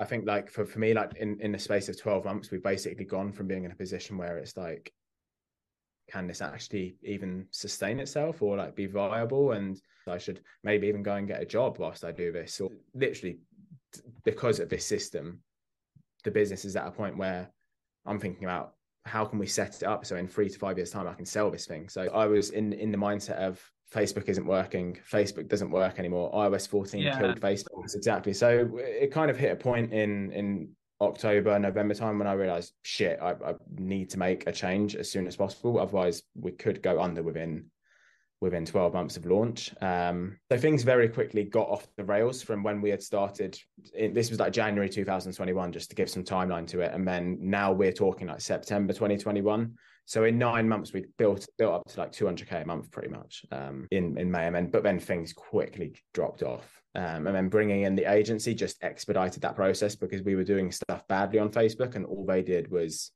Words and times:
I 0.00 0.04
think 0.04 0.26
like 0.26 0.50
for, 0.50 0.64
for 0.64 0.78
me, 0.78 0.92
like 0.92 1.16
in, 1.16 1.40
in 1.40 1.52
the 1.52 1.58
space 1.58 1.88
of 1.88 2.00
12 2.00 2.24
months, 2.24 2.50
we've 2.50 2.62
basically 2.62 3.04
gone 3.04 3.32
from 3.32 3.46
being 3.46 3.64
in 3.64 3.70
a 3.70 3.76
position 3.76 4.18
where 4.18 4.38
it's 4.38 4.56
like, 4.56 4.92
can 6.10 6.26
this 6.26 6.42
actually 6.42 6.96
even 7.02 7.46
sustain 7.50 8.00
itself 8.00 8.42
or 8.42 8.56
like 8.56 8.74
be 8.74 8.86
viable? 8.86 9.52
And 9.52 9.80
I 10.08 10.18
should 10.18 10.40
maybe 10.62 10.88
even 10.88 11.02
go 11.02 11.14
and 11.14 11.28
get 11.28 11.40
a 11.40 11.46
job 11.46 11.78
whilst 11.78 12.04
I 12.04 12.12
do 12.12 12.32
this. 12.32 12.60
Or 12.60 12.70
literally 12.94 13.38
because 14.24 14.58
of 14.58 14.68
this 14.68 14.84
system, 14.84 15.40
the 16.24 16.30
business 16.30 16.64
is 16.64 16.76
at 16.76 16.86
a 16.86 16.90
point 16.90 17.16
where 17.16 17.50
I'm 18.04 18.18
thinking 18.18 18.44
about 18.44 18.74
how 19.06 19.24
can 19.24 19.38
we 19.38 19.46
set 19.46 19.76
it 19.76 19.84
up 19.84 20.06
so 20.06 20.16
in 20.16 20.26
three 20.26 20.48
to 20.48 20.58
five 20.58 20.78
years 20.78 20.90
time 20.90 21.06
I 21.06 21.14
can 21.14 21.26
sell 21.26 21.50
this 21.50 21.66
thing. 21.66 21.88
So 21.88 22.08
I 22.12 22.26
was 22.26 22.50
in 22.50 22.72
in 22.72 22.90
the 22.90 22.98
mindset 22.98 23.36
of 23.36 23.62
Facebook 23.94 24.28
isn't 24.28 24.46
working, 24.46 24.98
Facebook 25.10 25.48
doesn't 25.48 25.70
work 25.70 25.98
anymore. 25.98 26.32
iOS 26.32 26.68
14 26.68 27.00
yeah. 27.00 27.18
killed 27.18 27.40
Facebook. 27.40 27.84
Exactly. 27.94 28.32
So 28.32 28.70
it 28.76 29.12
kind 29.12 29.30
of 29.30 29.36
hit 29.36 29.52
a 29.52 29.56
point 29.56 29.92
in 29.92 30.32
in 30.32 30.70
October, 31.00 31.58
November 31.58 31.94
time 31.94 32.18
when 32.18 32.26
I 32.26 32.32
realized 32.32 32.72
shit, 32.82 33.18
I, 33.20 33.32
I 33.32 33.54
need 33.76 34.10
to 34.10 34.18
make 34.18 34.46
a 34.46 34.52
change 34.52 34.96
as 34.96 35.10
soon 35.10 35.26
as 35.26 35.36
possible. 35.36 35.78
Otherwise, 35.78 36.22
we 36.34 36.52
could 36.52 36.82
go 36.82 37.00
under 37.00 37.22
within 37.22 37.66
within 38.40 38.66
12 38.66 38.92
months 38.92 39.16
of 39.16 39.24
launch. 39.24 39.74
Um, 39.80 40.38
so 40.50 40.58
things 40.58 40.82
very 40.82 41.08
quickly 41.08 41.44
got 41.44 41.68
off 41.68 41.86
the 41.96 42.04
rails 42.04 42.42
from 42.42 42.62
when 42.62 42.82
we 42.82 42.90
had 42.90 43.02
started. 43.02 43.58
In, 43.94 44.12
this 44.12 44.28
was 44.28 44.38
like 44.38 44.52
January 44.52 44.90
2021, 44.90 45.72
just 45.72 45.88
to 45.90 45.96
give 45.96 46.10
some 46.10 46.24
timeline 46.24 46.66
to 46.68 46.80
it. 46.80 46.92
And 46.92 47.08
then 47.08 47.38
now 47.40 47.72
we're 47.72 47.92
talking 47.92 48.26
like 48.26 48.42
September 48.42 48.92
2021. 48.92 49.74
So 50.06 50.24
in 50.24 50.38
nine 50.38 50.68
months, 50.68 50.92
we 50.92 51.06
built 51.16 51.46
built 51.56 51.74
up 51.74 51.88
to 51.88 52.00
like 52.00 52.12
200k 52.12 52.62
a 52.62 52.66
month, 52.66 52.90
pretty 52.90 53.08
much 53.08 53.44
um, 53.50 53.86
in 53.90 54.18
in 54.18 54.30
May, 54.30 54.46
and 54.46 54.54
then 54.54 54.70
but 54.70 54.82
then 54.82 54.98
things 54.98 55.32
quickly 55.32 55.94
dropped 56.12 56.42
off. 56.42 56.82
Um, 56.96 57.26
and 57.26 57.34
then 57.34 57.48
bringing 57.48 57.82
in 57.82 57.96
the 57.96 58.10
agency 58.10 58.54
just 58.54 58.82
expedited 58.82 59.42
that 59.42 59.56
process 59.56 59.96
because 59.96 60.22
we 60.22 60.36
were 60.36 60.44
doing 60.44 60.70
stuff 60.70 61.06
badly 61.08 61.38
on 61.38 61.50
Facebook, 61.50 61.96
and 61.96 62.06
all 62.06 62.24
they 62.26 62.42
did 62.42 62.70
was, 62.70 63.10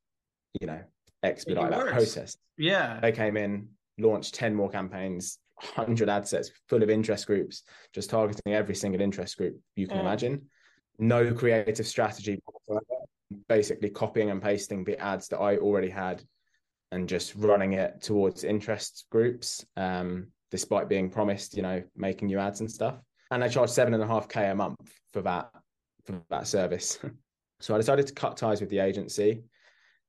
you 0.61 0.67
know, 0.67 0.81
expedite 1.23 1.71
that 1.71 1.87
process. 1.87 2.37
Yeah, 2.57 2.99
they 3.01 3.13
came 3.13 3.37
in, 3.37 3.69
launched 3.99 4.35
10 4.35 4.55
more 4.55 4.71
campaigns, 4.71 5.39
100 5.75 6.09
ad 6.09 6.27
sets 6.27 6.51
full 6.69 6.83
of 6.83 6.91
interest 6.91 7.27
groups, 7.27 7.63
just 7.93 8.11
targeting 8.11 8.55
every 8.55 8.75
single 8.75 9.01
interest 9.01 9.37
group 9.37 9.61
you 9.77 9.87
can 9.87 9.99
imagine. 9.99 10.47
No 10.99 11.33
creative 11.33 11.87
strategy 11.87 12.41
basically 13.49 13.91
copying 13.91 14.31
and 14.31 14.43
pasting 14.43 14.85
the 14.85 14.99
ads 14.99 15.29
that 15.29 15.39
I 15.39 15.59
already 15.59 15.91
had 15.91 16.23
and 16.93 17.09
just 17.09 17.35
running 17.35 17.75
it 17.75 18.01
towards 18.01 18.45
interest 18.45 19.07
groups, 19.11 19.65
um, 19.77 20.29
despite 20.51 20.89
being 20.89 21.11
promised, 21.11 21.57
you 21.57 21.63
know, 21.63 21.83
making 21.97 22.29
new 22.29 22.39
ads 22.39 22.61
and 22.61 22.71
stuff. 22.71 22.97
And 23.31 23.45
I 23.45 23.49
charged 23.49 23.73
seven 23.73 23.95
and 23.95 24.03
a 24.03 24.07
half 24.07 24.29
K 24.29 24.49
a 24.49 24.55
month 24.55 24.81
for 25.13 25.23
that 25.23 25.51
for 26.05 26.23
that 26.31 26.47
service. 26.47 26.99
so 27.61 27.75
I 27.75 27.79
decided 27.79 28.07
to 28.07 28.15
cut 28.15 28.37
ties 28.37 28.61
with 28.61 28.71
the 28.71 28.79
agency 28.79 29.43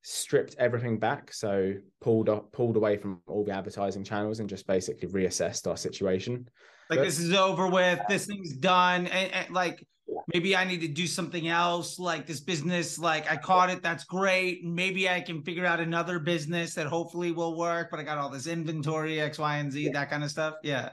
stripped 0.02 0.56
everything 0.58 0.98
back 0.98 1.34
so 1.34 1.74
pulled 2.00 2.30
up 2.30 2.52
pulled 2.54 2.78
away 2.78 2.96
from 2.96 3.22
all 3.28 3.44
the 3.44 3.52
advertising 3.52 4.04
channels 4.04 4.40
and 4.40 4.50
just 4.50 4.66
basically 4.66 5.10
reassessed 5.10 5.68
our 5.68 5.76
situation 5.76 6.48
like 6.90 7.00
but, 7.00 7.06
this 7.06 7.20
is 7.20 7.34
over 7.34 7.68
with 7.68 8.00
this 8.08 8.26
thing's 8.26 8.54
done 8.54 9.08
and, 9.08 9.32
and, 9.34 9.54
like 9.54 9.86
maybe 10.34 10.56
i 10.56 10.64
need 10.64 10.82
to 10.82 10.88
do 10.88 11.08
something 11.08 11.48
else 11.48 12.00
like 12.00 12.26
this 12.26 12.40
business 12.40 12.98
like 13.00 13.30
i 13.32 13.36
caught 13.36 13.70
it 13.70 13.82
that's 13.82 14.04
great. 14.04 14.64
Maybe 14.64 15.10
i 15.10 15.22
can 15.22 15.42
figure 15.42 15.66
out 15.66 15.80
another 15.80 16.20
business 16.20 16.74
that 16.76 16.88
hopefully 16.88 17.32
will 17.32 17.58
work 17.58 17.90
but 17.92 18.00
i 18.00 18.04
got 18.04 18.18
all 18.18 18.30
this 18.30 18.48
inventory 18.48 19.20
x 19.20 19.40
y 19.40 19.58
and 19.58 19.72
z 19.72 19.86
yeah. 19.86 19.92
that 19.94 20.10
kind 20.10 20.24
of 20.24 20.32
stuff. 20.32 20.56
Yeah. 20.64 20.90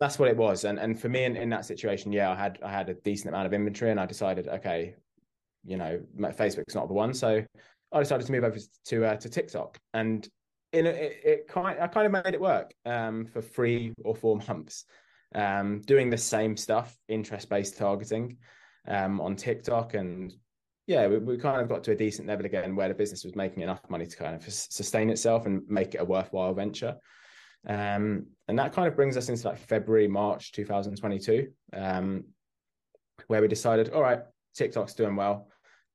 That's 0.00 0.18
what 0.18 0.28
it 0.28 0.36
was 0.36 0.64
and 0.64 0.78
and 0.78 0.98
for 0.98 1.08
me 1.08 1.24
in, 1.24 1.36
in 1.36 1.48
that 1.50 1.64
situation 1.64 2.12
yeah 2.12 2.30
i 2.30 2.36
had 2.36 2.58
i 2.62 2.70
had 2.70 2.88
a 2.88 2.94
decent 2.94 3.30
amount 3.30 3.46
of 3.46 3.52
inventory 3.52 3.90
and 3.90 3.98
i 3.98 4.06
decided 4.06 4.46
okay 4.46 4.94
you 5.64 5.76
know 5.76 6.00
facebook's 6.16 6.74
not 6.76 6.86
the 6.86 6.94
one 6.94 7.12
so 7.12 7.44
I 7.92 8.00
decided 8.00 8.26
to 8.26 8.32
move 8.32 8.44
over 8.44 8.58
to 8.86 9.04
uh, 9.04 9.16
to 9.16 9.28
TikTok, 9.28 9.78
and 9.94 10.28
in 10.72 10.86
a, 10.86 10.90
it, 10.90 11.20
it 11.24 11.48
kind 11.48 11.78
I 11.80 11.86
kind 11.86 12.06
of 12.06 12.12
made 12.12 12.34
it 12.34 12.40
work 12.40 12.72
um, 12.84 13.24
for 13.26 13.40
three 13.40 13.94
or 14.04 14.14
four 14.14 14.36
months, 14.48 14.84
um, 15.34 15.80
doing 15.86 16.10
the 16.10 16.18
same 16.18 16.56
stuff, 16.56 16.96
interest 17.08 17.48
based 17.48 17.76
targeting 17.76 18.36
um, 18.88 19.20
on 19.20 19.36
TikTok, 19.36 19.94
and 19.94 20.32
yeah, 20.86 21.06
we, 21.06 21.18
we, 21.18 21.38
kind 21.38 21.60
of 21.60 21.68
got 21.68 21.84
to 21.84 21.92
a 21.92 21.96
decent 21.96 22.28
level 22.28 22.46
again 22.46 22.74
where 22.74 22.88
the 22.88 22.94
business 22.94 23.24
was 23.24 23.36
making 23.36 23.62
enough 23.62 23.80
money 23.88 24.06
to 24.06 24.16
kind 24.16 24.34
of 24.34 24.52
sustain 24.52 25.10
itself 25.10 25.46
and 25.46 25.62
make 25.68 25.94
it 25.94 26.00
a 26.00 26.04
worthwhile 26.04 26.54
venture. 26.54 26.96
Um, 27.66 28.26
and 28.46 28.58
that 28.58 28.72
kind 28.72 28.88
of 28.88 28.96
brings 28.96 29.16
us 29.16 29.28
into 29.28 29.48
like 29.48 29.58
February, 29.58 30.08
March 30.08 30.52
2022, 30.52 31.48
um, 31.74 32.24
where 33.26 33.42
we 33.42 33.48
decided, 33.48 33.90
all 33.90 34.02
right, 34.02 34.20
TikTok's 34.54 34.94
doing 34.94 35.16
well 35.16 35.48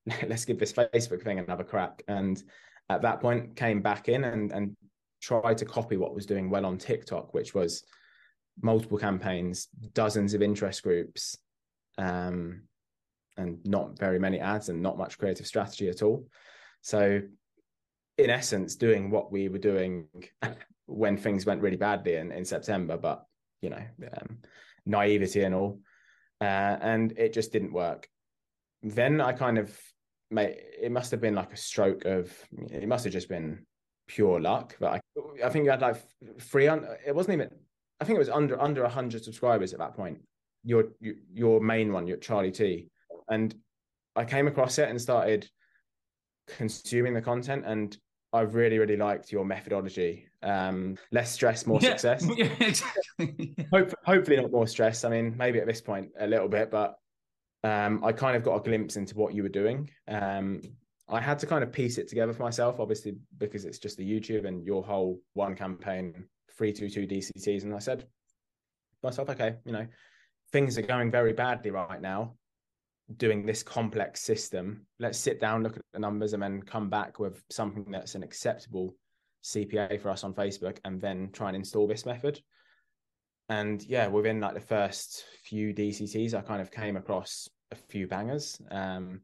let's 0.27 0.45
give 0.45 0.59
this 0.59 0.73
Facebook 0.73 1.23
thing 1.23 1.39
another 1.39 1.63
crack. 1.63 2.03
And 2.07 2.41
at 2.89 3.01
that 3.01 3.21
point, 3.21 3.55
came 3.55 3.81
back 3.81 4.09
in 4.09 4.23
and 4.23 4.51
and 4.51 4.75
tried 5.21 5.57
to 5.57 5.65
copy 5.65 5.95
what 5.97 6.13
was 6.13 6.25
doing 6.25 6.49
well 6.49 6.65
on 6.65 6.77
TikTok, 6.77 7.33
which 7.33 7.53
was 7.53 7.83
multiple 8.61 8.97
campaigns, 8.97 9.67
dozens 9.93 10.33
of 10.33 10.41
interest 10.41 10.83
groups, 10.83 11.37
um, 11.97 12.63
and 13.37 13.59
not 13.65 13.97
very 13.97 14.19
many 14.19 14.39
ads 14.39 14.69
and 14.69 14.81
not 14.81 14.97
much 14.97 15.17
creative 15.17 15.47
strategy 15.47 15.89
at 15.89 16.01
all. 16.01 16.27
So, 16.81 17.21
in 18.17 18.29
essence, 18.29 18.75
doing 18.75 19.09
what 19.09 19.31
we 19.31 19.49
were 19.49 19.57
doing 19.57 20.07
when 20.85 21.17
things 21.17 21.45
went 21.45 21.61
really 21.61 21.77
badly 21.77 22.15
in, 22.15 22.31
in 22.31 22.45
September, 22.45 22.97
but 22.97 23.25
you 23.61 23.69
know, 23.69 23.83
um, 24.17 24.37
naivety 24.85 25.43
and 25.43 25.55
all. 25.55 25.79
Uh, 26.41 26.77
and 26.81 27.13
it 27.17 27.33
just 27.33 27.51
didn't 27.51 27.73
work. 27.73 28.07
Then 28.81 29.21
I 29.21 29.31
kind 29.31 29.57
of 29.57 29.75
made 30.29 30.57
it 30.81 30.91
must 30.91 31.11
have 31.11 31.21
been 31.21 31.35
like 31.35 31.53
a 31.53 31.57
stroke 31.57 32.05
of. 32.05 32.31
It 32.69 32.87
must 32.87 33.05
have 33.05 33.13
just 33.13 33.29
been 33.29 33.65
pure 34.07 34.41
luck. 34.41 34.75
But 34.79 34.93
I, 34.93 35.45
I 35.45 35.49
think 35.49 35.65
you 35.65 35.71
had 35.71 35.81
like 35.81 36.03
three. 36.41 36.67
It 36.67 37.15
wasn't 37.15 37.35
even. 37.35 37.49
I 38.01 38.05
think 38.05 38.17
it 38.17 38.19
was 38.19 38.29
under 38.29 38.61
under 38.61 38.85
hundred 38.87 39.23
subscribers 39.23 39.71
at 39.73 39.79
that 39.79 39.95
point. 39.95 40.19
Your 40.65 40.85
your 41.33 41.61
main 41.61 41.93
one, 41.93 42.07
your 42.07 42.17
Charley 42.17 42.51
T, 42.51 42.89
and 43.29 43.53
I 44.15 44.25
came 44.25 44.47
across 44.47 44.77
it 44.77 44.89
and 44.89 45.01
started 45.01 45.49
consuming 46.47 47.13
the 47.13 47.21
content 47.21 47.63
and 47.65 47.97
I 48.33 48.41
really, 48.41 48.79
really 48.79 48.97
liked 48.97 49.31
your 49.31 49.45
methodology. 49.45 50.27
Um, 50.41 50.97
less 51.11 51.31
stress, 51.31 51.67
more 51.67 51.79
yeah. 51.81 51.95
success. 51.95 52.27
Yeah, 52.37 52.49
exactly. 52.59 53.55
Hope, 53.71 53.93
hopefully 54.03 54.37
not 54.37 54.51
more 54.51 54.67
stress. 54.67 55.03
I 55.05 55.09
mean, 55.09 55.35
maybe 55.37 55.59
at 55.59 55.67
this 55.67 55.81
point 55.81 56.09
a 56.19 56.25
little 56.25 56.49
bit, 56.49 56.71
but 56.71 56.95
um, 57.63 58.03
I 58.03 58.11
kind 58.11 58.35
of 58.35 58.43
got 58.43 58.55
a 58.55 58.59
glimpse 58.59 58.95
into 58.95 59.15
what 59.15 59.35
you 59.35 59.43
were 59.43 59.49
doing. 59.49 59.89
Um, 60.07 60.61
I 61.07 61.21
had 61.21 61.37
to 61.39 61.45
kind 61.45 61.63
of 61.63 61.71
piece 61.71 61.99
it 61.99 62.07
together 62.07 62.33
for 62.33 62.41
myself, 62.41 62.79
obviously, 62.79 63.15
because 63.37 63.65
it's 63.65 63.77
just 63.77 63.97
the 63.97 64.09
YouTube 64.09 64.47
and 64.47 64.65
your 64.65 64.83
whole 64.83 65.21
one 65.33 65.55
campaign, 65.55 66.25
322 66.57 67.07
DCTs. 67.07 67.63
And 67.63 67.73
I 67.73 67.79
said 67.79 68.07
myself, 69.03 69.29
okay, 69.29 69.55
you 69.63 69.73
know, 69.73 69.85
things 70.51 70.77
are 70.77 70.81
going 70.81 71.11
very 71.11 71.33
badly 71.33 71.69
right 71.69 72.01
now. 72.01 72.33
Doing 73.17 73.45
this 73.45 73.63
complex 73.63 74.21
system, 74.21 74.85
let's 74.99 75.17
sit 75.17 75.39
down, 75.39 75.63
look 75.63 75.75
at 75.75 75.83
the 75.93 75.99
numbers, 75.99 76.33
and 76.33 76.41
then 76.41 76.61
come 76.61 76.89
back 76.89 77.19
with 77.19 77.43
something 77.49 77.85
that's 77.91 78.15
an 78.15 78.23
acceptable 78.23 78.95
CPA 79.43 79.99
for 80.01 80.09
us 80.09 80.23
on 80.23 80.33
Facebook, 80.33 80.77
and 80.85 81.01
then 81.01 81.29
try 81.33 81.49
and 81.49 81.57
install 81.57 81.87
this 81.87 82.05
method 82.05 82.41
and 83.49 83.83
yeah, 83.87 84.07
within 84.07 84.39
like 84.39 84.53
the 84.53 84.61
first 84.61 85.25
few 85.43 85.73
DCTs, 85.73 86.33
I 86.33 86.41
kind 86.41 86.61
of 86.61 86.71
came 86.71 86.95
across 86.95 87.49
a 87.71 87.75
few 87.75 88.07
bangers. 88.07 88.59
Um, 88.71 89.21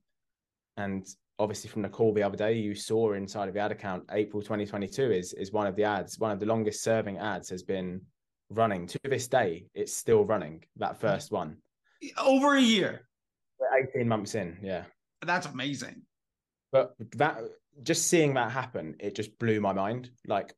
and 0.77 1.07
obviously 1.37 1.69
from 1.69 1.81
the 1.81 1.89
call 1.89 2.13
the 2.13 2.23
other 2.23 2.37
day, 2.37 2.53
you 2.53 2.75
saw 2.75 3.13
inside 3.13 3.47
of 3.47 3.53
the 3.53 3.59
ad 3.59 3.71
account, 3.71 4.03
April 4.11 4.41
2022 4.41 5.11
is 5.11 5.33
is 5.33 5.51
one 5.51 5.67
of 5.67 5.75
the 5.75 5.83
ads, 5.83 6.19
one 6.19 6.31
of 6.31 6.39
the 6.39 6.45
longest 6.45 6.83
serving 6.83 7.17
ads 7.17 7.49
has 7.49 7.63
been 7.63 8.01
running 8.49 8.87
to 8.87 8.99
this 9.03 9.27
day. 9.27 9.67
It's 9.73 9.93
still 9.93 10.25
running 10.25 10.63
that 10.77 10.99
first 10.99 11.31
one. 11.31 11.57
Over 12.17 12.55
a 12.55 12.61
year. 12.61 13.08
18 13.95 14.07
months 14.07 14.35
in, 14.35 14.57
yeah. 14.61 14.83
That's 15.21 15.47
amazing. 15.47 16.03
But 16.71 16.93
that 17.15 17.39
just 17.83 18.07
seeing 18.07 18.33
that 18.35 18.51
happen, 18.51 18.95
it 18.99 19.15
just 19.15 19.37
blew 19.39 19.59
my 19.59 19.73
mind. 19.73 20.11
Like 20.27 20.53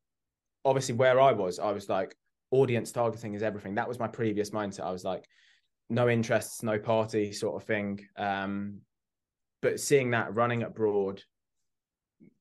obviously 0.66 0.96
where 0.96 1.20
I 1.20 1.32
was, 1.32 1.60
I 1.60 1.72
was 1.72 1.90
like, 1.90 2.16
audience 2.52 2.92
targeting 2.92 3.34
is 3.34 3.44
everything. 3.44 3.76
That 3.76 3.88
was 3.88 4.00
my 4.00 4.08
previous 4.08 4.50
mindset. 4.52 4.86
I 4.86 4.92
was 4.92 5.04
like, 5.04 5.26
no 5.90 6.10
interests, 6.10 6.64
no 6.64 6.80
party 6.80 7.32
sort 7.32 7.62
of 7.62 7.68
thing. 7.68 8.06
Um, 8.18 8.80
but 9.62 9.80
seeing 9.80 10.12
that 10.12 10.34
running 10.34 10.64
abroad, 10.64 11.24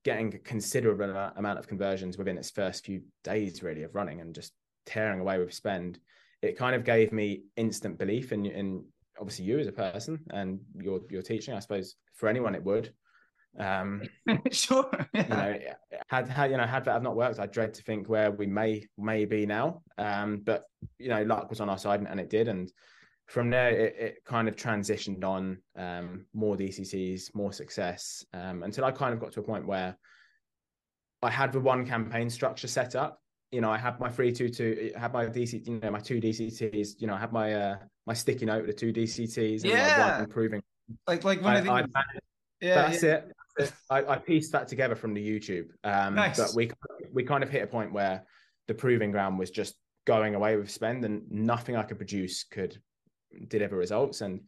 getting 0.03 0.33
a 0.33 0.39
considerable 0.39 1.31
amount 1.35 1.59
of 1.59 1.67
conversions 1.67 2.17
within 2.17 2.37
its 2.37 2.49
first 2.49 2.85
few 2.85 3.01
days, 3.23 3.61
really, 3.61 3.83
of 3.83 3.95
running 3.95 4.21
and 4.21 4.33
just 4.33 4.53
tearing 4.85 5.19
away 5.19 5.37
with 5.37 5.53
spend, 5.53 5.99
it 6.41 6.57
kind 6.57 6.75
of 6.75 6.83
gave 6.83 7.11
me 7.11 7.43
instant 7.55 7.99
belief 7.99 8.31
in, 8.31 8.45
in 8.45 8.85
obviously 9.19 9.45
you 9.45 9.59
as 9.59 9.67
a 9.67 9.71
person 9.71 10.19
and 10.31 10.59
your 10.75 11.01
your 11.09 11.21
teaching. 11.21 11.53
I 11.53 11.59
suppose 11.59 11.95
for 12.15 12.29
anyone 12.29 12.55
it 12.55 12.63
would. 12.63 12.93
Um, 13.57 14.03
sure. 14.51 14.89
Yeah. 15.13 15.23
You 15.23 15.29
know, 15.29 15.59
had 16.07 16.27
had 16.27 16.51
you 16.51 16.57
know 16.57 16.65
had 16.65 16.85
that 16.85 16.93
have 16.93 17.03
not 17.03 17.15
worked, 17.15 17.39
I 17.39 17.45
dread 17.45 17.73
to 17.75 17.83
think 17.83 18.07
where 18.07 18.31
we 18.31 18.47
may 18.47 18.87
may 18.97 19.25
be 19.25 19.45
now. 19.45 19.81
Um, 19.97 20.41
but 20.45 20.63
you 20.97 21.09
know, 21.09 21.23
luck 21.23 21.49
was 21.49 21.61
on 21.61 21.69
our 21.69 21.77
side, 21.77 21.99
and, 21.99 22.07
and 22.07 22.19
it 22.19 22.29
did. 22.29 22.47
And 22.47 22.71
from 23.27 23.49
there, 23.49 23.69
it, 23.69 23.95
it 23.97 24.15
kind 24.25 24.47
of 24.47 24.55
transitioned 24.55 25.23
on 25.23 25.57
um, 25.77 26.25
more 26.33 26.57
DCTs, 26.57 27.33
more 27.33 27.53
success 27.53 28.25
um, 28.33 28.63
until 28.63 28.85
I 28.85 28.91
kind 28.91 29.13
of 29.13 29.19
got 29.19 29.31
to 29.33 29.39
a 29.39 29.43
point 29.43 29.65
where 29.65 29.97
I 31.21 31.29
had 31.29 31.51
the 31.51 31.59
one 31.59 31.85
campaign 31.85 32.29
structure 32.29 32.67
set 32.67 32.95
up. 32.95 33.19
You 33.51 33.61
know, 33.61 33.69
I 33.69 33.77
had 33.77 33.99
my 33.99 34.09
free 34.09 34.31
two 34.31 34.49
two, 34.49 34.91
had 34.97 35.13
my 35.13 35.25
DC, 35.25 35.67
you 35.67 35.79
know, 35.79 35.91
my 35.91 35.99
two 35.99 36.21
DCTs. 36.21 36.99
You 36.99 37.07
know, 37.07 37.15
I 37.15 37.19
had 37.19 37.33
my 37.33 37.53
uh, 37.53 37.77
my 38.07 38.13
sticky 38.13 38.45
note 38.45 38.65
with 38.65 38.75
the 38.75 38.79
two 38.79 38.93
DCTs. 38.93 39.61
And 39.61 39.71
yeah, 39.71 40.15
one 40.15 40.23
improving. 40.23 40.61
Like 41.07 41.23
like 41.23 41.41
one 41.41 41.55
I, 41.55 41.59
of 41.59 41.65
the 41.65 41.71
I, 41.71 41.85
yeah, 42.59 42.75
that's 42.75 43.03
yeah. 43.03 43.21
it. 43.57 43.73
I, 43.89 44.03
I 44.05 44.17
pieced 44.17 44.51
that 44.53 44.67
together 44.67 44.95
from 44.95 45.13
the 45.13 45.21
YouTube. 45.25 45.67
Um, 45.83 46.15
Nice. 46.15 46.37
But 46.37 46.55
we 46.55 46.71
we 47.11 47.23
kind 47.23 47.43
of 47.43 47.49
hit 47.49 47.63
a 47.63 47.67
point 47.67 47.91
where 47.93 48.23
the 48.67 48.73
proving 48.73 49.11
ground 49.11 49.37
was 49.37 49.51
just 49.51 49.75
going 50.05 50.35
away 50.35 50.55
with 50.57 50.69
spend, 50.71 51.05
and 51.05 51.23
nothing 51.29 51.75
I 51.75 51.83
could 51.83 51.97
produce 51.97 52.43
could 52.43 52.77
deliver 53.47 53.77
results. 53.77 54.21
And 54.21 54.41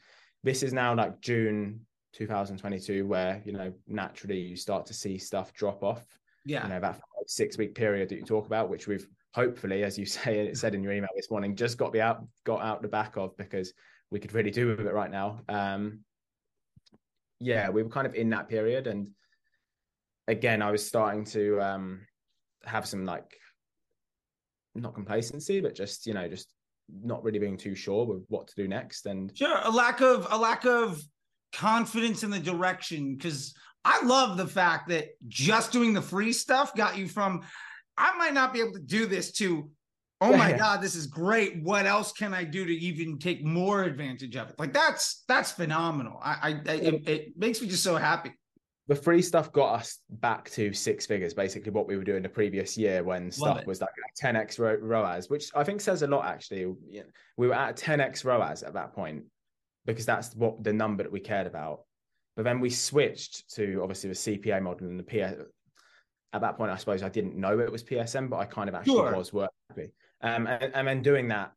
this 0.43 0.63
is 0.63 0.73
now 0.73 0.95
like 0.95 1.21
June 1.21 1.81
2022, 2.13 3.05
where 3.05 3.41
you 3.45 3.53
know 3.53 3.73
naturally 3.87 4.39
you 4.39 4.55
start 4.55 4.85
to 4.87 4.93
see 4.93 5.17
stuff 5.17 5.53
drop 5.53 5.83
off. 5.83 6.05
yeah. 6.45 6.63
You 6.63 6.69
know 6.69 6.79
that 6.79 6.99
six 7.27 7.57
week 7.57 7.75
period 7.75 8.09
that 8.09 8.15
you 8.15 8.25
talk 8.25 8.45
about, 8.45 8.69
which 8.69 8.87
we've 8.87 9.07
hopefully, 9.33 9.83
as 9.83 9.97
you 9.97 10.05
say, 10.17 10.53
said 10.53 10.75
in 10.75 10.83
your 10.83 10.93
email 10.93 11.09
this 11.15 11.31
morning, 11.31 11.55
just 11.55 11.77
got 11.77 11.93
be 11.93 12.01
out 12.01 12.25
got 12.45 12.61
out 12.61 12.81
the 12.81 12.87
back 12.87 13.17
of 13.17 13.35
because 13.37 13.73
we 14.11 14.19
could 14.19 14.33
really 14.33 14.51
do 14.51 14.67
with 14.67 14.85
it 14.85 14.93
right 14.93 15.11
now. 15.11 15.41
Um, 15.49 15.99
yeah, 17.39 17.69
we 17.69 17.83
were 17.83 17.89
kind 17.89 18.07
of 18.07 18.15
in 18.15 18.29
that 18.29 18.47
period, 18.47 18.87
and 18.87 19.09
again, 20.27 20.61
I 20.61 20.71
was 20.71 20.85
starting 20.85 21.25
to 21.25 21.61
um, 21.61 22.01
have 22.65 22.87
some 22.87 23.05
like 23.05 23.35
not 24.75 24.93
complacency, 24.93 25.61
but 25.61 25.75
just 25.75 26.05
you 26.07 26.13
know, 26.13 26.27
just 26.27 26.53
not 26.89 27.23
really 27.23 27.39
being 27.39 27.57
too 27.57 27.75
sure 27.75 28.05
with 28.05 28.23
what 28.29 28.47
to 28.47 28.55
do 28.55 28.67
next. 28.67 29.05
And 29.05 29.35
Sure, 29.35 29.59
a 29.63 29.71
lack 29.71 30.01
of 30.01 30.27
a 30.29 30.37
lack 30.37 30.65
of 30.65 31.01
confidence 31.53 32.23
in 32.23 32.29
the 32.29 32.39
direction 32.39 33.15
because 33.15 33.53
I 33.85 34.03
love 34.05 34.37
the 34.37 34.47
fact 34.47 34.89
that 34.89 35.09
just 35.27 35.71
doing 35.71 35.93
the 35.93 36.01
free 36.01 36.33
stuff 36.33 36.73
got 36.75 36.97
you 36.97 37.07
from 37.07 37.41
I 37.97 38.17
might 38.17 38.33
not 38.33 38.53
be 38.53 38.59
able 38.59 38.73
to 38.73 38.79
do 38.79 39.05
this 39.05 39.31
to 39.33 39.69
oh 40.21 40.37
my 40.37 40.53
god 40.53 40.81
this 40.81 40.95
is 40.95 41.07
great 41.07 41.61
what 41.63 41.85
else 41.85 42.11
can 42.11 42.33
I 42.33 42.43
do 42.43 42.65
to 42.65 42.73
even 42.73 43.19
take 43.19 43.43
more 43.43 43.83
advantage 43.83 44.35
of 44.35 44.49
it 44.49 44.55
like 44.57 44.71
that's 44.71 45.23
that's 45.27 45.51
phenomenal 45.51 46.19
I, 46.21 46.31
I, 46.31 46.71
I 46.71 46.75
it, 46.75 47.09
it 47.09 47.37
makes 47.37 47.61
me 47.61 47.67
just 47.67 47.83
so 47.83 47.97
happy 47.97 48.31
the 48.87 48.95
free 48.95 49.21
stuff 49.21 49.51
got 49.51 49.75
us 49.79 49.99
back 50.09 50.49
to 50.51 50.73
six 50.73 51.05
figures, 51.05 51.33
basically 51.33 51.71
what 51.71 51.87
we 51.87 51.95
were 51.95 52.03
doing 52.03 52.21
the 52.21 52.29
previous 52.29 52.77
year 52.77 53.01
when 53.03 53.31
stuff 53.31 53.59
it. 53.59 53.67
was 53.67 53.79
like 53.79 53.89
10x 54.21 54.59
ro- 54.59 54.77
ROAS, 54.81 55.29
which 55.29 55.49
I 55.55 55.63
think 55.63 55.79
says 55.79 56.01
a 56.01 56.07
lot 56.07 56.25
actually. 56.25 56.65
We 57.37 57.47
were 57.47 57.53
at 57.53 57.77
10x 57.77 58.25
ROAS 58.25 58.61
at 58.61 58.73
that 58.73 58.93
point 58.93 59.23
because 59.85 60.05
that's 60.05 60.35
what 60.35 60.63
the 60.63 60.73
number 60.73 61.03
that 61.03 61.11
we 61.11 61.21
cared 61.21 61.47
about. 61.47 61.81
But 62.35 62.43
then 62.43 62.59
we 62.59 62.69
switched 62.69 63.49
to 63.55 63.79
obviously 63.81 64.09
the 64.09 64.15
CPA 64.15 64.61
model 64.61 64.87
and 64.87 64.99
the 64.99 65.03
PS. 65.03 65.41
At 66.33 66.41
that 66.41 66.57
point, 66.57 66.71
I 66.71 66.77
suppose 66.77 67.03
I 67.03 67.09
didn't 67.09 67.35
know 67.35 67.59
it 67.59 67.71
was 67.71 67.83
PSM, 67.83 68.29
but 68.29 68.37
I 68.37 68.45
kind 68.45 68.67
of 68.67 68.75
actually 68.75 68.95
Sure. 68.95 69.15
was 69.15 69.31
working. 69.31 69.91
Um, 70.21 70.47
and, 70.47 70.71
and 70.73 70.87
then 70.87 71.01
doing 71.01 71.27
that 71.29 71.53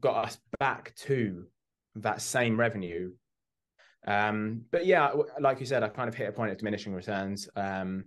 got 0.00 0.24
us 0.24 0.38
back 0.58 0.94
to 0.94 1.46
that 1.96 2.22
same 2.22 2.58
revenue 2.58 3.12
um, 4.06 4.62
but 4.70 4.86
yeah, 4.86 5.12
like 5.40 5.60
you 5.60 5.66
said, 5.66 5.82
I 5.82 5.88
kind 5.88 6.08
of 6.08 6.14
hit 6.14 6.28
a 6.28 6.32
point 6.32 6.50
of 6.50 6.58
diminishing 6.58 6.94
returns. 6.94 7.48
Um, 7.56 8.04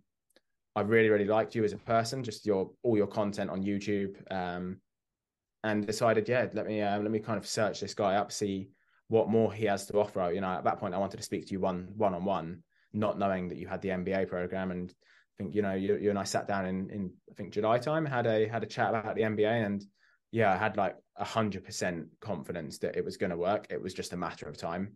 I 0.76 0.82
really, 0.82 1.10
really 1.10 1.26
liked 1.26 1.54
you 1.54 1.64
as 1.64 1.74
a 1.74 1.78
person, 1.78 2.24
just 2.24 2.46
your 2.46 2.72
all 2.82 2.98
your 2.98 3.08
content 3.08 3.52
on 3.52 3.64
YouTube, 3.64 4.16
um, 4.32 4.78
and 5.64 5.86
decided, 5.86 6.28
yeah, 6.28 6.48
let 6.54 6.66
me 6.66 6.82
uh, 6.82 7.00
let 7.00 7.12
me 7.12 7.20
kind 7.20 7.38
of 7.38 7.46
search 7.46 7.80
this 7.80 7.94
guy 7.94 8.16
up, 8.16 8.32
see 8.32 8.70
what 9.08 9.30
more 9.30 9.54
he 9.54 9.66
has 9.66 9.86
to 9.88 10.00
offer. 10.00 10.32
You 10.34 10.42
know, 10.42 10.48
at 10.50 10.64
that 10.64 10.80
point, 10.80 10.96
I 10.96 10.98
wanted 10.98 11.18
to 11.18 11.24
speak 11.24 11.46
to 11.48 11.52
you 11.52 11.60
one 11.60 11.90
one 11.96 12.16
on 12.16 12.26
one, 12.26 12.64
not 12.92 13.20
knowing 13.20 13.50
that 13.50 13.58
you 13.60 13.68
had 13.68 13.82
the 13.82 13.90
MBA 13.90 14.28
program. 14.28 14.72
And 14.72 14.92
I 15.40 15.44
think 15.44 15.56
you 15.56 15.62
know, 15.62 15.74
you, 15.74 15.98
you 15.98 16.10
and 16.10 16.20
I 16.20 16.24
sat 16.24 16.48
down 16.48 16.66
in 16.66 16.90
in 16.90 17.12
I 17.30 17.34
think 17.34 17.54
July 17.54 17.80
time, 17.80 18.06
had 18.06 18.26
a 18.28 18.48
had 18.48 18.64
a 18.64 18.68
chat 18.68 18.90
about 18.90 19.16
the 19.16 19.22
MBA, 19.22 19.66
and 19.66 19.84
yeah, 20.32 20.52
I 20.54 20.58
had 20.58 20.78
like 20.78 20.96
a 21.18 21.26
hundred 21.26 21.64
percent 21.64 22.08
confidence 22.20 22.80
that 22.80 22.96
it 22.96 23.06
was 23.06 23.18
going 23.18 23.30
to 23.30 23.38
work. 23.38 23.68
It 23.70 23.82
was 23.82 23.94
just 23.94 24.14
a 24.14 24.18
matter 24.18 24.48
of 24.48 24.58
time 24.58 24.94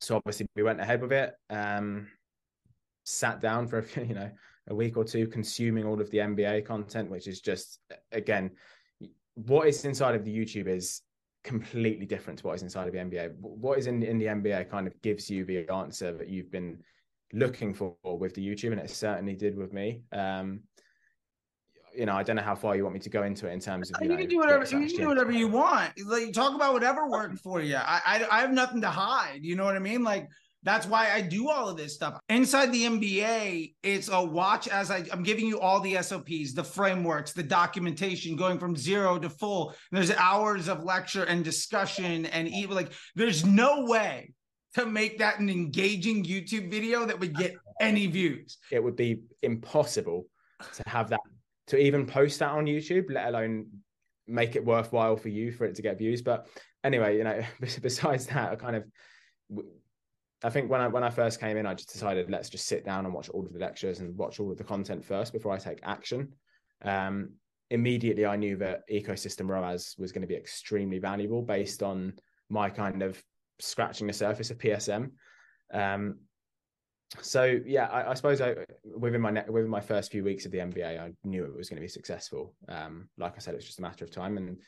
so 0.00 0.16
obviously 0.16 0.46
we 0.54 0.62
went 0.62 0.80
ahead 0.80 1.00
with 1.00 1.12
it 1.12 1.34
um 1.50 2.06
sat 3.04 3.40
down 3.40 3.66
for 3.66 3.78
a 3.78 3.84
you 4.06 4.14
know 4.14 4.30
a 4.68 4.74
week 4.74 4.96
or 4.96 5.04
two 5.04 5.26
consuming 5.26 5.84
all 5.84 6.00
of 6.00 6.10
the 6.10 6.18
mba 6.18 6.64
content 6.64 7.10
which 7.10 7.26
is 7.26 7.40
just 7.40 7.80
again 8.12 8.50
what 9.34 9.66
is 9.66 9.84
inside 9.84 10.14
of 10.14 10.24
the 10.24 10.36
youtube 10.36 10.68
is 10.68 11.02
completely 11.44 12.04
different 12.04 12.38
to 12.38 12.46
what 12.46 12.56
is 12.56 12.62
inside 12.62 12.86
of 12.86 12.92
the 12.92 12.98
mba 12.98 13.34
what 13.38 13.78
is 13.78 13.86
in, 13.86 14.02
in 14.02 14.18
the 14.18 14.26
mba 14.26 14.68
kind 14.68 14.86
of 14.86 15.00
gives 15.02 15.30
you 15.30 15.44
the 15.44 15.66
answer 15.70 16.12
that 16.12 16.28
you've 16.28 16.50
been 16.50 16.78
looking 17.32 17.74
for 17.74 17.94
with 18.04 18.34
the 18.34 18.46
youtube 18.46 18.72
and 18.72 18.80
it 18.80 18.90
certainly 18.90 19.34
did 19.34 19.56
with 19.56 19.72
me. 19.72 20.02
Um 20.12 20.60
you 21.96 22.04
know 22.04 22.14
i 22.14 22.22
don't 22.22 22.36
know 22.36 22.42
how 22.42 22.54
far 22.54 22.76
you 22.76 22.82
want 22.82 22.92
me 22.92 23.00
to 23.00 23.08
go 23.08 23.22
into 23.22 23.48
it 23.48 23.52
in 23.52 23.58
terms 23.58 23.90
of 23.90 23.96
you, 24.02 24.10
you, 24.10 24.14
know, 24.14 24.20
can 24.20 24.28
do 24.28 24.36
whatever 24.36 24.64
you 24.64 24.86
can 24.86 24.96
do 24.96 25.08
whatever 25.08 25.32
you 25.32 25.48
want. 25.48 25.92
Like 26.06 26.32
talk 26.32 26.54
about 26.54 26.74
whatever 26.74 27.08
worked 27.08 27.38
for 27.38 27.62
you. 27.62 27.76
I, 27.76 28.00
I 28.04 28.26
I 28.30 28.40
have 28.40 28.52
nothing 28.52 28.82
to 28.82 28.90
hide 28.90 29.40
you 29.42 29.56
know 29.56 29.64
what 29.64 29.74
I 29.74 29.80
mean? 29.80 30.04
Like 30.04 30.28
that's 30.62 30.86
why 30.86 31.12
I 31.12 31.20
do 31.20 31.48
all 31.48 31.68
of 31.68 31.76
this 31.76 31.94
stuff. 31.94 32.20
Inside 32.28 32.72
the 32.72 32.84
MBA. 32.84 33.74
It's 33.82 34.08
a 34.08 34.22
watch 34.22 34.66
as 34.68 34.90
I, 34.90 35.04
I'm 35.12 35.22
giving 35.22 35.46
you 35.46 35.60
all 35.60 35.80
the 35.80 36.02
SOPs, 36.02 36.52
the 36.52 36.64
frameworks, 36.64 37.32
the 37.32 37.44
documentation, 37.44 38.36
going 38.36 38.58
from 38.58 38.76
zero 38.76 39.18
to 39.18 39.30
full. 39.30 39.74
There's 39.92 40.10
hours 40.10 40.68
of 40.68 40.82
lecture 40.82 41.24
and 41.24 41.44
discussion, 41.44 42.26
and 42.26 42.48
even 42.48 42.74
like 42.74 42.92
there's 43.14 43.44
no 43.44 43.84
way 43.84 44.34
to 44.74 44.86
make 44.86 45.18
that 45.18 45.40
an 45.40 45.48
engaging 45.48 46.24
YouTube 46.24 46.70
video 46.70 47.06
that 47.06 47.18
would 47.18 47.34
get 47.34 47.54
any 47.80 48.06
views. 48.06 48.58
it 48.70 48.82
would 48.82 48.96
be 48.96 49.20
impossible 49.42 50.26
to 50.74 50.82
have 50.86 51.10
that 51.10 51.20
to 51.68 51.78
even 51.78 52.06
post 52.06 52.38
that 52.38 52.50
on 52.50 52.64
YouTube, 52.64 53.06
let 53.10 53.28
alone 53.28 53.66
make 54.26 54.56
it 54.56 54.64
worthwhile 54.64 55.16
for 55.16 55.28
you 55.28 55.52
for 55.52 55.64
it 55.64 55.74
to 55.76 55.82
get 55.82 55.98
views. 55.98 56.22
But 56.22 56.48
anyway, 56.82 57.16
you 57.16 57.24
know, 57.24 57.42
besides 57.60 58.26
that, 58.26 58.52
I 58.52 58.56
kind 58.56 58.76
of, 58.76 58.84
I 60.42 60.50
think 60.50 60.70
when 60.70 60.80
I 60.80 60.88
when 60.88 61.02
I 61.02 61.10
first 61.10 61.40
came 61.40 61.56
in, 61.56 61.66
I 61.66 61.74
just 61.74 61.92
decided 61.92 62.30
let's 62.30 62.48
just 62.48 62.66
sit 62.66 62.84
down 62.84 63.04
and 63.04 63.14
watch 63.14 63.28
all 63.28 63.44
of 63.44 63.52
the 63.52 63.58
lectures 63.58 64.00
and 64.00 64.16
watch 64.16 64.40
all 64.40 64.50
of 64.50 64.58
the 64.58 64.64
content 64.64 65.04
first 65.04 65.32
before 65.32 65.52
I 65.52 65.58
take 65.58 65.80
action. 65.82 66.32
Um, 66.82 67.30
immediately, 67.70 68.24
I 68.24 68.36
knew 68.36 68.56
that 68.58 68.88
ecosystem 68.90 69.48
ROAS 69.48 69.96
was 69.98 70.12
going 70.12 70.22
to 70.22 70.28
be 70.28 70.36
extremely 70.36 70.98
valuable 70.98 71.42
based 71.42 71.82
on 71.82 72.14
my 72.48 72.70
kind 72.70 73.02
of 73.02 73.22
scratching 73.60 74.06
the 74.06 74.12
surface 74.12 74.50
of 74.50 74.58
PSM. 74.58 75.10
Um, 75.72 76.18
so 77.20 77.58
yeah, 77.64 77.86
I, 77.86 78.10
I 78.10 78.14
suppose 78.14 78.40
I 78.40 78.56
within 78.84 79.20
my 79.20 79.30
ne- 79.30 79.48
within 79.48 79.70
my 79.70 79.80
first 79.80 80.10
few 80.10 80.24
weeks 80.24 80.44
of 80.44 80.52
the 80.52 80.58
MBA, 80.58 81.00
I 81.00 81.12
knew 81.24 81.44
it 81.44 81.56
was 81.56 81.68
going 81.68 81.76
to 81.76 81.84
be 81.84 81.88
successful. 81.88 82.54
Um, 82.68 83.08
like 83.16 83.34
I 83.36 83.38
said, 83.38 83.54
it 83.54 83.58
was 83.58 83.66
just 83.66 83.78
a 83.78 83.82
matter 83.82 84.04
of 84.04 84.10
time. 84.10 84.36
And 84.36 84.58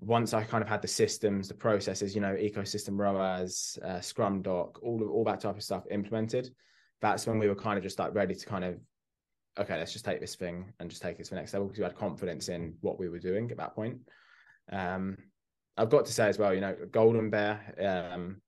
once 0.00 0.34
I 0.34 0.42
kind 0.42 0.62
of 0.62 0.68
had 0.68 0.82
the 0.82 0.88
systems, 0.88 1.46
the 1.46 1.54
processes, 1.54 2.14
you 2.14 2.20
know, 2.20 2.34
ecosystem 2.34 2.98
ROAS, 2.98 3.78
uh, 3.84 4.00
Scrum 4.00 4.42
Doc, 4.42 4.82
all 4.82 5.02
of 5.02 5.10
all 5.10 5.24
that 5.24 5.40
type 5.40 5.56
of 5.56 5.62
stuff 5.62 5.84
implemented, 5.90 6.50
that's 7.00 7.26
when 7.26 7.38
we 7.38 7.48
were 7.48 7.54
kind 7.54 7.78
of 7.78 7.84
just 7.84 7.98
like 7.98 8.14
ready 8.14 8.34
to 8.34 8.46
kind 8.46 8.64
of 8.64 8.78
okay, 9.58 9.76
let's 9.78 9.92
just 9.92 10.04
take 10.04 10.20
this 10.20 10.34
thing 10.34 10.72
and 10.80 10.88
just 10.88 11.02
take 11.02 11.18
it 11.18 11.24
to 11.24 11.30
the 11.30 11.36
next 11.36 11.52
level 11.52 11.68
because 11.68 11.78
we 11.78 11.84
had 11.84 11.94
confidence 11.94 12.48
in 12.48 12.74
what 12.80 12.98
we 12.98 13.08
were 13.08 13.18
doing 13.18 13.50
at 13.50 13.58
that 13.58 13.74
point. 13.74 13.98
Um, 14.70 15.18
I've 15.82 15.90
got 15.90 16.06
to 16.06 16.12
say 16.12 16.28
as 16.28 16.38
well, 16.38 16.54
you 16.54 16.60
know, 16.60 16.76
Golden 16.90 17.28
Bear 17.30 17.74
um, 18.14 18.40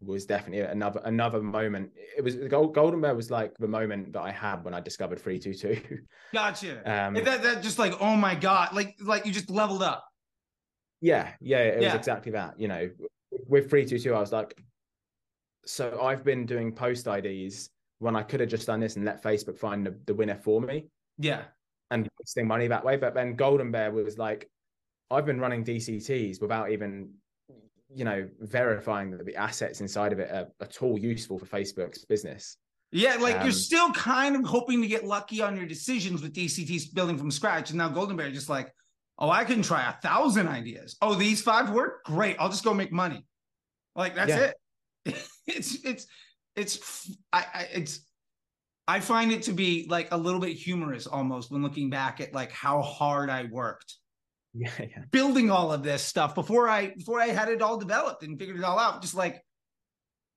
was 0.00 0.26
definitely 0.26 0.60
another 0.60 1.00
another 1.04 1.42
moment. 1.42 1.90
It 2.16 2.22
was 2.22 2.36
Golden 2.36 3.00
Bear 3.00 3.14
was 3.14 3.30
like 3.30 3.52
the 3.58 3.68
moment 3.68 4.12
that 4.14 4.20
I 4.22 4.30
had 4.30 4.64
when 4.64 4.74
I 4.74 4.80
discovered 4.80 5.20
three 5.20 5.38
two 5.38 5.54
two. 5.54 5.80
Gotcha. 6.32 6.82
Um, 6.88 7.14
that 7.14 7.42
that 7.42 7.62
just 7.62 7.78
like 7.78 7.94
oh 8.00 8.16
my 8.16 8.34
god, 8.34 8.72
like 8.74 8.96
like 9.00 9.26
you 9.26 9.32
just 9.32 9.50
leveled 9.50 9.82
up. 9.82 10.04
yeah, 11.00 11.32
yeah, 11.40 11.58
it 11.58 11.82
Yeah. 11.82 11.88
was 11.88 11.94
exactly 11.96 12.32
that. 12.32 12.58
You 12.58 12.68
know, 12.68 12.90
with 13.48 13.68
three 13.68 13.84
two 13.84 13.98
two, 13.98 14.14
I 14.14 14.20
was 14.20 14.32
like, 14.32 14.56
so 15.64 16.00
I've 16.02 16.24
been 16.24 16.46
doing 16.46 16.72
post 16.72 17.06
IDs 17.06 17.70
when 17.98 18.16
I 18.16 18.22
could 18.22 18.40
have 18.40 18.48
just 18.48 18.66
done 18.66 18.80
this 18.80 18.96
and 18.96 19.04
let 19.04 19.22
Facebook 19.22 19.56
find 19.58 19.86
the, 19.86 19.96
the 20.06 20.14
winner 20.14 20.34
for 20.36 20.60
me. 20.60 20.88
Yeah. 21.18 21.42
and 21.92 22.08
wasting 22.18 22.46
money 22.48 22.66
that 22.68 22.84
way. 22.84 22.96
But 22.96 23.14
then 23.14 23.36
Golden 23.36 23.70
Bear 23.70 23.92
was 23.92 24.18
like, 24.18 24.50
I've 25.12 25.26
been 25.26 25.40
running 25.40 25.64
DCTs 25.64 26.40
without 26.40 26.70
even, 26.70 27.10
you 27.94 28.04
know, 28.04 28.28
verifying 28.40 29.10
that 29.10 29.26
the 29.26 29.36
assets 29.36 29.80
inside 29.80 30.12
of 30.12 30.18
it 30.18 30.30
are 30.30 30.48
at 30.60 30.82
all 30.82 30.98
useful 30.98 31.38
for 31.38 31.46
Facebook's 31.46 32.04
business. 32.04 32.56
Yeah, 32.90 33.16
like 33.16 33.36
Um, 33.36 33.42
you're 33.44 33.52
still 33.52 33.90
kind 33.92 34.36
of 34.36 34.44
hoping 34.44 34.82
to 34.82 34.88
get 34.88 35.04
lucky 35.04 35.40
on 35.40 35.56
your 35.56 35.66
decisions 35.66 36.22
with 36.22 36.34
DCTs 36.34 36.92
building 36.94 37.16
from 37.16 37.30
scratch. 37.30 37.70
And 37.70 37.78
now 37.78 37.88
Golden 37.88 38.16
Bear 38.16 38.30
just 38.30 38.48
like, 38.48 38.72
oh, 39.18 39.30
I 39.30 39.44
can 39.44 39.62
try 39.62 39.88
a 39.88 39.92
thousand 40.00 40.48
ideas. 40.48 40.96
Oh, 41.00 41.14
these 41.14 41.40
five 41.42 41.70
work? 41.70 42.04
Great. 42.04 42.36
I'll 42.38 42.50
just 42.50 42.64
go 42.64 42.74
make 42.74 42.92
money. 42.92 43.24
Like 43.94 44.14
that's 44.14 44.30
Yeah. 44.30 44.50
it. 45.06 45.28
it's 45.46 45.84
it's 45.84 46.06
it's 46.54 47.10
I, 47.32 47.44
I 47.54 47.68
it's 47.72 48.06
I 48.86 49.00
find 49.00 49.32
it 49.32 49.42
to 49.44 49.52
be 49.52 49.86
like 49.88 50.08
a 50.12 50.16
little 50.16 50.40
bit 50.40 50.56
humorous 50.56 51.06
almost 51.06 51.50
when 51.50 51.62
looking 51.62 51.88
back 51.88 52.20
at 52.20 52.34
like 52.34 52.52
how 52.52 52.82
hard 52.82 53.30
I 53.30 53.44
worked 53.44 53.96
yeah, 54.54 54.70
yeah. 54.78 55.04
building 55.10 55.50
all 55.50 55.72
of 55.72 55.82
this 55.82 56.02
stuff 56.02 56.34
before 56.34 56.68
I 56.68 56.94
before 56.94 57.20
I 57.20 57.28
had 57.28 57.48
it 57.48 57.62
all 57.62 57.78
developed 57.78 58.22
and 58.22 58.38
figured 58.38 58.58
it 58.58 58.64
all 58.64 58.78
out. 58.78 59.00
Just 59.00 59.14
like, 59.14 59.42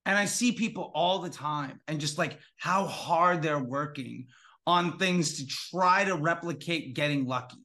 and 0.04 0.16
I 0.16 0.24
see 0.24 0.52
people 0.52 0.90
all 0.94 1.18
the 1.18 1.30
time, 1.30 1.80
and 1.86 2.00
just 2.00 2.18
like 2.18 2.38
how 2.56 2.86
hard 2.86 3.42
they're 3.42 3.58
working 3.58 4.26
on 4.66 4.98
things 4.98 5.38
to 5.38 5.46
try 5.46 6.04
to 6.04 6.16
replicate 6.16 6.94
getting 6.94 7.26
lucky. 7.26 7.58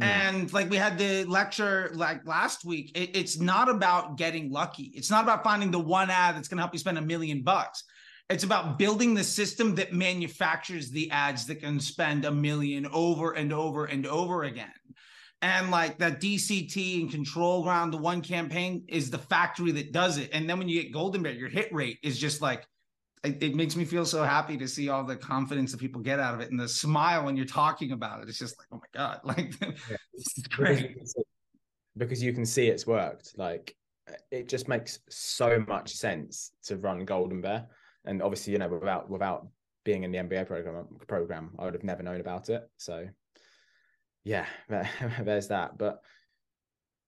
Mm. 0.00 0.04
And 0.04 0.52
like 0.52 0.68
we 0.68 0.76
had 0.76 0.98
the 0.98 1.24
lecture 1.24 1.90
like 1.94 2.26
last 2.26 2.64
week, 2.64 2.96
it, 2.96 3.16
it's 3.16 3.38
not 3.38 3.68
about 3.68 4.16
getting 4.18 4.50
lucky. 4.50 4.92
It's 4.94 5.10
not 5.10 5.24
about 5.24 5.44
finding 5.44 5.70
the 5.70 5.78
one 5.78 6.10
ad 6.10 6.36
that's 6.36 6.48
going 6.48 6.58
to 6.58 6.62
help 6.62 6.72
you 6.72 6.78
spend 6.78 6.98
a 6.98 7.02
million 7.02 7.42
bucks. 7.42 7.84
It's 8.28 8.44
about 8.44 8.76
building 8.76 9.14
the 9.14 9.22
system 9.22 9.76
that 9.76 9.92
manufactures 9.92 10.90
the 10.90 11.10
ads 11.12 11.46
that 11.46 11.60
can 11.60 11.78
spend 11.78 12.24
a 12.24 12.32
million 12.32 12.86
over 12.92 13.32
and 13.32 13.52
over 13.52 13.84
and 13.84 14.04
over 14.04 14.44
again. 14.44 14.72
And 15.42 15.70
like 15.70 15.98
that 15.98 16.20
DCT 16.20 17.02
and 17.02 17.10
control 17.10 17.62
ground, 17.62 17.92
the 17.92 17.98
one 17.98 18.22
campaign 18.22 18.84
is 18.88 19.10
the 19.10 19.18
factory 19.18 19.70
that 19.72 19.92
does 19.92 20.16
it. 20.16 20.30
And 20.32 20.48
then 20.48 20.58
when 20.58 20.68
you 20.68 20.82
get 20.82 20.92
Golden 20.92 21.22
Bear, 21.22 21.32
your 21.32 21.48
hit 21.48 21.72
rate 21.72 21.98
is 22.02 22.18
just 22.18 22.40
like 22.40 22.66
it, 23.22 23.42
it, 23.42 23.54
makes 23.54 23.76
me 23.76 23.84
feel 23.84 24.06
so 24.06 24.22
happy 24.22 24.56
to 24.56 24.68
see 24.68 24.88
all 24.88 25.04
the 25.04 25.16
confidence 25.16 25.72
that 25.72 25.78
people 25.78 26.00
get 26.00 26.20
out 26.20 26.34
of 26.34 26.40
it 26.40 26.50
and 26.50 26.58
the 26.58 26.68
smile 26.68 27.24
when 27.24 27.36
you're 27.36 27.44
talking 27.44 27.92
about 27.92 28.22
it. 28.22 28.28
It's 28.28 28.38
just 28.38 28.58
like, 28.58 28.68
oh 28.72 28.76
my 28.76 28.98
God, 28.98 29.20
like 29.24 29.54
yeah. 29.60 29.96
is 30.14 30.46
great. 30.48 30.94
Because, 30.94 31.14
because 31.96 32.22
you 32.22 32.32
can 32.32 32.46
see 32.46 32.68
it's 32.68 32.86
worked. 32.86 33.36
Like 33.36 33.74
it 34.30 34.48
just 34.48 34.68
makes 34.68 35.00
so 35.08 35.64
much 35.66 35.92
sense 35.92 36.52
to 36.64 36.76
run 36.76 37.04
Golden 37.04 37.40
Bear. 37.40 37.66
And 38.04 38.22
obviously, 38.22 38.52
you 38.52 38.58
know, 38.58 38.68
without 38.68 39.10
without 39.10 39.48
being 39.84 40.04
in 40.04 40.12
the 40.12 40.18
MBA 40.18 40.46
program 40.46 40.86
program, 41.06 41.50
I 41.58 41.64
would 41.64 41.74
have 41.74 41.84
never 41.84 42.02
known 42.02 42.20
about 42.20 42.48
it. 42.48 42.62
So 42.76 43.06
yeah, 44.26 44.46
there's 45.22 45.48
that. 45.48 45.78
But 45.78 46.02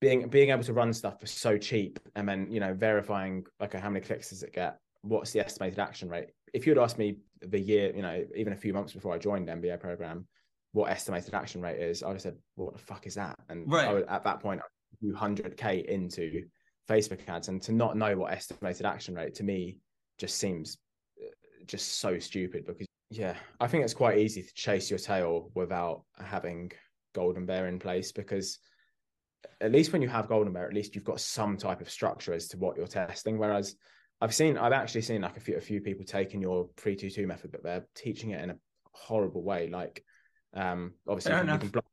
being 0.01 0.29
being 0.29 0.51
able 0.51 0.63
to 0.63 0.73
run 0.73 0.93
stuff 0.93 1.21
for 1.21 1.27
so 1.27 1.59
cheap 1.59 1.99
and 2.15 2.29
then 2.29 2.51
you 2.51 2.61
know 2.61 2.73
verifying 2.73 3.45
like 3.59 3.75
how 3.75 3.91
many 3.91 4.05
clicks 4.05 4.31
does 4.31 4.45
it 4.45 4.53
get 4.53 4.79
what's 5.03 5.33
the 5.33 5.41
estimated 5.41 5.79
action 5.79 6.09
rate? 6.09 6.29
If 6.53 6.67
you'd 6.67 6.79
asked 6.79 6.99
me 6.99 7.19
the 7.41 7.59
year, 7.59 7.95
you 7.95 8.03
know, 8.03 8.25
even 8.37 8.53
a 8.53 8.57
few 8.57 8.73
months 8.73 8.93
before 8.93 9.15
I 9.15 9.19
joined 9.19 9.49
the 9.49 9.53
MBA 9.53 9.81
program, 9.81 10.27
what 10.73 10.91
estimated 10.91 11.35
action 11.35 11.61
rate 11.61 11.81
is, 11.81 12.03
I 12.03 12.09
would 12.09 12.15
have 12.15 12.23
said, 12.23 12.37
what 12.57 12.75
the 12.75 12.79
fuck 12.79 13.07
is 13.07 13.15
that? 13.15 13.39
And 13.49 13.71
right. 13.71 13.93
would, 13.93 14.09
at 14.09 14.25
that 14.25 14.41
point, 14.41 14.61
I 14.61 15.17
hundred 15.17 15.57
K 15.57 15.85
into 15.89 16.45
Facebook 16.89 17.21
ads. 17.29 17.49
And 17.49 17.63
to 17.63 17.73
not 17.73 17.97
know 17.97 18.17
what 18.17 18.33
estimated 18.33 18.87
action 18.87 19.15
rate 19.15 19.35
to 19.37 19.45
me 19.45 19.79
just 20.19 20.37
seems 20.37 20.79
uh, 21.21 21.29
just 21.67 22.01
so 22.01 22.19
stupid 22.19 22.67
because, 22.67 22.87
yeah, 23.11 23.37
I 23.61 23.67
think 23.69 23.85
it's 23.85 23.95
quite 23.95 24.19
easy 24.19 24.43
to 24.43 24.55
chase 24.55 24.91
your 24.91 24.99
tail 24.99 25.51
without 25.55 26.03
having 26.19 26.73
Golden 27.15 27.47
Bear 27.47 27.67
in 27.69 27.79
place 27.79 28.13
because 28.13 28.59
at 29.61 29.73
least 29.73 29.93
when 29.93 30.03
you 30.03 30.09
have 30.09 30.29
Golden 30.29 30.53
Bear, 30.53 30.67
at 30.67 30.75
least 30.75 30.95
you've 30.95 31.05
got 31.05 31.21
some 31.21 31.57
type 31.57 31.81
of 31.81 31.91
structure 31.91 32.33
as 32.33 32.49
to 32.49 32.59
what 32.59 32.77
you're 32.77 32.87
testing. 32.87 33.39
Whereas 33.39 33.75
I've 34.21 34.35
seen, 34.35 34.59
I've 34.59 34.73
actually 34.73 35.03
seen 35.03 35.23
like 35.23 35.37
a 35.37 35.41
few, 35.41 35.57
a 35.57 35.61
few 35.61 35.81
people 35.81 36.05
taking 36.05 36.41
your 36.43 36.69
three 36.77 36.97
two 36.97 37.11
two 37.11 37.27
method, 37.27 37.53
but 37.53 37.63
they're 37.63 37.87
teaching 37.95 38.31
it 38.31 38.43
in 38.43 38.51
a 38.51 38.57
horrible 38.93 39.43
way. 39.43 39.69
Like, 39.69 40.05
um, 40.55 40.95
obviously 41.07 41.33
you, 41.33 41.59
can 41.59 41.69
block, 41.69 41.85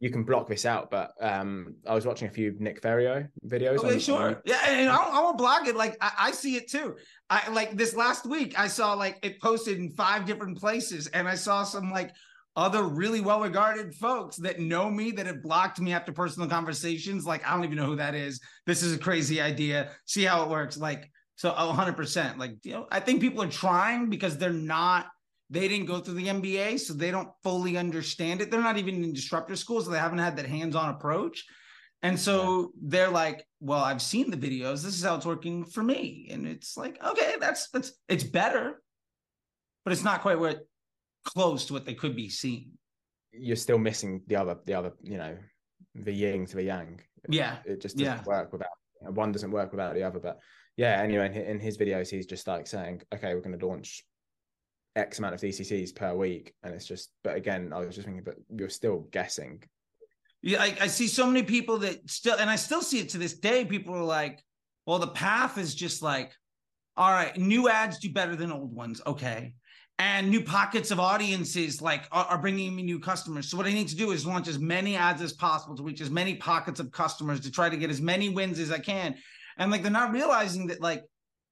you 0.00 0.10
can 0.10 0.24
block 0.24 0.46
this 0.46 0.66
out, 0.66 0.90
but 0.90 1.12
um, 1.20 1.76
I 1.86 1.94
was 1.94 2.04
watching 2.04 2.28
a 2.28 2.30
few 2.30 2.54
Nick 2.58 2.82
Theriot 2.82 3.28
videos. 3.46 3.78
Okay, 3.78 3.94
on, 3.94 3.98
sure, 3.98 4.22
on... 4.22 4.36
yeah, 4.44 4.60
and 4.66 4.90
I, 4.90 4.96
I 4.96 5.20
won't 5.20 5.38
block 5.38 5.66
it. 5.66 5.76
Like 5.76 5.96
I, 6.00 6.12
I 6.18 6.30
see 6.32 6.56
it 6.56 6.70
too. 6.70 6.96
I 7.30 7.48
like 7.50 7.76
this 7.76 7.94
last 7.94 8.26
week. 8.26 8.58
I 8.58 8.66
saw 8.66 8.92
like 8.92 9.18
it 9.22 9.40
posted 9.40 9.78
in 9.78 9.90
five 9.90 10.26
different 10.26 10.58
places, 10.58 11.06
and 11.08 11.26
I 11.26 11.34
saw 11.34 11.64
some 11.64 11.90
like 11.90 12.12
other 12.56 12.82
really 12.82 13.20
well 13.20 13.40
regarded 13.40 13.94
folks 13.94 14.36
that 14.36 14.60
know 14.60 14.90
me 14.90 15.12
that 15.12 15.26
have 15.26 15.42
blocked 15.42 15.80
me 15.80 15.92
after 15.92 16.12
personal 16.12 16.48
conversations. 16.48 17.24
Like, 17.24 17.46
I 17.46 17.54
don't 17.54 17.64
even 17.64 17.76
know 17.76 17.86
who 17.86 17.96
that 17.96 18.14
is. 18.14 18.40
This 18.66 18.82
is 18.82 18.94
a 18.94 18.98
crazy 18.98 19.40
idea. 19.40 19.90
See 20.06 20.24
how 20.24 20.42
it 20.42 20.50
works. 20.50 20.76
Like, 20.76 21.10
so 21.36 21.52
100%. 21.52 22.38
Like, 22.38 22.56
you 22.64 22.72
know, 22.72 22.86
I 22.90 23.00
think 23.00 23.20
people 23.20 23.42
are 23.42 23.48
trying 23.48 24.10
because 24.10 24.36
they're 24.36 24.52
not, 24.52 25.06
they 25.48 25.68
didn't 25.68 25.86
go 25.86 26.00
through 26.00 26.14
the 26.14 26.26
MBA, 26.26 26.80
so 26.80 26.92
they 26.92 27.10
don't 27.10 27.30
fully 27.42 27.76
understand 27.76 28.40
it. 28.40 28.50
They're 28.50 28.60
not 28.60 28.78
even 28.78 29.02
in 29.02 29.12
disruptor 29.12 29.56
schools, 29.56 29.84
so 29.84 29.90
they 29.90 29.98
haven't 29.98 30.18
had 30.18 30.36
that 30.36 30.46
hands 30.46 30.76
on 30.76 30.90
approach. 30.90 31.44
And 32.02 32.18
so 32.18 32.60
yeah. 32.60 32.66
they're 32.82 33.10
like, 33.10 33.46
well, 33.60 33.82
I've 33.82 34.02
seen 34.02 34.30
the 34.30 34.36
videos. 34.36 34.82
This 34.82 34.96
is 34.96 35.02
how 35.02 35.16
it's 35.16 35.26
working 35.26 35.64
for 35.64 35.82
me. 35.82 36.28
And 36.30 36.46
it's 36.46 36.76
like, 36.76 37.02
okay, 37.04 37.34
that's, 37.38 37.68
that's, 37.70 37.92
it's 38.08 38.24
better, 38.24 38.82
but 39.84 39.92
it's 39.92 40.04
not 40.04 40.22
quite 40.22 40.38
what 40.38 40.60
close 41.24 41.66
to 41.66 41.72
what 41.72 41.84
they 41.84 41.94
could 41.94 42.16
be 42.16 42.28
seeing. 42.28 42.72
You're 43.32 43.56
still 43.56 43.78
missing 43.78 44.22
the 44.26 44.36
other, 44.36 44.58
the 44.64 44.74
other, 44.74 44.92
you 45.02 45.16
know, 45.16 45.36
the 45.94 46.12
yin 46.12 46.46
to 46.46 46.56
the 46.56 46.64
yang. 46.64 47.00
Yeah. 47.28 47.58
It 47.64 47.80
just 47.80 47.96
doesn't 47.96 48.18
yeah. 48.18 48.24
work 48.24 48.52
without, 48.52 48.68
one 49.00 49.32
doesn't 49.32 49.50
work 49.50 49.70
without 49.70 49.94
the 49.94 50.02
other. 50.02 50.18
But 50.18 50.38
yeah, 50.76 51.00
anyway, 51.00 51.26
in, 51.26 51.34
in 51.34 51.60
his 51.60 51.78
videos, 51.78 52.08
he's 52.08 52.26
just 52.26 52.46
like 52.46 52.66
saying, 52.66 53.02
okay, 53.14 53.34
we're 53.34 53.40
going 53.40 53.58
to 53.58 53.66
launch 53.66 54.04
X 54.96 55.18
amount 55.18 55.34
of 55.34 55.40
DCTs 55.40 55.94
per 55.94 56.14
week. 56.14 56.54
And 56.62 56.74
it's 56.74 56.86
just, 56.86 57.10
but 57.22 57.36
again, 57.36 57.72
I 57.72 57.78
was 57.78 57.94
just 57.94 58.06
thinking, 58.06 58.24
but 58.24 58.36
you're 58.54 58.68
still 58.68 59.06
guessing. 59.10 59.62
Yeah, 60.42 60.62
I, 60.62 60.76
I 60.80 60.86
see 60.86 61.06
so 61.06 61.26
many 61.26 61.42
people 61.42 61.78
that 61.78 62.08
still, 62.10 62.36
and 62.38 62.48
I 62.48 62.56
still 62.56 62.82
see 62.82 62.98
it 62.98 63.10
to 63.10 63.18
this 63.18 63.38
day. 63.38 63.64
People 63.64 63.94
are 63.94 64.02
like, 64.02 64.42
well, 64.86 64.98
the 64.98 65.08
path 65.08 65.58
is 65.58 65.74
just 65.74 66.02
like, 66.02 66.32
all 66.96 67.10
right, 67.10 67.36
new 67.36 67.68
ads 67.68 67.98
do 67.98 68.10
better 68.10 68.36
than 68.36 68.50
old 68.50 68.74
ones. 68.74 69.00
Okay. 69.06 69.54
And 70.00 70.30
new 70.30 70.42
pockets 70.42 70.90
of 70.90 70.98
audiences 70.98 71.82
like 71.82 72.04
are, 72.10 72.24
are 72.24 72.38
bringing 72.38 72.74
me 72.74 72.82
new 72.82 72.98
customers. 72.98 73.50
So 73.50 73.58
what 73.58 73.66
I 73.66 73.72
need 73.74 73.88
to 73.88 73.96
do 73.96 74.12
is 74.12 74.24
launch 74.24 74.48
as 74.48 74.58
many 74.58 74.96
ads 74.96 75.20
as 75.20 75.34
possible 75.34 75.76
to 75.76 75.82
reach 75.82 76.00
as 76.00 76.08
many 76.08 76.36
pockets 76.36 76.80
of 76.80 76.90
customers 76.90 77.38
to 77.40 77.50
try 77.50 77.68
to 77.68 77.76
get 77.76 77.90
as 77.90 78.00
many 78.00 78.30
wins 78.30 78.58
as 78.58 78.72
I 78.72 78.78
can. 78.78 79.14
And 79.58 79.70
like 79.70 79.82
they're 79.82 79.92
not 79.92 80.12
realizing 80.12 80.68
that 80.68 80.80
like 80.80 81.04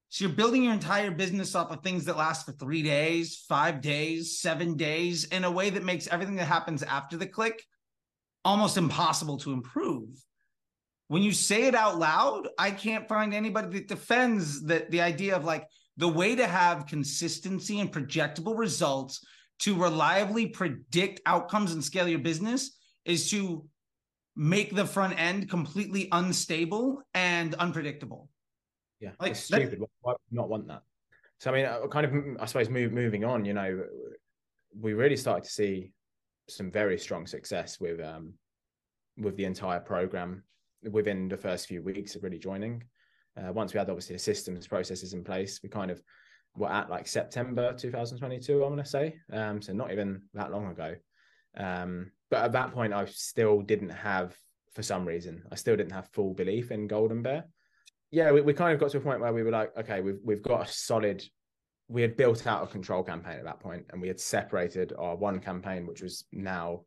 so 0.09 0.25
you're 0.25 0.33
building 0.33 0.63
your 0.63 0.73
entire 0.73 1.11
business 1.11 1.53
off 1.53 1.69
of 1.69 1.83
things 1.83 2.05
that 2.05 2.17
last 2.17 2.47
for 2.47 2.51
three 2.53 2.81
days, 2.81 3.45
five 3.47 3.81
days, 3.81 4.39
seven 4.39 4.75
days 4.75 5.25
in 5.25 5.43
a 5.43 5.51
way 5.51 5.69
that 5.69 5.83
makes 5.83 6.07
everything 6.07 6.37
that 6.37 6.45
happens 6.45 6.81
after 6.81 7.17
the 7.17 7.27
click 7.27 7.63
almost 8.43 8.77
impossible 8.77 9.37
to 9.37 9.53
improve. 9.53 10.09
When 11.07 11.21
you 11.21 11.33
say 11.33 11.67
it 11.67 11.75
out 11.75 11.99
loud, 11.99 12.47
I 12.57 12.71
can't 12.71 13.07
find 13.07 13.31
anybody 13.35 13.77
that 13.77 13.87
defends 13.87 14.63
that 14.63 14.89
the 14.89 15.01
idea 15.01 15.35
of 15.35 15.45
like 15.45 15.67
the 15.99 16.07
way 16.07 16.33
to 16.33 16.47
have 16.47 16.87
consistency 16.87 17.81
and 17.81 17.91
projectable 17.91 18.57
results 18.57 19.25
to 19.59 19.75
reliably 19.75 20.47
predict 20.47 21.19
outcomes 21.25 21.73
and 21.73 21.83
scale 21.83 22.07
your 22.07 22.19
business 22.19 22.77
is 23.03 23.29
to 23.29 23.65
make 24.33 24.73
the 24.73 24.85
front 24.85 25.19
end 25.19 25.49
completely 25.49 26.07
unstable 26.13 27.01
and 27.13 27.53
unpredictable. 27.55 28.29
Yeah, 29.01 29.11
like 29.19 29.31
it's 29.31 29.41
stupid. 29.41 29.81
That, 29.81 29.89
Why 29.99 30.13
not 30.31 30.47
want 30.47 30.67
that? 30.69 30.83
So 31.41 31.51
I 31.51 31.53
mean, 31.53 31.65
uh, 31.65 31.85
kind 31.87 32.05
of, 32.05 32.13
I 32.41 32.45
suppose, 32.45 32.69
move, 32.69 32.93
moving 32.93 33.25
on. 33.25 33.43
You 33.43 33.53
know, 33.53 33.83
we 34.79 34.93
really 34.93 35.17
started 35.17 35.43
to 35.43 35.49
see 35.49 35.91
some 36.47 36.71
very 36.71 36.97
strong 36.97 37.27
success 37.27 37.79
with 37.79 37.99
um 37.99 38.33
with 39.17 39.35
the 39.35 39.43
entire 39.43 39.81
program 39.81 40.43
within 40.89 41.27
the 41.27 41.37
first 41.37 41.67
few 41.67 41.81
weeks 41.81 42.15
of 42.15 42.23
really 42.23 42.39
joining. 42.39 42.83
Uh, 43.37 43.51
once 43.53 43.73
we 43.73 43.77
had 43.77 43.89
obviously 43.89 44.15
the 44.15 44.19
systems 44.19 44.67
processes 44.67 45.13
in 45.13 45.23
place, 45.23 45.59
we 45.63 45.69
kind 45.69 45.91
of 45.91 46.01
were 46.55 46.71
at 46.71 46.89
like 46.89 47.07
September 47.07 47.73
2022. 47.73 48.63
I'm 48.63 48.73
going 48.73 48.83
to 48.83 48.89
say, 48.89 49.15
um, 49.31 49.61
so 49.61 49.73
not 49.73 49.91
even 49.91 50.21
that 50.33 50.51
long 50.51 50.67
ago. 50.67 50.95
Um, 51.57 52.11
but 52.29 52.43
at 52.43 52.51
that 52.53 52.71
point, 52.73 52.93
I 52.93 53.05
still 53.05 53.61
didn't 53.61 53.89
have, 53.89 54.35
for 54.73 54.83
some 54.83 55.05
reason, 55.05 55.43
I 55.51 55.55
still 55.55 55.75
didn't 55.75 55.93
have 55.93 56.09
full 56.09 56.33
belief 56.33 56.71
in 56.71 56.87
Golden 56.87 57.21
Bear. 57.21 57.45
Yeah, 58.11 58.31
we, 58.31 58.41
we 58.41 58.53
kind 58.53 58.73
of 58.73 58.79
got 58.79 58.91
to 58.91 58.97
a 58.97 59.01
point 59.01 59.19
where 59.19 59.33
we 59.33 59.43
were 59.43 59.51
like, 59.51 59.75
okay, 59.77 60.01
we've 60.01 60.19
we've 60.23 60.41
got 60.41 60.67
a 60.67 60.71
solid. 60.71 61.23
We 61.87 62.01
had 62.01 62.17
built 62.17 62.45
out 62.45 62.63
a 62.63 62.67
control 62.67 63.03
campaign 63.03 63.37
at 63.37 63.45
that 63.45 63.59
point, 63.59 63.85
and 63.89 64.01
we 64.01 64.07
had 64.07 64.19
separated 64.19 64.93
our 64.97 65.15
one 65.15 65.39
campaign, 65.39 65.85
which 65.85 66.01
was 66.01 66.25
now 66.31 66.81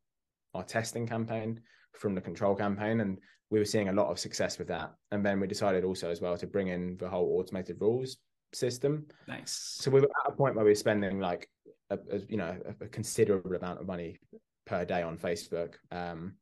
our 0.54 0.64
testing 0.64 1.06
campaign, 1.06 1.60
from 1.94 2.14
the 2.14 2.20
control 2.20 2.54
campaign, 2.54 3.00
and 3.00 3.18
we 3.50 3.58
were 3.58 3.64
seeing 3.64 3.88
a 3.88 3.92
lot 3.92 4.10
of 4.10 4.18
success 4.18 4.58
with 4.58 4.68
that. 4.68 4.94
And 5.10 5.24
then 5.24 5.38
we 5.38 5.46
decided 5.46 5.84
also 5.84 6.10
as 6.10 6.20
well 6.20 6.36
to 6.38 6.46
bring 6.46 6.68
in 6.68 6.96
the 6.98 7.08
whole 7.08 7.38
automated 7.38 7.76
rules 7.80 8.16
system. 8.54 9.06
Nice. 9.28 9.76
So 9.80 9.90
we 9.90 10.00
were 10.00 10.10
at 10.24 10.32
a 10.32 10.36
point 10.36 10.54
where 10.54 10.64
we 10.64 10.70
were 10.70 10.76
spending 10.76 11.20
like 11.20 11.48
a, 11.90 11.98
a 12.10 12.18
you 12.28 12.36
know 12.36 12.56
a, 12.66 12.84
a 12.84 12.88
considerable 12.88 13.54
amount 13.54 13.80
of 13.80 13.86
money 13.86 14.18
per 14.66 14.84
day 14.84 15.02
on 15.02 15.18
Facebook. 15.18 15.74
Um, 15.90 16.34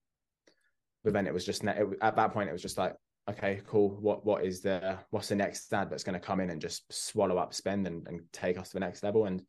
but 1.02 1.12
then 1.12 1.26
it 1.26 1.34
was 1.34 1.44
just 1.44 1.64
it, 1.64 1.88
at 2.02 2.16
that 2.16 2.32
point 2.32 2.48
it 2.48 2.52
was 2.52 2.62
just 2.62 2.78
like, 2.78 2.94
okay, 3.28 3.60
cool. 3.66 3.90
What 4.00 4.24
what 4.24 4.44
is 4.44 4.60
the 4.60 4.98
what's 5.10 5.28
the 5.28 5.34
next 5.34 5.72
ad 5.72 5.90
that's 5.90 6.04
going 6.04 6.18
to 6.18 6.24
come 6.24 6.40
in 6.40 6.50
and 6.50 6.60
just 6.60 6.92
swallow 6.92 7.38
up 7.38 7.54
spend 7.54 7.86
and, 7.86 8.06
and 8.06 8.20
take 8.32 8.58
us 8.58 8.68
to 8.68 8.74
the 8.74 8.80
next 8.80 9.02
level? 9.02 9.26
And 9.26 9.42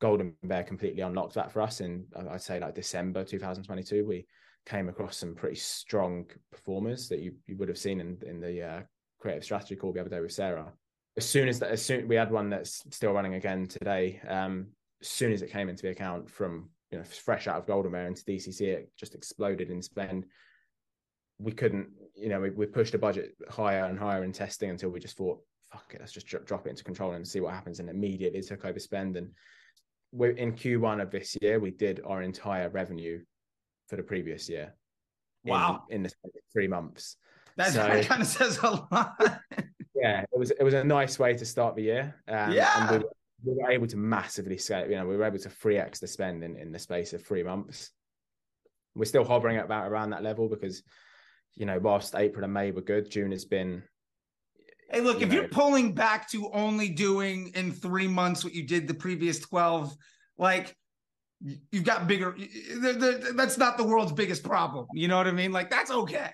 Golden 0.00 0.34
Bear 0.42 0.64
completely 0.64 1.02
unlocked 1.02 1.34
that 1.34 1.52
for 1.52 1.60
us 1.62 1.80
in 1.80 2.06
I'd 2.30 2.42
say 2.42 2.58
like 2.58 2.74
December 2.74 3.24
2022. 3.24 4.04
We 4.06 4.26
came 4.66 4.88
across 4.88 5.16
some 5.16 5.34
pretty 5.34 5.56
strong 5.56 6.26
performers 6.50 7.08
that 7.08 7.20
you, 7.20 7.34
you 7.46 7.56
would 7.56 7.68
have 7.68 7.78
seen 7.78 8.00
in 8.00 8.18
in 8.26 8.40
the 8.40 8.62
uh, 8.62 8.80
creative 9.18 9.44
strategy 9.44 9.76
call 9.76 9.92
the 9.92 10.00
other 10.00 10.10
day 10.10 10.20
with 10.20 10.32
Sarah. 10.32 10.72
As 11.16 11.28
soon 11.28 11.48
as 11.48 11.58
that, 11.60 11.70
as 11.70 11.84
soon 11.84 12.08
we 12.08 12.16
had 12.16 12.30
one 12.30 12.50
that's 12.50 12.82
still 12.94 13.12
running 13.12 13.34
again 13.34 13.66
today. 13.66 14.20
Um, 14.26 14.68
as 15.00 15.08
soon 15.08 15.32
as 15.32 15.42
it 15.42 15.50
came 15.50 15.68
into 15.68 15.82
the 15.82 15.90
account 15.90 16.30
from 16.30 16.70
you 16.90 16.98
know 16.98 17.04
fresh 17.04 17.48
out 17.48 17.56
of 17.56 17.66
Golden 17.66 17.92
Bear 17.92 18.06
into 18.06 18.24
DCT, 18.24 18.60
it 18.60 18.90
just 18.96 19.14
exploded 19.14 19.70
in 19.70 19.82
spend. 19.82 20.26
we 21.38 21.52
couldn't, 21.52 21.88
you 22.14 22.28
know, 22.28 22.40
we, 22.40 22.50
we 22.50 22.66
pushed 22.66 22.92
the 22.92 22.98
budget 22.98 23.34
higher 23.50 23.84
and 23.86 23.98
higher 23.98 24.22
in 24.22 24.32
testing 24.32 24.70
until 24.70 24.90
we 24.90 25.00
just 25.00 25.16
thought, 25.16 25.40
fuck 25.72 25.92
it, 25.92 26.00
let's 26.00 26.12
just 26.12 26.28
drop 26.28 26.66
it 26.66 26.70
into 26.70 26.84
control 26.84 27.12
and 27.12 27.26
see 27.26 27.40
what 27.40 27.52
happens. 27.52 27.80
And 27.80 27.90
immediately 27.90 28.40
took 28.42 28.64
over 28.64 28.78
spend. 28.78 29.16
And 29.16 29.30
we 30.12 30.38
in 30.38 30.52
Q1 30.52 31.02
of 31.02 31.10
this 31.10 31.36
year, 31.42 31.58
we 31.58 31.72
did 31.72 32.00
our 32.06 32.22
entire 32.22 32.68
revenue 32.68 33.22
for 33.92 33.96
the 33.96 34.02
previous 34.02 34.48
year. 34.48 34.72
Wow. 35.44 35.82
In, 35.90 35.96
in 35.96 36.02
the 36.04 36.10
three 36.50 36.66
months. 36.66 37.18
That, 37.58 37.74
so, 37.74 37.80
that 37.80 38.06
kind 38.06 38.22
of 38.22 38.26
says 38.26 38.58
a 38.62 38.70
lot. 38.70 39.14
yeah, 39.94 40.22
it 40.22 40.38
was 40.38 40.50
it 40.50 40.62
was 40.62 40.72
a 40.72 40.82
nice 40.82 41.18
way 41.18 41.36
to 41.36 41.44
start 41.44 41.76
the 41.76 41.82
year. 41.82 42.14
Um, 42.26 42.52
yeah. 42.52 42.90
We 42.90 42.96
were, 42.96 43.04
we 43.44 43.54
were, 43.62 43.70
able 43.70 43.86
to 43.88 43.98
massively 43.98 44.56
scale, 44.56 44.88
you 44.88 44.96
know, 44.96 45.04
we 45.04 45.14
were 45.14 45.24
able 45.24 45.40
to 45.40 45.50
free 45.50 45.76
X 45.76 45.98
the 45.98 46.06
spend 46.06 46.42
in, 46.42 46.56
in 46.56 46.72
the 46.72 46.78
space 46.78 47.12
of 47.12 47.22
three 47.22 47.42
months. 47.42 47.90
We're 48.94 49.04
still 49.04 49.24
hovering 49.24 49.58
at 49.58 49.66
about 49.66 49.90
around 49.90 50.10
that 50.10 50.22
level 50.22 50.48
because, 50.48 50.82
you 51.54 51.66
know, 51.66 51.78
whilst 51.78 52.14
April 52.14 52.44
and 52.44 52.54
May 52.54 52.70
were 52.70 52.80
good, 52.80 53.10
June 53.10 53.32
has 53.32 53.44
been 53.44 53.82
Hey, 54.90 55.02
look, 55.02 55.20
you 55.20 55.26
if 55.26 55.28
know, 55.28 55.40
you're 55.40 55.48
pulling 55.48 55.92
back 55.92 56.30
to 56.30 56.50
only 56.52 56.88
doing 56.88 57.52
in 57.54 57.72
three 57.72 58.08
months 58.08 58.42
what 58.42 58.54
you 58.54 58.66
did 58.66 58.88
the 58.88 58.94
previous 58.94 59.38
12, 59.40 59.94
like 60.38 60.74
you've 61.70 61.84
got 61.84 62.06
bigger, 62.06 62.36
that's 63.34 63.58
not 63.58 63.76
the 63.76 63.84
world's 63.84 64.12
biggest 64.12 64.42
problem. 64.42 64.86
You 64.92 65.08
know 65.08 65.16
what 65.16 65.26
I 65.26 65.32
mean? 65.32 65.52
Like 65.52 65.70
that's 65.70 65.90
okay. 65.90 66.30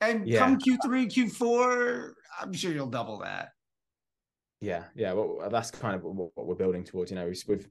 And 0.00 0.26
yeah. 0.28 0.38
come 0.38 0.58
Q3, 0.58 1.06
Q4, 1.06 2.12
I'm 2.40 2.52
sure 2.52 2.72
you'll 2.72 2.86
double 2.86 3.18
that. 3.18 3.50
Yeah, 4.60 4.84
yeah. 4.94 5.12
Well, 5.12 5.48
that's 5.50 5.70
kind 5.70 5.94
of 5.94 6.02
what, 6.02 6.30
we're 6.36 6.54
building 6.54 6.84
towards. 6.84 7.10
You 7.10 7.16
know, 7.16 7.30
we've, 7.46 7.68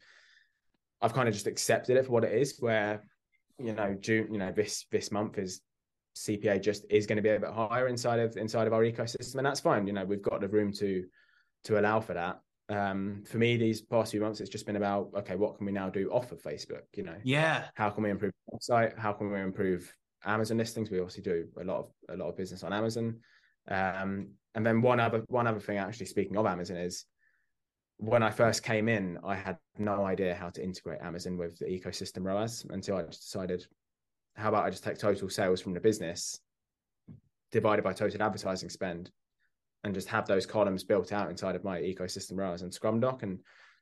I've 1.02 1.14
kind 1.14 1.28
of 1.28 1.34
just 1.34 1.48
accepted 1.48 1.98
it 1.98 2.06
for 2.06 2.12
what 2.12 2.24
it 2.24 2.34
is. 2.34 2.58
Where, 2.60 3.04
you 3.58 3.74
know, 3.74 3.96
June, 4.00 4.28
you 4.32 4.38
know, 4.38 4.52
this 4.52 4.86
this 4.92 5.12
month 5.12 5.38
is 5.38 5.62
CPA 6.16 6.62
just 6.62 6.86
is 6.90 7.08
going 7.08 7.16
to 7.16 7.24
be 7.24 7.30
a 7.30 7.40
bit 7.40 7.50
higher 7.50 7.88
inside 7.88 8.20
of 8.20 8.38
inside 8.38 8.68
of 8.68 8.74
our 8.74 8.84
ecosystem, 8.84 9.36
and 9.38 9.46
that's 9.46 9.60
fine. 9.60 9.88
You 9.88 9.94
know, 9.94 10.06
we've 10.06 10.22
got 10.22 10.42
the 10.42 10.48
room 10.48 10.72
to 10.74 11.04
to 11.66 11.80
allow 11.80 12.00
for 12.00 12.14
that. 12.14 12.40
Um, 12.74 13.24
for 13.26 13.38
me, 13.38 13.58
these 13.58 13.82
past 13.82 14.12
few 14.12 14.22
months, 14.22 14.40
it's 14.40 14.50
just 14.50 14.66
been 14.66 14.76
about 14.76 15.10
okay, 15.16 15.36
what 15.36 15.58
can 15.58 15.66
we 15.66 15.72
now 15.72 15.90
do 15.90 16.10
off 16.12 16.32
of 16.32 16.42
Facebook? 16.42 16.84
You 16.96 17.04
know, 17.04 17.16
yeah, 17.24 17.66
how 17.76 17.90
can 17.90 18.04
we 18.04 18.10
improve 18.10 18.32
the 18.48 18.58
website? 18.58 18.98
How 18.98 19.14
can 19.14 19.32
we 19.32 19.40
improve 19.40 19.94
Amazon 20.26 20.58
listings? 20.58 20.90
We 20.90 21.00
obviously 21.00 21.24
do 21.24 21.48
a 21.60 21.64
lot 21.64 21.80
of 21.80 21.92
a 22.10 22.18
lot 22.18 22.30
of 22.30 22.38
business 22.38 22.64
on 22.64 22.74
Amazon. 22.74 23.20
Um, 23.68 24.30
and 24.56 24.66
then 24.66 24.82
one 24.82 25.00
other 25.00 25.24
one 25.28 25.48
other 25.48 25.60
thing, 25.60 25.78
actually, 25.78 26.08
speaking 26.08 26.38
of 26.38 26.46
Amazon, 26.46 26.78
is 26.78 27.06
when 27.98 28.24
I 28.24 28.32
first 28.32 28.64
came 28.64 28.90
in, 28.90 29.20
I 29.24 29.36
had 29.36 29.58
no 29.78 30.06
idea 30.06 30.36
how 30.36 30.50
to 30.50 30.64
integrate 30.64 31.02
Amazon 31.02 31.38
with 31.38 31.58
the 31.60 31.66
ecosystem 31.66 32.24
ROAS 32.24 32.66
until 32.70 32.98
I 32.98 33.04
just 33.04 33.22
decided 33.22 33.66
how 34.36 34.50
about 34.50 34.66
I 34.66 34.70
just 34.70 34.84
take 34.84 34.98
total 34.98 35.30
sales 35.30 35.62
from 35.62 35.74
the 35.74 35.80
business 35.80 36.40
divided 37.52 37.84
by 37.84 37.94
total 37.94 38.22
advertising 38.24 38.70
spend 38.70 39.12
and 39.84 39.94
just 39.94 40.08
have 40.08 40.26
those 40.26 40.46
columns 40.46 40.84
built 40.84 41.12
out 41.12 41.30
inside 41.30 41.56
of 41.56 41.64
my 41.64 41.80
ecosystem 41.80 42.38
ROAS 42.38 42.62
and 42.62 42.74
Scrum 42.74 43.00
Doc 43.00 43.24
and 43.24 43.40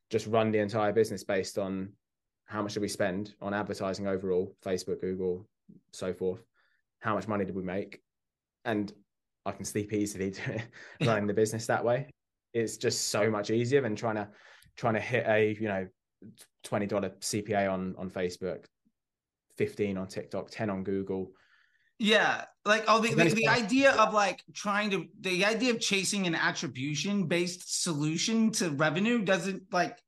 just 0.10 0.28
run 0.28 0.52
the 0.52 0.60
entire 0.60 0.92
business 0.92 1.24
based 1.24 1.58
on 1.58 1.94
how 2.46 2.62
much 2.62 2.74
did 2.74 2.82
we 2.82 2.88
spend 2.88 3.34
on 3.42 3.54
advertising 3.54 4.08
overall, 4.08 4.56
Facebook, 4.66 5.00
Google, 5.00 5.48
so 5.94 6.14
forth. 6.14 6.44
How 7.00 7.16
much 7.16 7.28
money 7.28 7.46
did 7.46 7.56
we 7.56 7.64
make? 7.64 8.02
And 8.66 8.92
I 9.46 9.52
can 9.52 9.66
sleep 9.66 9.94
easily 9.94 10.34
running 11.06 11.28
the 11.28 11.34
business 11.34 11.66
that 11.68 11.84
way. 11.84 12.08
It's 12.54 12.78
just 12.78 13.08
so 13.08 13.30
much 13.30 13.50
easier 13.50 13.82
than 13.82 13.96
trying 13.96 14.16
to 14.16 14.28
trying 14.76 14.94
to 14.96 15.00
hit 15.00 15.26
a 15.28 15.58
you 15.60 15.68
know 15.68 15.88
twenty 16.64 16.86
dollar 16.86 17.10
CPA 17.10 17.72
on 17.72 17.96
on 17.98 18.10
Facebook, 18.10 18.66
15 19.58 19.98
on 19.98 20.08
TikTok, 20.08 20.50
10 20.52 20.70
on 20.70 20.84
Google. 20.84 21.32
Yeah, 22.04 22.46
like 22.66 22.86
oh, 22.88 22.98
the, 22.98 23.14
the, 23.14 23.26
the, 23.26 23.48
idea 23.48 23.92
of 23.92 24.12
like 24.12 24.42
trying 24.56 24.90
to 24.90 25.06
the 25.20 25.46
idea 25.46 25.70
of 25.70 25.80
chasing 25.80 26.26
an 26.26 26.34
attribution 26.34 27.28
based 27.28 27.84
solution 27.84 28.52
to 28.54 28.72
revenue 28.72 29.20
doesn't 29.20 29.72
like 29.72 30.00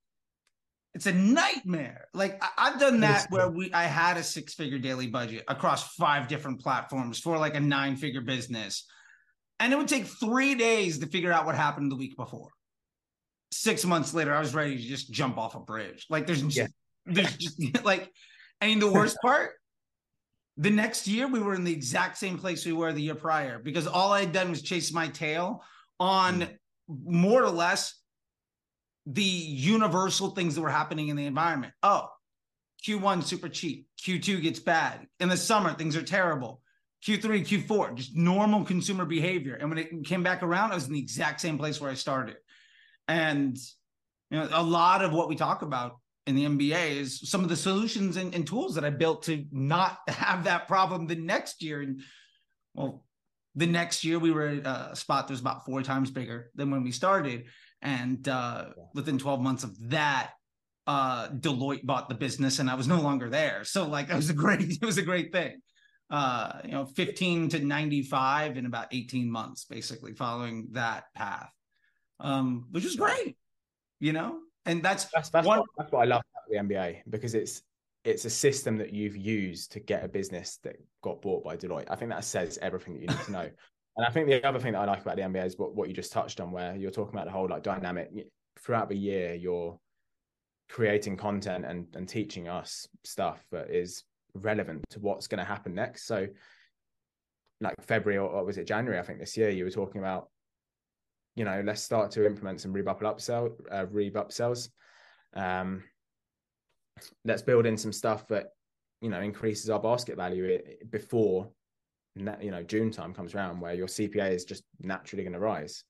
it's 0.96 1.06
a 1.06 1.14
nightmare. 1.14 2.08
Like 2.16 2.42
I, 2.58 2.72
have 2.72 2.80
done 2.80 3.02
that 3.02 3.28
where 3.30 3.48
we 3.48 3.72
I 3.72 3.84
had 3.84 4.18
a 4.18 4.24
six 4.24 4.56
figure 4.56 4.80
daily 4.80 5.06
budget 5.06 5.44
across 5.48 5.94
five 5.94 6.28
different 6.28 6.62
platforms 6.62 7.20
for 7.20 7.38
like 7.38 7.54
a 7.54 7.60
nine 7.60 7.96
figure 7.96 8.22
business, 8.22 8.88
and 9.60 9.72
it 9.72 9.76
would 9.76 9.88
take 9.88 10.08
three 10.08 10.56
days 10.56 10.98
to 10.98 11.06
figure 11.06 11.32
out 11.32 11.46
what 11.46 11.54
happened 11.54 11.92
the 11.92 11.96
week 11.96 12.18
before. 12.18 12.50
Six 13.52 13.86
months 13.86 14.16
later, 14.16 14.34
I 14.34 14.40
was 14.40 14.56
ready 14.56 14.78
to 14.78 14.82
just 14.82 15.12
jump 15.12 15.38
off 15.38 15.54
a 15.54 15.60
bridge. 15.60 16.08
Like 16.10 16.26
there's 16.26 16.42
just, 16.42 16.58
yeah. 16.58 16.68
there's 17.06 17.38
just 17.38 17.62
like 17.86 18.12
and 18.62 18.82
the 18.82 18.92
worst 18.92 19.18
part, 19.22 19.52
the 20.58 20.70
next 20.70 21.08
year 21.08 21.28
we 21.28 21.40
were 21.40 21.56
in 21.56 21.64
the 21.64 21.72
exact 21.72 22.18
same 22.18 22.38
place 22.38 22.66
we 22.66 22.74
were 22.74 22.94
the 22.94 23.02
year 23.02 23.16
prior 23.16 23.60
because 23.60 23.88
all 23.88 24.12
I 24.12 24.22
had 24.22 24.32
done 24.32 24.50
was 24.50 24.62
chase 24.62 24.94
my 24.94 25.08
tail 25.08 25.64
on 26.00 26.42
mm. 26.42 26.50
more 27.06 27.44
or 27.44 27.50
less 27.50 28.00
the 29.06 29.24
universal 29.24 30.30
things 30.30 30.56
that 30.56 30.62
were 30.62 30.70
happening 30.70 31.10
in 31.10 31.16
the 31.16 31.26
environment. 31.26 31.74
Oh, 31.82 32.08
Q1 32.88 33.24
super 33.24 33.50
cheap, 33.50 33.88
Q2 34.02 34.42
gets 34.42 34.60
bad. 34.60 35.08
In 35.20 35.30
the 35.30 35.38
summer, 35.38 35.74
things 35.74 35.96
are 35.96 36.04
terrible. 36.04 36.62
Q3, 37.06 37.46
Q4, 37.46 37.96
just 37.96 38.16
normal 38.16 38.64
consumer 38.64 39.04
behavior. 39.04 39.56
And 39.56 39.70
when 39.70 39.78
it 39.78 40.06
came 40.06 40.24
back 40.24 40.42
around, 40.42 40.72
I 40.72 40.76
was 40.76 40.88
in 40.88 40.94
the 40.94 41.00
exact 41.00 41.42
same 41.42 41.58
place 41.58 41.82
where 41.82 41.92
I 41.92 41.96
started. 41.96 42.38
And 43.08 43.58
you 44.32 44.40
know, 44.40 44.48
a 44.52 44.64
lot 44.64 45.04
of 45.04 45.12
what 45.12 45.28
we 45.28 45.36
talk 45.36 45.64
about 45.64 45.98
in 46.26 46.36
the 46.36 46.46
MBA 46.46 46.98
is 46.98 47.30
some 47.30 47.44
of 47.44 47.50
the 47.50 47.56
solutions 47.56 48.18
and, 48.18 48.34
and, 48.34 48.48
tools 48.48 48.76
that 48.76 48.86
I 48.86 48.90
built 48.90 49.24
to 49.24 49.46
not 49.52 50.00
have 50.08 50.46
that 50.46 50.68
problem 50.68 51.08
the 51.08 51.16
next 51.16 51.62
year. 51.62 51.82
And 51.82 52.02
well, 52.74 53.04
the 53.56 53.68
next 53.68 54.04
year 54.04 54.20
we 54.20 54.32
were 54.32 54.48
at 54.48 54.66
a 54.66 54.96
spot 54.96 55.28
that 55.28 55.34
was 55.34 55.42
about 55.42 55.66
four 55.66 55.84
times 55.84 56.12
bigger 56.12 56.50
than 56.56 56.72
when 56.72 56.84
we 56.84 56.92
started. 56.92 57.46
And 57.82 58.28
uh, 58.28 58.68
within 58.94 59.18
12 59.18 59.42
months 59.42 59.64
of 59.64 59.90
that, 59.90 60.32
uh, 60.88 61.30
Deloitte 61.30 61.86
bought 61.86 62.10
the 62.10 62.16
business 62.16 62.60
and 62.60 62.70
I 62.70 62.76
was 62.76 62.88
no 62.88 63.02
longer 63.02 63.30
there. 63.30 63.64
So 63.64 63.88
like 63.88 64.10
it 64.10 64.16
was 64.16 64.30
a 64.30 64.34
great, 64.34 64.62
it 64.62 64.86
was 64.86 64.98
a 64.98 65.04
great 65.04 65.32
thing. 65.32 65.62
Uh, 66.10 66.60
you 66.64 66.72
know, 66.72 66.86
15 66.86 67.50
to 67.50 67.60
95 67.60 68.58
in 68.58 68.66
about 68.66 68.94
18 68.94 69.30
months, 69.30 69.66
basically 69.66 70.14
following 70.14 70.68
that 70.72 71.06
path. 71.16 71.50
Um, 72.20 72.68
which 72.72 72.86
was 72.86 72.96
great, 72.96 73.36
you 74.00 74.14
know, 74.14 74.38
and 74.66 74.84
that's 74.84 75.06
that's 75.06 75.30
that's, 75.30 75.48
one... 75.48 75.60
what, 75.60 75.68
that's 75.78 75.92
what 75.92 76.02
I 76.02 76.06
love 76.06 76.22
about 76.34 76.68
the 76.68 76.74
MBA 76.74 77.02
because 77.10 77.36
it's 77.36 77.64
it's 78.04 78.26
a 78.26 78.30
system 78.30 78.78
that 78.78 78.94
you've 78.94 79.16
used 79.16 79.72
to 79.72 79.80
get 79.80 80.04
a 80.04 80.08
business 80.08 80.60
that 80.64 80.76
got 81.02 81.22
bought 81.22 81.44
by 81.44 81.56
Deloitte. 81.56 81.88
I 81.90 81.96
think 81.96 82.12
that 82.12 82.26
says 82.26 82.60
everything 82.62 82.96
that 82.96 83.02
you 83.02 83.08
need 83.08 83.26
to 83.26 83.32
know. 83.32 83.50
and 83.98 84.06
I 84.06 84.10
think 84.10 84.28
the 84.28 84.46
other 84.46 84.60
thing 84.60 84.74
that 84.74 84.80
I 84.80 84.86
like 84.86 85.02
about 85.02 85.16
the 85.16 85.22
MBA 85.22 85.46
is 85.46 85.58
what, 85.58 85.74
what 85.74 85.88
you 85.88 85.94
just 85.94 86.12
touched 86.12 86.42
on, 86.42 86.52
where 86.52 86.76
you're 86.76 86.92
talking 86.92 87.14
about 87.14 87.26
the 87.26 87.32
whole 87.32 87.48
like 87.48 87.64
dynamic 87.64 88.10
throughout 88.60 88.90
the 88.90 88.98
year, 88.98 89.36
you're 89.36 89.80
creating 90.70 91.16
content 91.16 91.66
and, 91.66 91.88
and 91.96 92.10
teaching 92.10 92.50
us 92.50 92.88
stuff 93.06 93.46
that 93.52 93.70
is 93.70 94.04
relevant 94.34 94.84
to 94.90 95.00
what's 95.00 95.28
going 95.28 95.40
to 95.40 95.46
happen 95.46 95.74
next. 95.74 96.06
So 96.06 96.28
like 97.62 97.76
February 97.82 98.18
or, 98.18 98.28
or 98.28 98.44
was 98.44 98.58
it 98.58 98.68
January? 98.68 99.00
I 99.00 99.04
think 99.04 99.20
this 99.20 99.38
year 99.38 99.50
you 99.50 99.64
were 99.64 99.72
talking 99.72 100.02
about 100.02 100.28
you 101.36 101.46
know, 101.46 101.62
let's 101.66 101.82
start 101.82 102.12
to 102.12 102.26
implement 102.26 102.62
some 102.62 102.74
Rebop 102.74 103.02
upsell, 103.02 103.54
uh, 103.72 103.86
Reb 103.90 104.14
upsells. 104.14 104.70
Um, 105.36 105.84
let's 107.26 107.42
build 107.42 107.66
in 107.66 107.78
some 107.78 107.92
stuff 107.92 108.28
that 108.28 108.50
you 109.02 109.10
know 109.10 109.20
increases 109.20 109.70
our 109.70 109.80
basket 109.80 110.16
value 110.16 110.60
before 110.90 111.50
you 112.16 112.52
know 112.52 112.64
June 112.64 112.92
time 112.92 113.14
comes 113.14 113.34
around, 113.34 113.60
where 113.60 113.74
your 113.74 113.88
CPA 113.88 114.32
is 114.32 114.46
just 114.46 114.64
naturally 114.82 115.24
going 115.24 115.34
to 115.34 115.40
rise. 115.40 115.84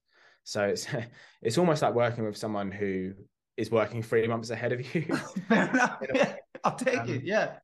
So 0.44 0.64
it's 0.64 0.88
it's 1.42 1.58
almost 1.58 1.82
like 1.82 1.94
working 1.94 2.26
with 2.26 2.38
someone 2.38 2.72
who 2.72 3.14
is 3.58 3.70
working 3.70 4.02
three 4.02 4.28
months 4.28 4.50
ahead 4.50 4.72
of 4.72 4.96
you. 4.96 5.02
Fair 5.50 5.70
enough. 5.70 6.02
Yeah, 6.14 6.36
I'll 6.64 6.76
take 6.76 7.00
um, 7.00 7.10
it. 7.10 7.24
Yeah. 7.24 7.56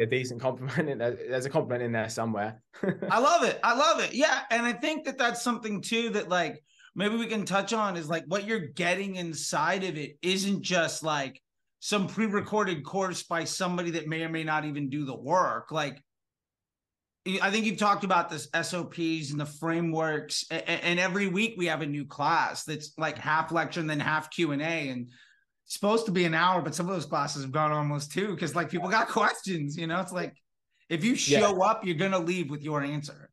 A 0.00 0.04
decent 0.04 0.40
compliment. 0.40 0.98
There's 0.98 1.46
a 1.46 1.50
compliment 1.50 1.82
in 1.82 1.92
there 1.92 2.10
somewhere. 2.10 2.60
I 3.08 3.18
love 3.18 3.44
it. 3.44 3.58
I 3.62 3.74
love 3.74 4.00
it. 4.00 4.12
Yeah, 4.12 4.40
and 4.50 4.66
I 4.66 4.72
think 4.72 5.04
that 5.04 5.16
that's 5.16 5.42
something 5.42 5.80
too 5.80 6.10
that 6.10 6.28
like 6.28 6.62
maybe 6.96 7.16
we 7.16 7.26
can 7.26 7.44
touch 7.44 7.72
on 7.72 7.96
is 7.96 8.08
like 8.08 8.24
what 8.26 8.44
you're 8.44 8.58
getting 8.58 9.16
inside 9.16 9.84
of 9.84 9.96
it 9.96 10.16
isn't 10.22 10.62
just 10.62 11.04
like 11.04 11.40
some 11.78 12.08
pre-recorded 12.08 12.84
course 12.84 13.22
by 13.22 13.44
somebody 13.44 13.92
that 13.92 14.08
may 14.08 14.24
or 14.24 14.28
may 14.28 14.42
not 14.42 14.64
even 14.64 14.88
do 14.88 15.04
the 15.04 15.14
work 15.14 15.70
like 15.70 16.02
I 17.42 17.50
think 17.50 17.66
you've 17.66 17.78
talked 17.78 18.04
about 18.04 18.28
this 18.28 18.48
SOPs 18.54 19.32
and 19.32 19.40
the 19.40 19.46
frameworks, 19.46 20.44
and, 20.50 21.00
every 21.00 21.26
week 21.26 21.54
we 21.56 21.66
have 21.66 21.82
a 21.82 21.86
new 21.86 22.04
class 22.04 22.62
that's 22.62 22.92
like 22.98 23.18
half 23.18 23.50
lecture 23.50 23.80
and 23.80 23.90
then 23.90 23.98
half 23.98 24.30
Q 24.30 24.52
and 24.52 24.62
A, 24.62 24.90
and 24.90 25.10
supposed 25.64 26.06
to 26.06 26.12
be 26.12 26.24
an 26.24 26.34
hour, 26.34 26.62
but 26.62 26.74
some 26.74 26.88
of 26.88 26.94
those 26.94 27.06
classes 27.06 27.42
have 27.42 27.50
gone 27.50 27.72
almost 27.72 28.12
two 28.12 28.28
because 28.28 28.54
like 28.54 28.70
people 28.70 28.88
got 28.88 29.08
questions. 29.08 29.76
You 29.76 29.86
know, 29.88 30.00
it's 30.00 30.12
like 30.12 30.34
if 30.88 31.04
you 31.04 31.16
show 31.16 31.56
yeah. 31.56 31.64
up, 31.64 31.84
you're 31.84 31.96
gonna 31.96 32.18
leave 32.18 32.48
with 32.48 32.62
your 32.62 32.82
answer. 32.82 33.25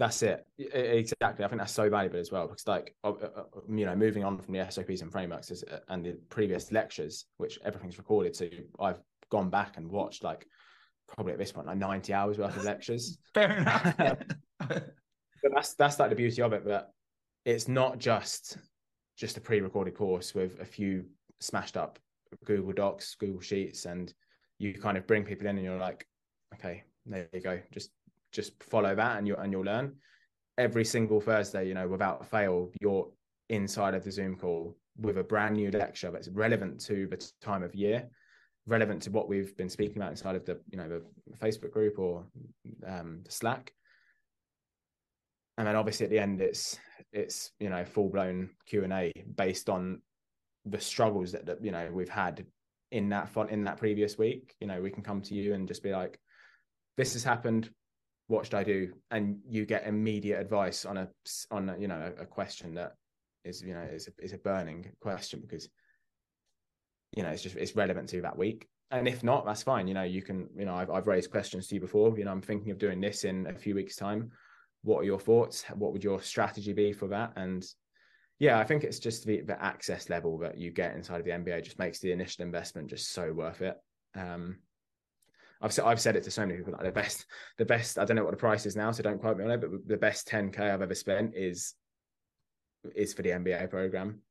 That's 0.00 0.22
it. 0.22 0.46
Exactly. 0.58 1.44
I 1.44 1.48
think 1.48 1.60
that's 1.60 1.74
so 1.74 1.90
valuable 1.90 2.18
as 2.18 2.32
well 2.32 2.48
because, 2.48 2.66
like, 2.66 2.94
you 3.04 3.84
know, 3.84 3.94
moving 3.94 4.24
on 4.24 4.38
from 4.38 4.54
the 4.54 4.66
SOPs 4.70 5.02
and 5.02 5.12
frameworks 5.12 5.50
is, 5.50 5.62
and 5.88 6.02
the 6.02 6.12
previous 6.30 6.72
lectures, 6.72 7.26
which 7.36 7.58
everything's 7.66 7.98
recorded, 7.98 8.34
so 8.34 8.48
I've 8.80 8.98
gone 9.30 9.50
back 9.50 9.76
and 9.76 9.90
watched 9.90 10.24
like 10.24 10.46
probably 11.06 11.34
at 11.34 11.38
this 11.38 11.52
point 11.52 11.66
like 11.66 11.76
90 11.76 12.14
hours 12.14 12.38
worth 12.38 12.56
of 12.56 12.64
lectures. 12.64 13.18
Fair 13.34 13.58
enough. 13.58 13.94
but 14.58 14.94
that's 15.54 15.74
that's 15.74 15.98
like 15.98 16.08
the 16.08 16.16
beauty 16.16 16.40
of 16.40 16.54
it. 16.54 16.64
But 16.64 16.90
it's 17.44 17.68
not 17.68 17.98
just 17.98 18.56
just 19.18 19.36
a 19.36 19.40
pre-recorded 19.42 19.94
course 19.94 20.34
with 20.34 20.60
a 20.60 20.64
few 20.64 21.04
smashed 21.40 21.76
up 21.76 21.98
Google 22.46 22.72
Docs, 22.72 23.16
Google 23.16 23.42
Sheets, 23.42 23.84
and 23.84 24.14
you 24.58 24.72
kind 24.72 24.96
of 24.96 25.06
bring 25.06 25.24
people 25.24 25.46
in 25.46 25.56
and 25.56 25.64
you're 25.64 25.76
like, 25.76 26.06
okay, 26.54 26.84
there 27.04 27.28
you 27.34 27.42
go. 27.42 27.60
Just 27.70 27.90
just 28.32 28.62
follow 28.62 28.94
that 28.94 29.18
and 29.18 29.26
you 29.26 29.36
and 29.36 29.52
you'll 29.52 29.64
learn. 29.64 29.96
Every 30.58 30.84
single 30.84 31.20
Thursday, 31.20 31.66
you 31.66 31.74
know, 31.74 31.88
without 31.88 32.26
fail, 32.26 32.70
you're 32.80 33.08
inside 33.48 33.94
of 33.94 34.04
the 34.04 34.12
Zoom 34.12 34.36
call 34.36 34.76
with 34.98 35.18
a 35.18 35.24
brand 35.24 35.56
new 35.56 35.70
lecture 35.70 36.10
that's 36.10 36.28
relevant 36.28 36.80
to 36.82 37.06
the 37.06 37.30
time 37.40 37.62
of 37.62 37.74
year 37.74 38.08
relevant 38.66 39.02
to 39.02 39.10
what 39.10 39.28
we've 39.28 39.56
been 39.56 39.68
speaking 39.68 39.96
about 39.96 40.10
inside 40.10 40.36
of 40.36 40.44
the 40.44 40.58
you 40.70 40.78
know 40.78 40.88
the 40.88 41.02
Facebook 41.38 41.72
group 41.72 41.98
or 41.98 42.24
um, 42.86 43.20
the 43.24 43.30
Slack. 43.30 43.72
And 45.58 45.66
then 45.66 45.76
obviously 45.76 46.04
at 46.06 46.10
the 46.10 46.18
end, 46.18 46.40
it's 46.40 46.78
it's 47.12 47.52
you 47.58 47.68
know 47.68 47.84
full 47.84 48.08
blown 48.08 48.50
Q 48.66 48.84
and 48.84 48.92
A 48.92 49.12
based 49.36 49.68
on 49.68 50.00
the 50.64 50.80
struggles 50.80 51.32
that, 51.32 51.46
that 51.46 51.64
you 51.64 51.72
know 51.72 51.88
we've 51.92 52.08
had 52.08 52.46
in 52.92 53.08
that 53.10 53.28
fun 53.28 53.48
in 53.48 53.64
that 53.64 53.76
previous 53.76 54.16
week. 54.16 54.54
You 54.60 54.68
know 54.68 54.80
we 54.80 54.90
can 54.90 55.02
come 55.02 55.20
to 55.22 55.34
you 55.34 55.54
and 55.54 55.68
just 55.68 55.82
be 55.82 55.92
like, 55.92 56.18
this 56.96 57.12
has 57.14 57.24
happened. 57.24 57.70
What 58.30 58.46
should 58.46 58.54
I 58.54 58.62
do? 58.62 58.92
And 59.10 59.40
you 59.48 59.66
get 59.66 59.88
immediate 59.88 60.38
advice 60.38 60.84
on 60.84 60.96
a 60.96 61.08
on 61.50 61.68
a, 61.68 61.76
you 61.76 61.88
know 61.88 62.12
a, 62.16 62.24
question 62.24 62.74
that 62.74 62.92
is 63.44 63.60
you 63.60 63.74
know 63.74 63.82
is 63.92 64.06
a, 64.06 64.24
is 64.24 64.32
a 64.32 64.38
burning 64.38 64.92
question 65.00 65.40
because 65.40 65.68
you 67.16 67.24
know 67.24 67.30
it's 67.30 67.42
just 67.42 67.56
it's 67.56 67.74
relevant 67.74 68.08
to 68.10 68.20
that 68.22 68.38
week. 68.38 68.68
And 68.92 69.08
if 69.08 69.24
not 69.24 69.44
that's 69.46 69.64
fine. 69.64 69.88
You 69.88 69.94
know 69.94 70.04
you 70.04 70.22
can 70.22 70.48
you 70.56 70.64
know 70.64 70.76
I've, 70.76 70.90
I've 70.90 71.08
raised 71.08 71.32
questions 71.32 71.66
to 71.66 71.74
you 71.74 71.80
before. 71.80 72.16
You 72.16 72.24
know 72.24 72.30
i'm 72.30 72.40
thinking 72.40 72.70
of 72.70 72.78
doing 72.78 73.00
this 73.00 73.24
in 73.24 73.48
a 73.48 73.58
few 73.58 73.74
weeks 73.74 73.96
time. 73.96 74.30
What 74.84 75.00
are 75.00 75.04
your 75.04 75.18
thoughts? 75.18 75.64
What 75.74 75.92
would 75.92 76.04
your 76.04 76.22
strategy 76.22 76.72
be 76.72 76.92
for 76.92 77.08
that? 77.08 77.32
And 77.34 77.66
yeah 78.38 78.58
i 78.60 78.64
think 78.64 78.84
it's 78.84 79.00
just 79.00 79.26
the, 79.26 79.40
the 79.42 79.62
access 79.62 80.08
level 80.08 80.38
that 80.38 80.56
you 80.56 80.70
get 80.70 80.94
inside 80.94 81.18
of 81.18 81.26
the 81.26 81.32
mba 81.32 81.62
just 81.62 81.78
makes 81.78 81.98
the 81.98 82.10
initial 82.10 82.42
investment 82.42 82.88
just 82.88 83.12
so 83.12 83.32
worth 83.32 83.60
it. 83.60 83.76
Um 84.14 84.58
I've 85.60 85.72
said 85.72 85.84
I've 85.84 86.00
said 86.00 86.16
it 86.16 86.22
to 86.24 86.30
so 86.30 86.42
many 86.42 86.56
people 86.56 86.72
like 86.72 86.82
the 86.82 86.92
best 86.92 87.26
the 87.58 87.64
best 87.64 87.98
I 87.98 88.04
don't 88.04 88.16
know 88.16 88.24
what 88.24 88.32
the 88.32 88.36
price 88.36 88.66
is 88.66 88.76
now 88.76 88.90
so 88.90 89.02
don't 89.02 89.20
quote 89.20 89.36
me 89.36 89.44
on 89.44 89.50
it 89.50 89.60
but 89.60 89.70
the 89.86 89.96
best 89.96 90.28
10k 90.28 90.58
I've 90.58 90.82
ever 90.82 90.94
spent 90.94 91.34
is 91.34 91.74
is 92.94 93.12
for 93.12 93.22
the 93.22 93.30
MBA 93.30 93.68
program 93.68 94.22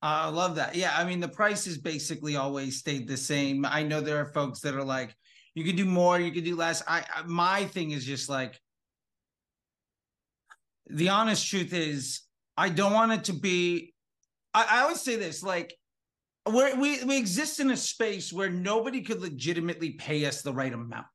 I 0.00 0.28
love 0.28 0.56
that. 0.56 0.76
Yeah, 0.76 0.94
I 0.96 1.04
mean 1.04 1.20
the 1.20 1.28
price 1.28 1.64
has 1.64 1.78
basically 1.78 2.36
always 2.36 2.78
stayed 2.78 3.08
the 3.08 3.16
same. 3.16 3.66
I 3.66 3.82
know 3.82 4.00
there 4.00 4.20
are 4.20 4.32
folks 4.32 4.60
that 4.60 4.74
are 4.74 4.84
like, 4.84 5.14
you 5.54 5.64
could 5.64 5.76
do 5.76 5.84
more, 5.84 6.20
you 6.20 6.30
could 6.30 6.44
do 6.44 6.54
less. 6.54 6.82
I, 6.86 7.04
I 7.14 7.22
my 7.26 7.64
thing 7.64 7.90
is 7.90 8.04
just 8.04 8.28
like, 8.28 8.60
the 10.86 11.08
honest 11.08 11.48
truth 11.48 11.72
is, 11.72 12.20
I 12.56 12.68
don't 12.68 12.92
want 12.92 13.12
it 13.12 13.24
to 13.24 13.32
be. 13.32 13.92
I, 14.54 14.66
I 14.70 14.80
always 14.82 15.00
say 15.00 15.16
this, 15.16 15.42
like, 15.42 15.74
we 16.52 16.74
we 16.74 17.04
we 17.04 17.16
exist 17.16 17.60
in 17.60 17.70
a 17.70 17.76
space 17.76 18.32
where 18.32 18.50
nobody 18.50 19.02
could 19.02 19.20
legitimately 19.20 19.92
pay 19.92 20.24
us 20.26 20.42
the 20.42 20.52
right 20.52 20.72
amount. 20.72 21.06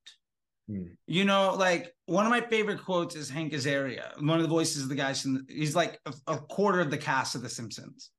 Hmm. 0.68 0.86
You 1.08 1.26
know, 1.26 1.56
like 1.56 1.94
one 2.06 2.26
of 2.26 2.30
my 2.30 2.42
favorite 2.42 2.84
quotes 2.84 3.16
is 3.16 3.30
Hank 3.30 3.54
Azaria, 3.54 4.22
one 4.22 4.38
of 4.38 4.44
the 4.44 4.50
voices 4.50 4.84
of 4.84 4.90
the 4.90 4.96
guys. 4.96 5.22
From 5.22 5.34
the, 5.36 5.46
he's 5.48 5.76
like 5.76 6.00
a, 6.06 6.14
a 6.28 6.38
quarter 6.38 6.80
of 6.80 6.90
the 6.90 6.98
cast 6.98 7.36
of 7.36 7.42
The 7.42 7.50
Simpsons 7.50 8.12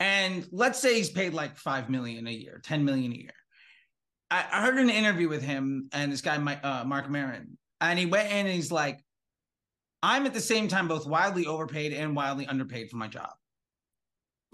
and 0.00 0.46
let's 0.52 0.78
say 0.78 0.96
he's 0.96 1.10
paid 1.10 1.32
like 1.34 1.56
five 1.56 1.88
million 1.88 2.26
a 2.26 2.30
year, 2.30 2.60
ten 2.62 2.84
million 2.84 3.12
a 3.12 3.16
year. 3.16 3.34
I, 4.30 4.44
I 4.52 4.62
heard 4.62 4.78
an 4.78 4.90
interview 4.90 5.28
with 5.28 5.42
him 5.42 5.88
and 5.92 6.12
this 6.12 6.20
guy, 6.20 6.36
uh, 6.36 6.84
Marc 6.84 7.08
Maron, 7.08 7.56
and 7.80 7.98
he 7.98 8.06
went 8.06 8.30
in 8.30 8.46
and 8.46 8.48
he's 8.48 8.72
like, 8.72 9.02
"I'm 10.02 10.26
at 10.26 10.34
the 10.34 10.40
same 10.40 10.68
time 10.68 10.88
both 10.88 11.06
wildly 11.06 11.46
overpaid 11.46 11.92
and 11.92 12.14
wildly 12.14 12.46
underpaid 12.46 12.90
for 12.90 12.96
my 12.96 13.08
job." 13.08 13.30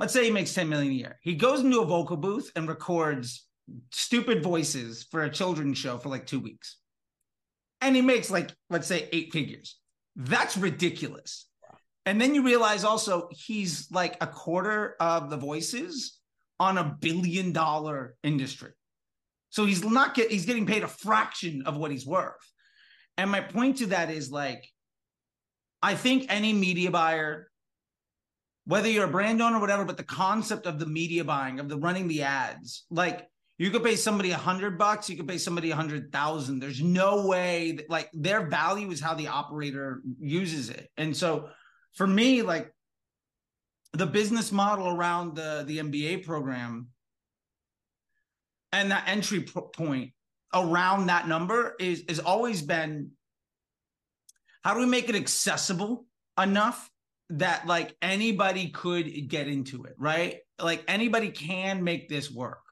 Let's 0.03 0.15
say 0.15 0.25
he 0.25 0.33
makes 0.33 0.53
ten 0.53 0.69
million 0.69 0.91
a 0.91 0.97
year. 0.97 1.21
He 1.23 1.37
goes 1.37 1.61
into 1.61 1.81
a 1.81 1.87
vocal 1.87 2.17
booth 2.17 2.51
and 2.57 2.67
records 2.67 3.47
stupid 3.93 4.43
voices 4.43 5.07
for 5.09 5.23
a 5.23 5.31
children's 5.31 5.79
show 5.79 5.97
for 5.97 6.09
like 6.09 6.27
two 6.27 6.41
weeks, 6.41 6.79
and 7.81 7.95
he 7.95 8.03
makes 8.03 8.29
like 8.29 8.51
let's 8.69 8.89
say 8.89 9.09
eight 9.13 9.33
figures. 9.33 9.79
That's 10.17 10.57
ridiculous. 10.57 11.47
And 12.05 12.21
then 12.21 12.35
you 12.35 12.43
realize 12.43 12.83
also 12.83 13.29
he's 13.31 13.93
like 13.93 14.17
a 14.21 14.27
quarter 14.27 14.97
of 14.99 15.31
the 15.31 15.37
voices 15.37 16.19
on 16.59 16.79
a 16.79 16.97
billion 17.01 17.53
dollar 17.53 18.17
industry. 18.25 18.73
So 19.51 19.67
he's 19.67 19.85
not 19.85 20.17
get 20.17 20.33
he's 20.33 20.47
getting 20.47 20.67
paid 20.67 20.83
a 20.83 20.89
fraction 20.89 21.63
of 21.65 21.77
what 21.77 21.93
he's 21.93 22.05
worth. 22.05 22.35
And 23.19 23.31
my 23.31 23.41
point 23.41 23.77
to 23.77 23.87
that 23.87 24.11
is 24.11 24.33
like, 24.33 24.67
I 25.81 25.95
think 25.95 26.27
any 26.29 26.53
media 26.53 26.91
buyer, 26.91 27.52
whether 28.65 28.89
you're 28.89 29.07
a 29.07 29.11
brand 29.11 29.43
owner 29.43 29.59
or 29.59 29.61
whatever, 29.61 29.85
but 29.85 29.97
the 29.97 30.05
concept 30.05 30.67
of 30.67 30.79
the 30.79 30.87
media 30.87 31.25
buying, 31.25 31.59
of 31.59 31.69
the 31.69 31.77
running 31.77 32.09
the 32.09 32.23
ads, 32.23 32.85
like 32.91 33.29
you 33.59 33.71
could 33.71 33.85
pay 33.85 33.97
somebody 33.97 34.31
a 34.31 34.37
hundred 34.37 34.79
bucks, 34.79 35.11
you 35.11 35.17
could 35.17 35.29
pay 35.29 35.39
somebody 35.39 35.71
a 35.71 35.77
hundred 35.77 36.13
thousand. 36.13 36.61
There's 36.61 36.83
no 36.83 37.27
way 37.27 37.73
that 37.73 37.91
like 37.91 38.09
their 38.13 38.47
value 38.47 38.91
is 38.91 39.01
how 39.01 39.15
the 39.15 39.29
operator 39.29 40.03
uses 40.19 40.71
it. 40.71 40.89
And 40.97 41.17
so 41.17 41.49
for 41.95 42.07
me, 42.07 42.43
like 42.43 42.73
the 43.93 44.07
business 44.07 44.53
model 44.53 44.89
around 44.89 45.37
the 45.37 45.65
the 45.67 45.79
MBA 45.79 46.25
program 46.25 46.89
and 48.73 48.91
that 48.91 49.05
entry 49.07 49.43
point 49.43 50.13
around 50.55 51.07
that 51.07 51.29
number 51.29 51.75
is 51.79 52.01
is 52.09 52.21
always 52.21 52.63
been 52.63 53.11
how 54.65 54.75
do 54.75 54.81
we 54.81 54.87
make 54.87 55.09
it 55.09 55.15
accessible 55.15 56.07
enough 56.41 56.91
that 57.39 57.67
like 57.67 57.97
anybody 58.03 58.69
could 58.71 59.29
get 59.29 59.49
into 59.49 59.85
it 59.85 59.95
right 59.99 60.39
like 60.61 60.85
anybody 60.89 61.31
can 61.31 61.83
make 61.83 62.09
this 62.09 62.31
work 62.31 62.63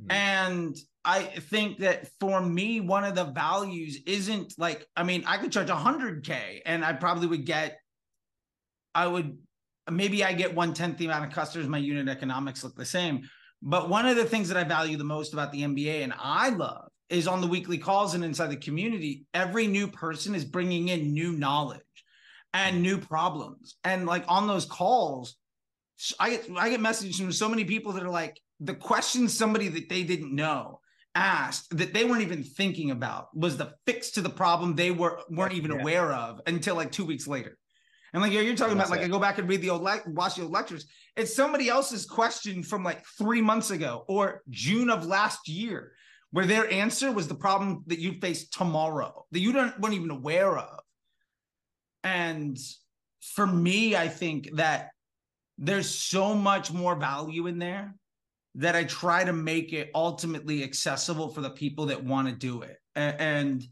mm-hmm. 0.00 0.10
and 0.10 0.76
i 1.04 1.22
think 1.22 1.78
that 1.78 2.08
for 2.20 2.40
me 2.40 2.80
one 2.80 3.04
of 3.04 3.14
the 3.14 3.24
values 3.24 3.98
isn't 4.06 4.54
like 4.58 4.86
i 4.96 5.02
mean 5.02 5.22
i 5.26 5.36
could 5.36 5.52
charge 5.52 5.68
100k 5.68 6.60
and 6.66 6.84
i 6.84 6.92
probably 6.92 7.26
would 7.26 7.46
get 7.46 7.78
I 8.94 9.06
would 9.06 9.38
maybe 9.90 10.24
I 10.24 10.32
get 10.32 10.54
one 10.54 10.74
tenth 10.74 10.98
the 10.98 11.06
amount 11.06 11.26
of 11.26 11.32
customers, 11.32 11.68
my 11.68 11.78
unit 11.78 12.08
economics 12.08 12.62
look 12.62 12.76
the 12.76 12.84
same. 12.84 13.28
But 13.62 13.88
one 13.88 14.06
of 14.06 14.16
the 14.16 14.24
things 14.24 14.48
that 14.48 14.56
I 14.56 14.64
value 14.64 14.96
the 14.96 15.04
most 15.04 15.32
about 15.32 15.52
the 15.52 15.62
MBA 15.62 16.02
and 16.02 16.12
I 16.18 16.50
love 16.50 16.88
is 17.08 17.28
on 17.28 17.40
the 17.40 17.46
weekly 17.46 17.78
calls 17.78 18.14
and 18.14 18.24
inside 18.24 18.48
the 18.48 18.56
community, 18.56 19.24
every 19.34 19.66
new 19.66 19.86
person 19.86 20.34
is 20.34 20.44
bringing 20.44 20.88
in 20.88 21.12
new 21.12 21.32
knowledge 21.32 21.80
and 22.54 22.82
new 22.82 22.98
problems. 22.98 23.76
And 23.84 24.06
like 24.06 24.24
on 24.28 24.46
those 24.46 24.66
calls, 24.66 25.36
I 26.18 26.30
get 26.30 26.48
I 26.56 26.70
get 26.70 26.80
messages 26.80 27.18
from 27.18 27.32
so 27.32 27.48
many 27.48 27.64
people 27.64 27.92
that 27.92 28.02
are 28.02 28.10
like 28.10 28.40
the 28.60 28.74
questions 28.74 29.36
somebody 29.36 29.68
that 29.68 29.88
they 29.88 30.02
didn't 30.02 30.34
know 30.34 30.80
asked 31.14 31.76
that 31.76 31.92
they 31.92 32.04
weren't 32.04 32.22
even 32.22 32.42
thinking 32.42 32.90
about 32.90 33.36
was 33.36 33.56
the 33.56 33.74
fix 33.86 34.12
to 34.12 34.20
the 34.20 34.30
problem 34.30 34.74
they 34.74 34.90
were 34.90 35.20
weren't 35.30 35.54
even 35.54 35.70
yeah. 35.70 35.80
aware 35.80 36.12
of 36.12 36.40
until 36.46 36.74
like 36.74 36.90
two 36.90 37.04
weeks 37.04 37.26
later. 37.26 37.58
And 38.12 38.22
like 38.22 38.32
you're 38.32 38.54
talking 38.56 38.74
about, 38.74 38.90
like 38.90 39.00
it. 39.00 39.04
I 39.04 39.08
go 39.08 39.18
back 39.18 39.38
and 39.38 39.48
read 39.48 39.62
the 39.62 39.70
old 39.70 39.82
le- 39.82 40.02
watch 40.06 40.34
the 40.34 40.42
old 40.42 40.52
lectures. 40.52 40.86
It's 41.16 41.34
somebody 41.34 41.68
else's 41.68 42.04
question 42.04 42.62
from 42.62 42.84
like 42.84 43.04
three 43.18 43.40
months 43.40 43.70
ago 43.70 44.04
or 44.06 44.42
June 44.50 44.90
of 44.90 45.06
last 45.06 45.48
year, 45.48 45.92
where 46.30 46.46
their 46.46 46.70
answer 46.70 47.10
was 47.10 47.26
the 47.26 47.34
problem 47.34 47.84
that 47.86 47.98
you 47.98 48.14
face 48.20 48.48
tomorrow 48.48 49.24
that 49.30 49.40
you 49.40 49.52
don't 49.52 49.78
weren't 49.80 49.94
even 49.94 50.10
aware 50.10 50.58
of. 50.58 50.80
And 52.04 52.58
for 53.20 53.46
me, 53.46 53.96
I 53.96 54.08
think 54.08 54.50
that 54.56 54.90
there's 55.58 55.88
so 55.88 56.34
much 56.34 56.72
more 56.72 56.96
value 56.96 57.46
in 57.46 57.58
there 57.58 57.94
that 58.56 58.76
I 58.76 58.84
try 58.84 59.24
to 59.24 59.32
make 59.32 59.72
it 59.72 59.90
ultimately 59.94 60.62
accessible 60.62 61.28
for 61.28 61.40
the 61.40 61.50
people 61.50 61.86
that 61.86 62.04
want 62.04 62.28
to 62.28 62.34
do 62.34 62.62
it. 62.62 62.78
And, 62.94 63.64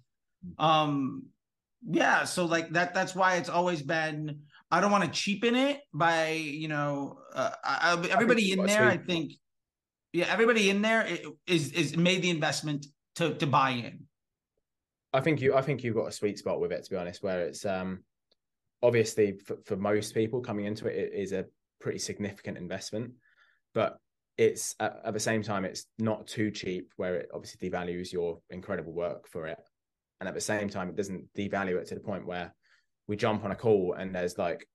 um 0.59 1.25
yeah 1.89 2.25
so 2.25 2.45
like 2.45 2.71
that 2.71 2.95
that's 2.95 3.15
why 3.15 3.37
it's 3.37 3.49
always 3.49 3.83
been 3.83 4.41
i 4.71 4.81
don't 4.81 4.91
want 4.91 5.05
to 5.05 5.11
cheapen 5.11 5.55
it 5.55 5.81
by 5.93 6.31
you 6.33 6.69
know 6.69 7.19
uh, 7.35 7.51
I, 7.65 8.07
everybody 8.11 8.53
in 8.53 8.65
there 8.65 8.85
i 8.85 8.97
think 8.97 9.33
yeah 10.13 10.27
everybody 10.29 10.71
in 10.71 10.83
there 10.83 11.07
is 11.47 11.73
is 11.73 11.97
made 11.97 12.23
the 12.23 12.31
investment 12.31 12.87
to 13.17 13.35
to 13.35 13.47
buy 13.47 13.71
in 13.71 14.07
i 15.13 15.21
think 15.21 15.41
you 15.41 15.55
i 15.55 15.63
think 15.63 15.83
you've 15.83 15.97
got 15.97 16.09
a 16.09 16.13
sweet 16.13 16.39
spot 16.39 16.61
with 16.61 16.73
it 16.73 16.85
to 16.85 16.91
be 16.91 16.97
honest 16.97 17.23
where 17.23 17.41
it's 17.43 17.65
um 17.65 18.03
obviously 18.83 19.39
for, 19.45 19.57
for 19.65 19.77
most 19.77 20.15
people 20.15 20.41
coming 20.41 20.67
into 20.67 20.87
it 20.87 20.97
it 20.97 21.13
is 21.15 21.33
a 21.33 21.45
pretty 21.81 21.99
significant 21.99 22.59
investment 22.59 23.13
but 23.75 23.99
it's 24.41 24.75
at, 24.81 24.99
at 25.05 25.13
the 25.13 25.21
same 25.21 25.43
time 25.43 25.67
it's 25.67 25.85
not 25.99 26.27
too 26.27 26.51
cheap 26.51 26.93
where 26.97 27.17
it 27.17 27.29
obviously 27.35 27.69
devalues 27.69 28.11
your 28.11 28.41
incredible 28.49 28.93
work 28.93 29.29
for 29.29 29.47
it. 29.47 29.59
And 30.19 30.29
at 30.29 30.35
the 30.35 30.41
same 30.41 30.71
time 30.71 30.89
it 30.89 30.97
doesn't 30.97 31.29
devalue 31.37 31.79
it 31.79 31.87
to 31.89 31.95
the 31.95 32.01
point 32.01 32.27
where 32.27 32.55
we 33.07 33.17
jump 33.17 33.45
on 33.45 33.51
a 33.51 33.57
call 33.57 33.95
and 33.99 34.15
there's 34.15 34.39
like 34.39 34.67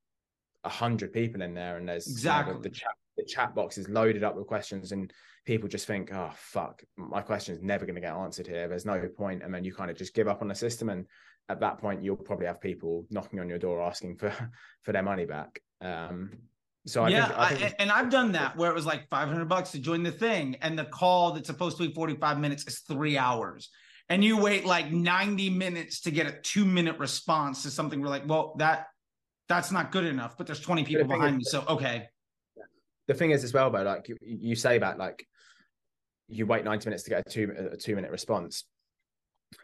a 0.63 0.69
hundred 0.69 1.13
people 1.13 1.41
in 1.41 1.55
there 1.55 1.77
and 1.77 1.89
there's 1.89 2.07
exactly 2.07 2.53
you 2.53 2.57
know, 2.57 2.61
the, 2.61 2.69
the, 2.69 2.75
chat 2.75 2.91
the 3.17 3.25
chat 3.25 3.55
box 3.55 3.79
is 3.79 3.89
loaded 3.89 4.23
up 4.23 4.35
with 4.35 4.45
questions 4.45 4.91
and 4.91 5.11
people 5.45 5.67
just 5.67 5.87
think 5.87 6.11
oh 6.13 6.31
fuck 6.35 6.83
my 6.95 7.21
question 7.21 7.55
is 7.55 7.61
never 7.61 7.85
going 7.85 7.95
to 7.95 8.01
get 8.01 8.13
answered 8.13 8.45
here. 8.45 8.67
There's 8.67 8.85
no 8.85 9.07
point. 9.17 9.41
And 9.41 9.51
then 9.51 9.63
you 9.63 9.73
kind 9.73 9.89
of 9.89 9.97
just 9.97 10.13
give 10.13 10.27
up 10.27 10.43
on 10.43 10.47
the 10.47 10.55
system 10.55 10.89
and 10.89 11.07
at 11.49 11.59
that 11.59 11.77
point 11.77 12.03
you'll 12.03 12.15
probably 12.15 12.45
have 12.45 12.59
people 12.59 13.05
knocking 13.09 13.39
on 13.39 13.47
your 13.47 13.59
door 13.59 13.81
asking 13.81 14.15
for 14.15 14.33
for 14.83 14.91
their 14.91 15.03
money 15.03 15.25
back 15.25 15.59
um 15.81 16.31
so 16.87 17.03
I 17.03 17.09
yeah, 17.09 17.25
think, 17.25 17.39
I 17.39 17.49
think 17.55 17.63
I, 17.63 17.75
and 17.79 17.91
I've 17.91 18.09
done 18.09 18.31
that 18.33 18.55
where 18.55 18.69
it 18.69 18.75
was 18.75 18.85
like 18.85 19.09
500 19.09 19.49
bucks 19.49 19.71
to 19.71 19.79
join 19.79 20.03
the 20.03 20.11
thing, 20.11 20.55
and 20.61 20.77
the 20.77 20.85
call 20.85 21.31
that's 21.31 21.47
supposed 21.47 21.77
to 21.77 21.87
be 21.87 21.93
45 21.93 22.39
minutes 22.39 22.63
is 22.67 22.79
three 22.81 23.17
hours, 23.17 23.69
and 24.09 24.23
you 24.23 24.37
wait 24.37 24.65
like 24.65 24.91
90 24.91 25.49
minutes 25.49 26.01
to 26.01 26.11
get 26.11 26.27
a 26.27 26.33
two 26.43 26.63
minute 26.63 26.99
response 26.99 27.63
to 27.63 27.71
something. 27.71 28.01
We're 28.01 28.09
like, 28.09 28.27
well, 28.27 28.53
that 28.59 28.87
that's 29.49 29.71
not 29.71 29.91
good 29.91 30.05
enough, 30.05 30.37
but 30.37 30.45
there's 30.45 30.59
20 30.59 30.83
people 30.83 31.07
behind 31.07 31.41
is, 31.41 31.53
me, 31.53 31.59
so 31.59 31.65
okay. 31.67 32.07
The 33.07 33.13
thing 33.13 33.31
is, 33.31 33.43
as 33.43 33.53
well, 33.53 33.69
though, 33.71 33.83
like 33.83 34.07
you, 34.07 34.17
you 34.21 34.55
say 34.55 34.77
that, 34.77 34.97
like 34.97 35.25
you 36.27 36.45
wait 36.45 36.63
90 36.63 36.87
minutes 36.87 37.03
to 37.03 37.09
get 37.09 37.25
a 37.25 37.29
two 37.29 37.69
a 37.71 37.77
two 37.77 37.95
minute 37.95 38.11
response. 38.11 38.65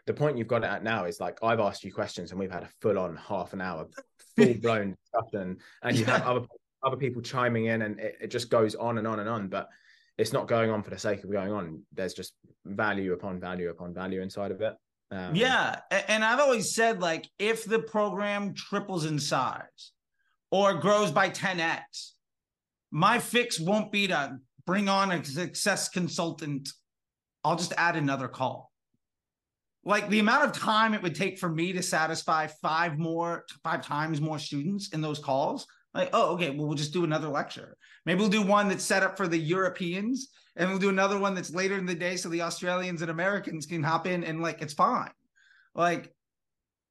The 0.06 0.14
point 0.14 0.38
you've 0.38 0.48
got 0.48 0.64
it 0.64 0.70
at 0.70 0.82
now 0.82 1.04
is 1.04 1.20
like 1.20 1.38
I've 1.42 1.60
asked 1.60 1.84
you 1.84 1.92
questions 1.92 2.30
and 2.30 2.40
we've 2.40 2.50
had 2.50 2.62
a 2.62 2.68
full 2.80 2.98
on 2.98 3.16
half 3.16 3.52
an 3.52 3.60
hour, 3.60 3.88
full 4.36 4.54
blown 4.54 4.96
discussion, 5.04 5.58
and 5.82 5.96
you 5.96 6.04
have 6.06 6.22
other 6.22 6.46
other 6.84 6.96
people 6.96 7.22
chiming 7.22 7.66
in 7.66 7.82
and 7.82 8.00
it, 8.00 8.16
it 8.22 8.26
just 8.28 8.50
goes 8.50 8.74
on 8.74 8.98
and 8.98 9.06
on 9.06 9.20
and 9.20 9.28
on 9.28 9.46
but 9.46 9.68
it's 10.18 10.32
not 10.32 10.48
going 10.48 10.68
on 10.68 10.82
for 10.82 10.90
the 10.90 10.98
sake 10.98 11.22
of 11.22 11.30
going 11.30 11.52
on. 11.52 11.82
There's 11.92 12.14
just 12.14 12.34
value 12.64 13.12
upon 13.12 13.40
value 13.40 13.70
upon 13.70 13.94
value 13.94 14.20
inside 14.20 14.50
of 14.50 14.60
it. 14.60 14.74
Um, 15.10 15.34
yeah 15.34 15.80
and 16.08 16.24
i've 16.24 16.40
always 16.40 16.74
said 16.74 17.02
like 17.02 17.28
if 17.38 17.66
the 17.66 17.80
program 17.80 18.54
triples 18.54 19.04
in 19.04 19.18
size 19.18 19.92
or 20.50 20.72
grows 20.72 21.10
by 21.10 21.28
10x 21.28 22.12
my 22.90 23.18
fix 23.18 23.60
won't 23.60 23.92
be 23.92 24.06
to 24.08 24.38
bring 24.66 24.88
on 24.88 25.10
a 25.10 25.24
success 25.24 25.88
consultant. 25.88 26.68
I'll 27.44 27.56
just 27.56 27.72
add 27.76 27.96
another 27.96 28.28
call 28.28 28.71
like 29.84 30.08
the 30.08 30.20
amount 30.20 30.44
of 30.44 30.52
time 30.52 30.94
it 30.94 31.02
would 31.02 31.14
take 31.14 31.38
for 31.38 31.48
me 31.48 31.72
to 31.72 31.82
satisfy 31.82 32.46
five 32.46 32.98
more 32.98 33.44
five 33.64 33.84
times 33.84 34.20
more 34.20 34.38
students 34.38 34.90
in 34.90 35.00
those 35.00 35.18
calls 35.18 35.66
like, 35.94 36.10
oh, 36.12 36.34
okay, 36.34 36.50
well, 36.50 36.66
we'll 36.66 36.76
just 36.76 36.92
do 36.92 37.04
another 37.04 37.28
lecture. 37.28 37.76
Maybe 38.06 38.20
we'll 38.20 38.28
do 38.28 38.42
one 38.42 38.68
that's 38.68 38.84
set 38.84 39.02
up 39.02 39.16
for 39.16 39.28
the 39.28 39.38
Europeans, 39.38 40.28
and 40.56 40.68
we'll 40.68 40.78
do 40.78 40.88
another 40.88 41.18
one 41.18 41.34
that's 41.34 41.54
later 41.54 41.76
in 41.76 41.86
the 41.86 41.94
day 41.94 42.16
so 42.16 42.28
the 42.28 42.42
Australians 42.42 43.02
and 43.02 43.10
Americans 43.10 43.66
can 43.66 43.82
hop 43.82 44.06
in 44.06 44.24
and 44.24 44.40
like 44.40 44.62
it's 44.62 44.74
fine. 44.74 45.10
Like, 45.74 46.12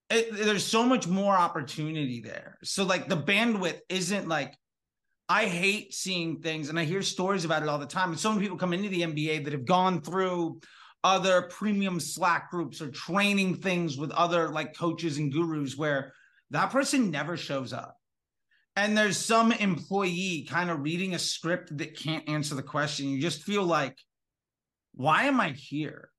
it, 0.09 0.33
there's 0.33 0.65
so 0.65 0.83
much 0.83 1.07
more 1.07 1.35
opportunity 1.35 2.21
there. 2.21 2.57
So 2.63 2.83
like 2.83 3.07
the 3.07 3.17
bandwidth 3.17 3.79
isn't 3.89 4.27
like 4.27 4.55
I 5.29 5.45
hate 5.45 5.93
seeing 5.93 6.41
things, 6.41 6.69
and 6.69 6.77
I 6.77 6.83
hear 6.83 7.01
stories 7.01 7.45
about 7.45 7.63
it 7.63 7.69
all 7.69 7.79
the 7.79 7.85
time. 7.85 8.09
And 8.09 8.19
so 8.19 8.31
many 8.31 8.41
people 8.41 8.57
come 8.57 8.73
into 8.73 8.89
the 8.89 9.01
MBA 9.01 9.45
that 9.45 9.53
have 9.53 9.65
gone 9.65 10.01
through 10.01 10.59
other 11.03 11.43
premium 11.43 11.99
Slack 11.99 12.51
groups 12.51 12.81
or 12.81 12.89
training 12.89 13.55
things 13.55 13.97
with 13.97 14.11
other 14.11 14.49
like 14.49 14.77
coaches 14.77 15.17
and 15.17 15.31
gurus 15.31 15.77
where 15.77 16.13
that 16.51 16.71
person 16.71 17.11
never 17.11 17.37
shows 17.37 17.73
up 17.73 17.97
and 18.75 18.97
there's 18.97 19.17
some 19.17 19.51
employee 19.51 20.47
kind 20.49 20.69
of 20.69 20.81
reading 20.81 21.13
a 21.13 21.19
script 21.19 21.75
that 21.77 21.97
can't 21.97 22.27
answer 22.29 22.55
the 22.55 22.63
question 22.63 23.09
you 23.09 23.19
just 23.19 23.43
feel 23.43 23.63
like 23.63 23.97
why 24.95 25.23
am 25.23 25.39
i 25.39 25.49
here 25.49 26.09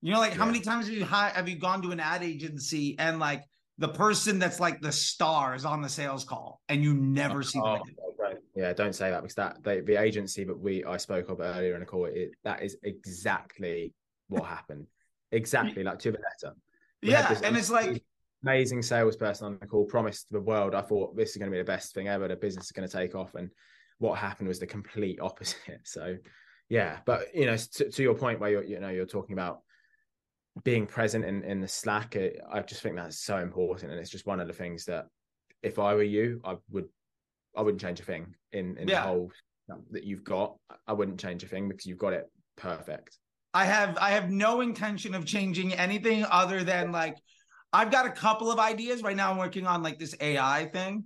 you 0.00 0.12
know 0.12 0.18
like 0.18 0.32
yeah. 0.32 0.38
how 0.38 0.46
many 0.46 0.60
times 0.60 0.86
have 0.86 0.94
you 0.94 1.04
have 1.04 1.48
you 1.48 1.56
gone 1.56 1.82
to 1.82 1.90
an 1.90 2.00
ad 2.00 2.22
agency 2.22 2.96
and 2.98 3.18
like 3.18 3.42
the 3.78 3.88
person 3.88 4.38
that's 4.38 4.60
like 4.60 4.80
the 4.80 4.92
star 4.92 5.54
is 5.54 5.64
on 5.64 5.82
the 5.82 5.88
sales 5.88 6.24
call 6.24 6.60
and 6.68 6.82
you 6.82 6.94
never 6.94 7.42
see 7.42 7.60
oh, 7.60 7.74
them 7.74 7.82
right. 8.18 8.36
yeah 8.54 8.72
don't 8.72 8.94
say 8.94 9.10
that 9.10 9.22
because 9.22 9.34
that 9.34 9.62
they, 9.62 9.80
the 9.80 9.96
agency 9.96 10.44
that 10.44 10.58
we 10.58 10.84
i 10.84 10.96
spoke 10.96 11.28
of 11.28 11.40
earlier 11.40 11.74
in 11.74 11.82
a 11.82 11.86
call 11.86 12.06
it, 12.06 12.30
that 12.44 12.62
is 12.62 12.76
exactly 12.82 13.92
what 14.28 14.44
happened 14.44 14.86
exactly 15.32 15.82
like 15.82 15.98
to 15.98 16.10
the 16.10 16.18
letter 16.18 16.54
we 17.02 17.10
yeah 17.10 17.38
and 17.44 17.56
it's 17.56 17.70
like 17.70 18.02
amazing 18.42 18.82
salesperson 18.82 19.46
on 19.46 19.58
the 19.60 19.66
call 19.66 19.84
promised 19.84 20.30
the 20.30 20.40
world. 20.40 20.74
I 20.74 20.82
thought 20.82 21.16
this 21.16 21.30
is 21.30 21.36
going 21.36 21.50
to 21.50 21.54
be 21.54 21.58
the 21.58 21.64
best 21.64 21.94
thing 21.94 22.08
ever. 22.08 22.28
The 22.28 22.36
business 22.36 22.66
is 22.66 22.72
going 22.72 22.88
to 22.88 22.96
take 22.96 23.14
off, 23.14 23.34
and 23.34 23.50
what 23.98 24.18
happened 24.18 24.48
was 24.48 24.58
the 24.58 24.66
complete 24.66 25.20
opposite. 25.20 25.80
So, 25.84 26.16
yeah, 26.68 26.98
but 27.06 27.34
you 27.34 27.46
know, 27.46 27.56
to, 27.56 27.90
to 27.90 28.02
your 28.02 28.14
point 28.14 28.40
where 28.40 28.50
you're 28.50 28.64
you 28.64 28.80
know 28.80 28.90
you're 28.90 29.06
talking 29.06 29.32
about 29.32 29.60
being 30.64 30.86
present 30.86 31.24
in 31.24 31.42
in 31.44 31.60
the 31.60 31.68
Slack, 31.68 32.16
it, 32.16 32.40
I 32.50 32.60
just 32.60 32.82
think 32.82 32.96
that's 32.96 33.18
so 33.18 33.38
important, 33.38 33.90
and 33.90 34.00
it's 34.00 34.10
just 34.10 34.26
one 34.26 34.40
of 34.40 34.46
the 34.46 34.52
things 34.54 34.84
that 34.86 35.06
if 35.62 35.78
I 35.78 35.94
were 35.94 36.02
you, 36.02 36.40
I 36.44 36.56
would 36.70 36.88
I 37.56 37.62
wouldn't 37.62 37.80
change 37.80 38.00
a 38.00 38.04
thing 38.04 38.34
in 38.52 38.76
in 38.76 38.88
yeah. 38.88 39.02
the 39.02 39.08
whole 39.08 39.32
that 39.90 40.04
you've 40.04 40.24
got. 40.24 40.56
I 40.86 40.92
wouldn't 40.92 41.20
change 41.20 41.42
a 41.42 41.48
thing 41.48 41.68
because 41.68 41.86
you've 41.86 41.98
got 41.98 42.12
it 42.12 42.30
perfect. 42.56 43.18
I 43.54 43.64
have 43.64 43.96
I 43.98 44.10
have 44.10 44.30
no 44.30 44.60
intention 44.60 45.14
of 45.14 45.24
changing 45.24 45.72
anything 45.74 46.24
other 46.30 46.62
than 46.62 46.92
like 46.92 47.16
I've 47.72 47.90
got 47.90 48.06
a 48.06 48.10
couple 48.10 48.50
of 48.50 48.58
ideas 48.58 49.02
right 49.02 49.16
now. 49.16 49.30
I'm 49.30 49.38
working 49.38 49.66
on 49.66 49.82
like 49.82 49.98
this 49.98 50.14
AI 50.20 50.70
thing 50.72 51.04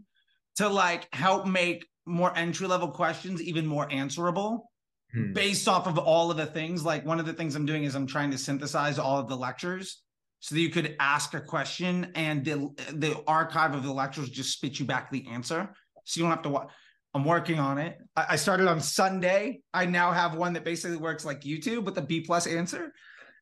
to 0.57 0.69
like 0.69 1.13
help 1.15 1.47
make 1.47 1.87
more 2.07 2.37
entry 2.37 2.67
level 2.67 2.89
questions 2.89 3.41
even 3.41 3.67
more 3.67 3.91
answerable 3.91 4.71
hmm. 5.13 5.33
based 5.33 5.69
off 5.69 5.87
of 5.87 5.99
all 5.99 6.31
of 6.31 6.37
the 6.37 6.47
things. 6.47 6.85
Like 6.85 7.07
one 7.07 7.21
of 7.21 7.27
the 7.27 7.33
things 7.33 7.55
I'm 7.55 7.67
doing 7.67 7.85
is 7.85 7.95
I'm 7.95 8.07
trying 8.07 8.31
to 8.33 8.39
synthesize 8.39 8.99
all 8.99 9.19
of 9.19 9.29
the 9.29 9.37
lectures 9.37 10.03
so 10.41 10.57
that 10.57 10.61
you 10.61 10.71
could 10.71 10.97
ask 10.99 11.35
a 11.35 11.41
question 11.41 12.11
and 12.17 12.45
the 12.45 12.69
the 12.93 13.23
archive 13.27 13.75
of 13.75 13.85
the 13.85 13.93
lectures 13.93 14.29
just 14.29 14.53
spit 14.53 14.79
you 14.81 14.85
back 14.85 15.11
the 15.11 15.27
answer, 15.29 15.73
so 16.05 16.19
you 16.19 16.25
don't 16.25 16.33
have 16.33 16.43
to 16.43 16.49
watch. 16.49 16.69
I'm 17.15 17.25
working 17.25 17.59
on 17.59 17.79
it. 17.79 17.99
I 18.17 18.37
started 18.37 18.69
on 18.69 18.81
Sunday. 18.81 19.61
I 19.75 19.85
now 19.85 20.13
have 20.13 20.35
one 20.35 20.55
that 20.55 20.65
basically 20.65 20.97
works 20.97 21.25
like 21.25 21.43
YouTube 21.43 21.85
with 21.85 21.99
a 21.99 22.03
B 22.03 22.23
plus 22.23 22.47
answer. 22.47 22.93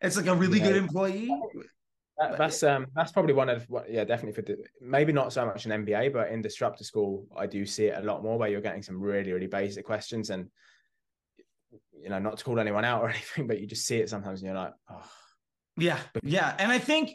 It's 0.00 0.16
like 0.16 0.26
a 0.26 0.34
really 0.34 0.58
yeah. 0.58 0.66
good 0.66 0.76
employee. 0.76 1.30
That, 2.18 2.36
that's 2.36 2.62
um 2.62 2.86
that's 2.94 3.12
probably 3.12 3.32
one 3.32 3.48
of 3.48 3.64
what 3.70 3.90
yeah 3.90 4.04
definitely 4.04 4.34
for 4.34 4.42
the, 4.42 4.58
maybe 4.80 5.12
not 5.12 5.32
so 5.32 5.46
much 5.46 5.64
an 5.64 5.86
MBA 5.86 6.12
but 6.12 6.28
in 6.28 6.42
disruptor 6.42 6.84
school 6.84 7.26
I 7.34 7.46
do 7.46 7.64
see 7.64 7.86
it 7.86 7.96
a 7.96 8.04
lot 8.04 8.22
more 8.22 8.38
where 8.38 8.50
you're 8.50 8.60
getting 8.60 8.82
some 8.82 9.00
really 9.00 9.32
really 9.32 9.46
basic 9.46 9.86
questions 9.86 10.28
and 10.28 10.50
you 11.98 12.10
know 12.10 12.18
not 12.18 12.36
to 12.36 12.44
call 12.44 12.60
anyone 12.60 12.84
out 12.84 13.00
or 13.00 13.08
anything 13.10 13.46
but 13.46 13.58
you 13.58 13.66
just 13.66 13.86
see 13.86 13.96
it 13.96 14.10
sometimes 14.10 14.42
and 14.42 14.48
you're 14.48 14.58
like 14.58 14.74
oh 14.90 15.10
yeah 15.78 15.98
yeah 16.22 16.54
and 16.58 16.70
I 16.70 16.78
think 16.78 17.12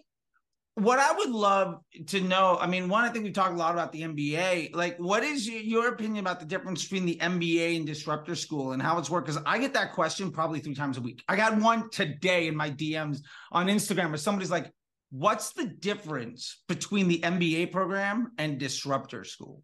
what 0.76 1.00
I 1.00 1.12
would 1.14 1.30
love 1.30 1.80
to 2.08 2.22
know 2.22 2.58
I 2.60 2.68
mean 2.68 2.90
one 2.90 3.06
I 3.06 3.10
think 3.10 3.24
we 3.24 3.32
talked 3.32 3.54
a 3.54 3.58
lot 3.58 3.74
about 3.74 3.92
the 3.92 4.02
MBA 4.02 4.76
like 4.76 4.98
what 4.98 5.24
is 5.24 5.48
your 5.48 5.88
opinion 5.88 6.24
about 6.24 6.40
the 6.40 6.46
difference 6.46 6.84
between 6.84 7.06
the 7.06 7.18
MBA 7.22 7.78
and 7.78 7.86
disruptor 7.86 8.36
school 8.36 8.74
and 8.74 8.82
how 8.82 8.98
it's 8.98 9.10
worked 9.10 9.28
because 9.28 9.42
I 9.46 9.58
get 9.58 9.74
that 9.74 9.94
question 9.94 10.32
probably 10.32 10.60
three 10.60 10.76
times 10.76 10.98
a 10.98 11.02
week 11.02 11.24
I 11.28 11.36
got 11.36 11.58
one 11.58 11.90
today 11.90 12.48
in 12.48 12.56
my 12.56 12.70
DMs 12.70 13.22
on 13.52 13.68
Instagram 13.68 14.10
where 14.10 14.18
somebody's 14.18 14.52
like 14.52 14.72
what's 15.18 15.54
the 15.54 15.66
difference 15.66 16.62
between 16.68 17.08
the 17.08 17.20
MBA 17.20 17.72
program 17.72 18.32
and 18.38 18.60
disruptor 18.60 19.24
school? 19.24 19.62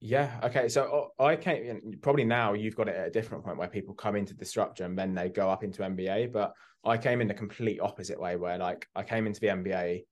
Yeah. 0.00 0.40
Okay. 0.42 0.68
So 0.68 1.10
uh, 1.18 1.24
I 1.24 1.36
came 1.36 1.98
probably 2.00 2.24
now 2.24 2.54
you've 2.54 2.74
got 2.74 2.88
it 2.88 2.96
at 2.96 3.06
a 3.06 3.10
different 3.10 3.44
point 3.44 3.58
where 3.58 3.68
people 3.68 3.94
come 3.94 4.16
into 4.16 4.34
disruptor 4.34 4.84
and 4.84 4.98
then 4.98 5.14
they 5.14 5.28
go 5.28 5.48
up 5.48 5.62
into 5.62 5.82
MBA. 5.82 6.32
But 6.32 6.54
I 6.84 6.98
came 6.98 7.20
in 7.20 7.28
the 7.28 7.34
complete 7.34 7.80
opposite 7.80 8.20
way 8.20 8.36
where 8.36 8.58
like 8.58 8.88
I 8.94 9.02
came 9.02 9.26
into 9.26 9.40
the 9.40 9.48
MBA, 9.48 10.04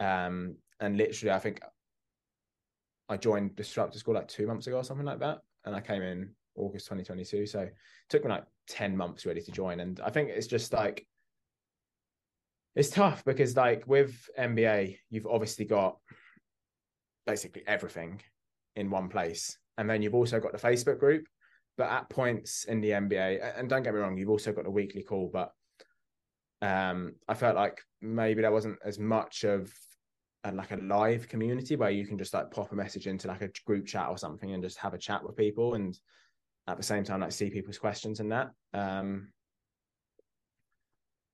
um, 0.00 0.56
and 0.80 0.96
literally 0.96 1.32
I 1.32 1.38
think 1.38 1.60
I 3.08 3.16
joined 3.16 3.56
disruptor 3.56 3.98
school 3.98 4.14
like 4.14 4.28
two 4.28 4.46
months 4.46 4.66
ago 4.66 4.76
or 4.76 4.84
something 4.84 5.06
like 5.06 5.20
that, 5.20 5.38
and 5.64 5.74
I 5.74 5.80
came 5.80 6.02
in 6.02 6.30
August 6.56 6.86
2022. 6.86 7.46
So 7.46 7.60
it 7.60 7.74
took 8.08 8.24
me 8.24 8.30
like 8.30 8.44
ten 8.68 8.96
months 8.96 9.26
really 9.26 9.42
to 9.42 9.52
join, 9.52 9.80
and 9.80 10.00
I 10.00 10.10
think 10.10 10.30
it's 10.30 10.46
just 10.46 10.72
like 10.72 11.06
it's 12.76 12.90
tough 12.90 13.24
because 13.24 13.56
like 13.56 13.84
with 13.86 14.28
MBA, 14.38 14.98
you've 15.10 15.26
obviously 15.26 15.64
got 15.64 15.96
basically 17.26 17.62
everything 17.66 18.20
in 18.76 18.90
one 18.90 19.08
place. 19.08 19.58
And 19.78 19.88
then 19.90 20.02
you've 20.02 20.14
also 20.14 20.38
got 20.38 20.52
the 20.52 20.58
Facebook 20.58 21.00
group. 21.00 21.26
But 21.78 21.90
at 21.90 22.08
points 22.08 22.64
in 22.64 22.80
the 22.80 22.90
MBA, 22.90 23.58
and 23.58 23.68
don't 23.68 23.82
get 23.82 23.92
me 23.92 24.00
wrong, 24.00 24.16
you've 24.16 24.30
also 24.30 24.50
got 24.50 24.64
a 24.64 24.70
weekly 24.70 25.02
call, 25.02 25.28
but 25.30 25.52
um, 26.62 27.14
I 27.28 27.34
felt 27.34 27.56
like 27.56 27.80
maybe 28.00 28.42
there 28.42 28.52
wasn't 28.52 28.78
as 28.84 28.98
much 28.98 29.44
of 29.44 29.72
a, 30.44 30.52
like 30.52 30.70
a 30.70 30.76
live 30.76 31.28
community 31.28 31.76
where 31.76 31.90
you 31.90 32.06
can 32.06 32.18
just 32.18 32.34
like 32.34 32.50
pop 32.50 32.72
a 32.72 32.74
message 32.74 33.06
into 33.06 33.28
like 33.28 33.42
a 33.42 33.50
group 33.66 33.86
chat 33.86 34.08
or 34.08 34.18
something 34.18 34.52
and 34.52 34.62
just 34.62 34.78
have 34.78 34.94
a 34.94 34.98
chat 34.98 35.22
with 35.24 35.36
people 35.36 35.74
and 35.74 35.98
at 36.68 36.76
the 36.76 36.82
same 36.82 37.04
time 37.04 37.20
like 37.20 37.32
see 37.32 37.50
people's 37.50 37.78
questions 37.78 38.20
and 38.20 38.32
that. 38.32 38.50
Um, 38.72 39.28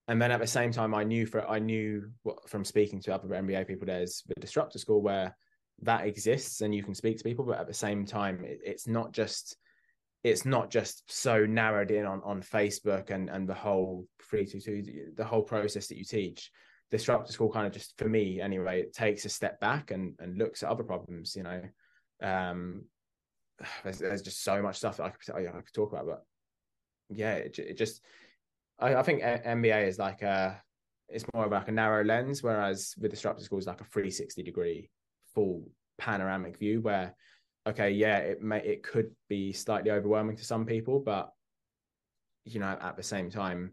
and 0.08 0.20
then 0.20 0.32
at 0.32 0.40
the 0.40 0.46
same 0.46 0.72
time, 0.72 0.94
I 0.94 1.04
knew 1.04 1.26
for 1.26 1.48
I 1.48 1.58
knew 1.58 2.10
what, 2.22 2.48
from 2.48 2.64
speaking 2.64 3.00
to 3.02 3.14
other 3.14 3.28
MBA 3.28 3.68
people, 3.68 3.86
there's 3.86 4.22
the 4.26 4.34
disruptor 4.40 4.78
school 4.78 5.00
where 5.00 5.36
that 5.82 6.06
exists 6.06 6.60
and 6.60 6.74
you 6.74 6.82
can 6.82 6.94
speak 6.94 7.18
to 7.18 7.24
people, 7.24 7.44
but 7.44 7.58
at 7.58 7.66
the 7.66 7.74
same 7.74 8.04
time, 8.04 8.44
it, 8.44 8.60
it's 8.64 8.88
not 8.88 9.12
just 9.12 9.56
it's 10.24 10.44
not 10.44 10.70
just 10.70 11.02
so 11.10 11.44
narrowed 11.46 11.90
in 11.90 12.06
on 12.06 12.20
on 12.24 12.42
Facebook 12.42 13.10
and 13.10 13.28
and 13.28 13.48
the 13.48 13.54
whole 13.54 14.06
free 14.18 14.46
to 14.46 14.60
two 14.60 15.12
the 15.16 15.24
whole 15.24 15.42
process 15.42 15.88
that 15.88 15.98
you 15.98 16.04
teach. 16.04 16.50
Disruptor 16.90 17.32
school 17.32 17.50
kind 17.50 17.66
of 17.66 17.72
just 17.72 17.96
for 17.98 18.08
me 18.08 18.40
anyway, 18.40 18.80
it 18.80 18.92
takes 18.92 19.24
a 19.24 19.28
step 19.28 19.58
back 19.60 19.90
and 19.90 20.14
and 20.20 20.38
looks 20.38 20.62
at 20.62 20.68
other 20.68 20.84
problems. 20.84 21.34
You 21.34 21.42
know, 21.42 21.62
um, 22.22 22.84
there's, 23.84 23.98
there's 23.98 24.22
just 24.22 24.44
so 24.44 24.62
much 24.62 24.76
stuff 24.76 24.98
that 24.98 25.04
I 25.04 25.10
could, 25.10 25.48
I 25.48 25.60
could 25.60 25.74
talk 25.74 25.92
about, 25.92 26.06
but 26.06 26.22
yeah, 27.10 27.34
it, 27.34 27.58
it 27.58 27.76
just 27.76 28.02
I, 28.78 28.96
I, 28.96 29.02
think 29.02 29.22
MBA 29.22 29.88
is 29.88 29.98
like 29.98 30.22
a 30.22 30.62
it's 31.08 31.24
more 31.34 31.46
of 31.46 31.52
like 31.52 31.68
a 31.68 31.72
narrow 31.72 32.04
lens, 32.04 32.42
whereas 32.42 32.94
with 32.98 33.10
disruptor 33.10 33.44
school 33.44 33.58
is 33.58 33.66
like 33.66 33.80
a 33.80 33.84
360 33.84 34.42
degree 34.42 34.90
full 35.34 35.68
panoramic 35.98 36.58
view 36.58 36.80
where 36.80 37.14
okay, 37.66 37.90
yeah, 37.90 38.18
it 38.18 38.42
may 38.42 38.62
it 38.62 38.82
could 38.82 39.10
be 39.28 39.52
slightly 39.52 39.90
overwhelming 39.90 40.36
to 40.36 40.44
some 40.44 40.66
people, 40.66 41.00
but 41.00 41.32
you 42.44 42.60
know, 42.60 42.76
at 42.80 42.96
the 42.96 43.02
same 43.02 43.30
time, 43.30 43.72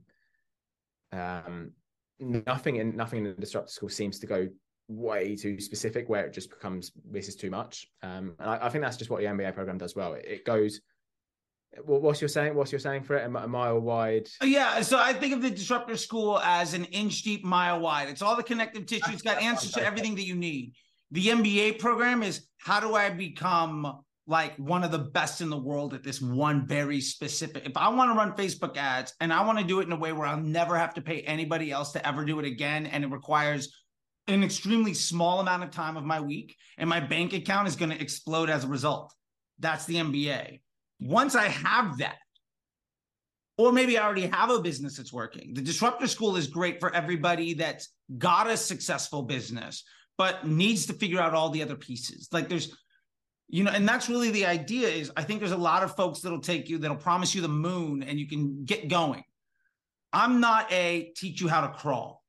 um, 1.12 1.71
nothing 2.19 2.78
in 2.78 2.95
nothing 2.95 3.25
in 3.25 3.36
the 3.36 3.41
disruptor 3.41 3.71
school 3.71 3.89
seems 3.89 4.19
to 4.19 4.28
go 4.28 4.47
way 4.88 5.36
too 5.36 5.60
specific 5.60 6.10
where 6.10 6.25
it 6.25 6.34
just 6.34 6.49
becomes 6.49 6.91
this 7.10 7.28
is 7.28 7.36
too 7.36 7.49
much. 7.49 7.88
Um, 8.04 8.36
and 8.39 8.49
I, 8.49 8.65
I, 8.65 8.69
think 8.69 8.84
that's 8.84 8.97
just 8.97 9.10
what 9.10 9.21
the 9.21 9.28
MBA 9.28 9.54
program 9.54 9.78
does 9.78 9.95
well. 9.95 10.13
It, 10.13 10.25
it 10.25 10.45
goes. 10.45 10.82
What's 11.86 12.19
your 12.19 12.30
saying? 12.30 12.56
What's 12.56 12.71
your 12.71 12.80
saying 12.80 13.04
for 13.04 13.15
it? 13.15 13.25
A, 13.28 13.30
mile 13.30 13.80
wide. 13.80 14.28
Yeah, 14.41 14.82
so 14.82 14.97
I 14.97 15.13
think 15.13 15.36
of 15.36 15.43
the 15.43 15.52
disruptor 15.52 15.97
school 15.97 16.39
as 16.39 16.73
an 16.73 16.86
inch 16.86 17.21
deep, 17.21 17.45
mile 17.45 17.80
wide. 17.80 18.10
It's 18.10 18.23
all 18.23 18.36
the 18.36 18.41
connective 18.41 18.88
tissue. 18.88 19.12
It's 19.12 19.21
got 19.21 19.39
answers 19.39 19.73
to 19.73 19.86
everything 19.86 20.15
that 20.15 20.25
you 20.25 20.34
need. 20.34 20.73
The 21.12 21.28
MBA 21.28 21.80
program 21.80 22.24
is 22.24 22.48
how 22.58 22.80
do 22.80 22.95
I 22.95 23.10
become 23.10 24.02
like 24.30 24.56
one 24.58 24.84
of 24.84 24.91
the 24.91 25.00
best 25.00 25.41
in 25.41 25.50
the 25.50 25.58
world 25.58 25.95
at 25.95 26.04
this 26.04 26.22
one 26.22 26.67
very 26.67 27.02
specific. 27.02 27.65
If 27.65 27.76
I 27.76 27.89
want 27.89 28.12
to 28.12 28.15
run 28.15 28.34
Facebook 28.34 28.78
ads 28.78 29.15
and 29.19 29.34
I 29.34 29.43
want 29.43 29.58
to 29.58 29.65
do 29.65 29.80
it 29.80 29.88
in 29.88 29.91
a 29.91 29.98
way 29.98 30.13
where 30.13 30.28
I'll 30.28 30.38
never 30.38 30.78
have 30.78 30.93
to 30.93 31.02
pay 31.02 31.22
anybody 31.22 31.72
else 31.72 31.93
to 31.93 32.08
ever 32.08 32.24
do 32.24 32.38
it 32.39 32.45
again, 32.45 32.86
and 32.86 33.04
it 33.04 33.10
requires 33.10 33.74
an 34.28 34.43
extremely 34.43 34.93
small 34.93 35.39
amount 35.39 35.63
of 35.63 35.72
time 35.72 35.98
of 35.98 36.04
my 36.04 36.22
week, 36.22 36.56
and 36.78 36.88
my 36.88 37.00
bank 37.00 37.34
account 37.34 37.67
is 37.67 37.76
going 37.76 37.89
to 37.89 38.00
explode 38.00 38.52
as 38.52 38.63
a 38.63 38.67
result. 38.67 39.12
That's 39.58 39.86
the 39.86 39.95
MBA. 39.95 40.60
Once 41.00 41.34
I 41.34 41.45
have 41.45 41.98
that, 41.98 42.17
or 43.58 43.72
maybe 43.72 43.98
I 43.98 44.06
already 44.06 44.28
have 44.28 44.52
a 44.52 44.62
business 44.62 44.98
that's 44.98 45.12
working. 45.12 45.56
The 45.56 45.62
disruptor 45.62 46.06
school 46.06 46.36
is 46.36 46.45
great 46.48 46.80
for 46.80 46.93
everybody 46.93 47.56
that's 47.56 47.89
got 48.17 48.48
a 48.48 48.56
successful 48.56 49.24
business, 49.24 49.84
but 50.20 50.46
needs 50.46 50.86
to 50.86 50.94
figure 50.94 51.20
out 51.20 51.34
all 51.34 51.50
the 51.50 51.64
other 51.64 51.78
pieces. 51.78 52.28
Like 52.32 52.50
there's 52.50 52.78
you 53.48 53.64
know 53.64 53.72
and 53.72 53.90
that's 53.90 54.10
really 54.10 54.30
the 54.30 54.46
idea 54.46 54.88
is 54.88 55.12
i 55.18 55.24
think 55.24 55.40
there's 55.40 55.54
a 55.54 55.58
lot 55.58 55.82
of 55.82 55.96
folks 55.96 56.20
that'll 56.20 56.40
take 56.40 56.70
you 56.70 56.78
that'll 56.78 56.96
promise 56.96 57.34
you 57.34 57.42
the 57.42 57.48
moon 57.48 58.04
and 58.04 58.20
you 58.20 58.28
can 58.28 58.64
get 58.66 58.88
going. 58.88 59.24
I'm 60.14 60.40
not 60.40 60.72
a 60.72 61.12
teach 61.16 61.42
you 61.42 61.48
how 61.48 61.62
to 61.62 61.70
crawl 61.70 62.20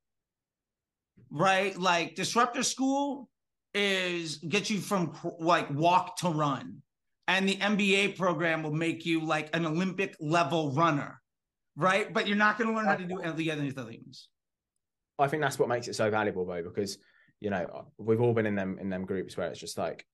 right? 1.33 1.77
Like 1.79 2.15
disruptor 2.15 2.63
school 2.63 3.29
is 3.73 4.37
get 4.37 4.69
you 4.69 4.79
from 4.79 5.13
like 5.39 5.69
walk 5.71 6.17
to 6.17 6.29
run. 6.29 6.81
And 7.27 7.47
the 7.47 7.55
mba 7.55 8.17
program 8.17 8.63
will 8.63 8.73
make 8.73 9.05
you 9.05 9.23
like 9.23 9.55
an 9.55 9.65
olympic 9.65 10.15
level 10.19 10.71
runner 10.71 11.21
right? 11.77 12.11
But 12.11 12.27
you're 12.27 12.37
not 12.37 12.57
going 12.57 12.69
to 12.69 12.75
learn 12.75 12.85
how 12.85 12.95
to 12.95 13.05
do 13.05 13.21
the 13.33 13.51
other 13.51 13.71
things. 13.71 14.27
I 15.17 15.27
think 15.27 15.41
that's 15.41 15.57
what 15.57 15.69
makes 15.69 15.87
it 15.87 15.95
so 15.95 16.09
valuable 16.09 16.45
though 16.45 16.63
because 16.63 16.97
you 17.41 17.49
know 17.49 17.85
we've 17.97 18.21
all 18.21 18.33
been 18.33 18.45
in 18.45 18.55
them 18.55 18.77
in 18.79 18.89
them 18.89 19.05
groups 19.05 19.35
where 19.35 19.49
it's 19.49 19.59
just 19.59 19.77
like 19.77 20.05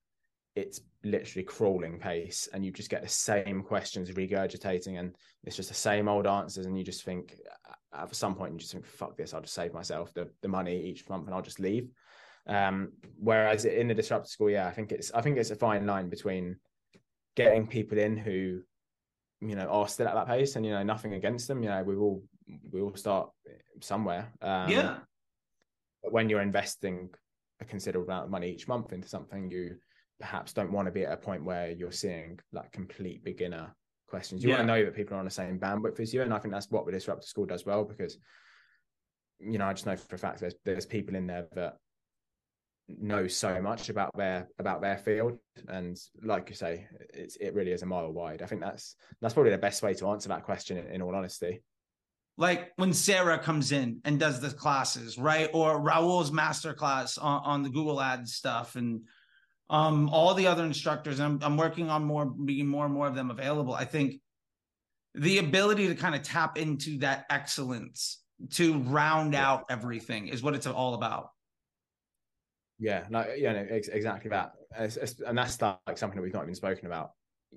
it's 0.56 0.80
literally 1.04 1.44
crawling 1.44 2.00
pace 2.00 2.48
and 2.52 2.64
you 2.64 2.72
just 2.72 2.90
get 2.90 3.02
the 3.02 3.08
same 3.08 3.62
questions 3.62 4.10
regurgitating 4.10 4.98
and 4.98 5.14
it's 5.44 5.54
just 5.54 5.68
the 5.68 5.74
same 5.74 6.08
old 6.08 6.26
answers 6.26 6.66
and 6.66 6.76
you 6.76 6.82
just 6.82 7.04
think 7.04 7.36
at 7.94 8.14
some 8.14 8.34
point 8.34 8.52
you 8.52 8.58
just 8.58 8.72
think 8.72 8.84
fuck 8.84 9.16
this 9.16 9.32
i'll 9.32 9.40
just 9.40 9.54
save 9.54 9.72
myself 9.72 10.12
the, 10.14 10.28
the 10.42 10.48
money 10.48 10.82
each 10.82 11.08
month 11.08 11.26
and 11.26 11.34
i'll 11.34 11.42
just 11.42 11.60
leave. 11.60 11.88
Um, 12.48 12.92
whereas 13.18 13.66
in 13.66 13.88
the 13.88 13.94
disruptor 13.94 14.28
school 14.28 14.50
yeah 14.50 14.66
i 14.66 14.70
think 14.72 14.90
it's 14.90 15.12
i 15.12 15.20
think 15.20 15.36
it's 15.36 15.50
a 15.50 15.56
fine 15.56 15.86
line 15.86 16.08
between 16.08 16.56
getting 17.36 17.66
people 17.66 17.98
in 17.98 18.16
who 18.16 18.62
you 19.40 19.54
know 19.54 19.66
are 19.66 19.88
still 19.88 20.08
at 20.08 20.14
that 20.14 20.26
pace 20.26 20.56
and 20.56 20.64
you 20.64 20.72
know 20.72 20.82
nothing 20.82 21.14
against 21.14 21.48
them. 21.48 21.62
You 21.62 21.68
know 21.68 21.82
we 21.82 21.96
all 21.96 22.22
we 22.72 22.80
all 22.80 22.94
start 22.96 23.30
somewhere. 23.80 24.32
Um, 24.42 24.70
yeah 24.70 24.96
when 26.12 26.28
you're 26.28 26.42
investing 26.42 27.10
a 27.60 27.64
considerable 27.64 28.08
amount 28.10 28.26
of 28.26 28.30
money 28.30 28.50
each 28.50 28.68
month 28.68 28.92
into 28.92 29.08
something 29.08 29.50
you 29.50 29.76
perhaps 30.20 30.52
don't 30.52 30.72
want 30.72 30.86
to 30.86 30.92
be 30.92 31.04
at 31.04 31.12
a 31.12 31.16
point 31.16 31.44
where 31.44 31.70
you're 31.70 31.92
seeing 31.92 32.38
like 32.52 32.72
complete 32.72 33.24
beginner 33.24 33.74
questions. 34.08 34.42
You 34.42 34.50
yeah. 34.50 34.56
want 34.56 34.68
to 34.68 34.74
know 34.74 34.84
that 34.84 34.94
people 34.94 35.16
are 35.16 35.20
on 35.20 35.24
the 35.24 35.30
same 35.30 35.58
bandwidth 35.58 36.00
as 36.00 36.12
you, 36.12 36.22
and 36.22 36.34
I 36.34 36.38
think 36.38 36.52
that's 36.52 36.70
what 36.70 36.86
the 36.86 36.92
disruptor 36.92 37.26
school 37.26 37.46
does 37.46 37.66
well 37.66 37.84
because 37.84 38.18
you 39.40 39.58
know 39.58 39.66
I 39.66 39.72
just 39.72 39.86
know 39.86 39.96
for 39.96 40.16
a 40.16 40.18
fact 40.18 40.40
there's 40.40 40.54
there's 40.64 40.86
people 40.86 41.14
in 41.14 41.26
there 41.26 41.46
that 41.54 41.76
know 42.88 43.28
so 43.28 43.60
much 43.60 43.90
about 43.90 44.16
their 44.16 44.48
about 44.58 44.80
their 44.80 44.96
field 44.96 45.38
and 45.68 45.98
like 46.22 46.48
you 46.48 46.56
say 46.56 46.86
it's 47.12 47.36
it 47.36 47.54
really 47.54 47.70
is 47.70 47.82
a 47.82 47.86
mile 47.86 48.10
wide 48.10 48.40
i 48.40 48.46
think 48.46 48.62
that's 48.62 48.96
that's 49.20 49.34
probably 49.34 49.52
the 49.52 49.58
best 49.58 49.82
way 49.82 49.92
to 49.92 50.08
answer 50.08 50.30
that 50.30 50.42
question 50.42 50.78
in, 50.78 50.86
in 50.86 51.02
all 51.02 51.14
honesty 51.14 51.60
like 52.38 52.72
when 52.76 52.94
sarah 52.94 53.38
comes 53.38 53.72
in 53.72 54.00
and 54.06 54.18
does 54.18 54.40
the 54.40 54.48
classes 54.48 55.18
right 55.18 55.50
or 55.52 55.78
raul's 55.78 56.32
master 56.32 56.72
class 56.72 57.18
on, 57.18 57.42
on 57.44 57.62
the 57.62 57.68
google 57.68 58.00
ads 58.00 58.32
stuff 58.32 58.74
and 58.76 59.02
um, 59.70 60.08
all 60.08 60.34
the 60.34 60.46
other 60.46 60.64
instructors, 60.64 61.20
I'm, 61.20 61.40
I'm 61.42 61.56
working 61.56 61.90
on 61.90 62.04
more, 62.04 62.24
being 62.24 62.66
more 62.66 62.84
and 62.84 62.94
more 62.94 63.06
of 63.06 63.14
them 63.14 63.30
available. 63.30 63.74
I 63.74 63.84
think 63.84 64.20
the 65.14 65.38
ability 65.38 65.88
to 65.88 65.94
kind 65.94 66.14
of 66.14 66.22
tap 66.22 66.56
into 66.56 66.98
that 66.98 67.26
excellence 67.28 68.22
to 68.52 68.78
round 68.78 69.34
yeah. 69.34 69.46
out 69.46 69.64
everything 69.68 70.28
is 70.28 70.42
what 70.42 70.54
it's 70.54 70.66
all 70.66 70.94
about. 70.94 71.30
Yeah, 72.78 73.04
no, 73.10 73.26
yeah, 73.36 73.52
no, 73.52 73.66
ex- 73.68 73.88
exactly 73.88 74.30
that, 74.30 74.52
and 74.76 75.36
that's 75.36 75.60
like 75.60 75.98
something 75.98 76.16
that 76.16 76.22
we've 76.22 76.32
not 76.32 76.44
even 76.44 76.54
spoken 76.54 76.86
about. 76.86 77.10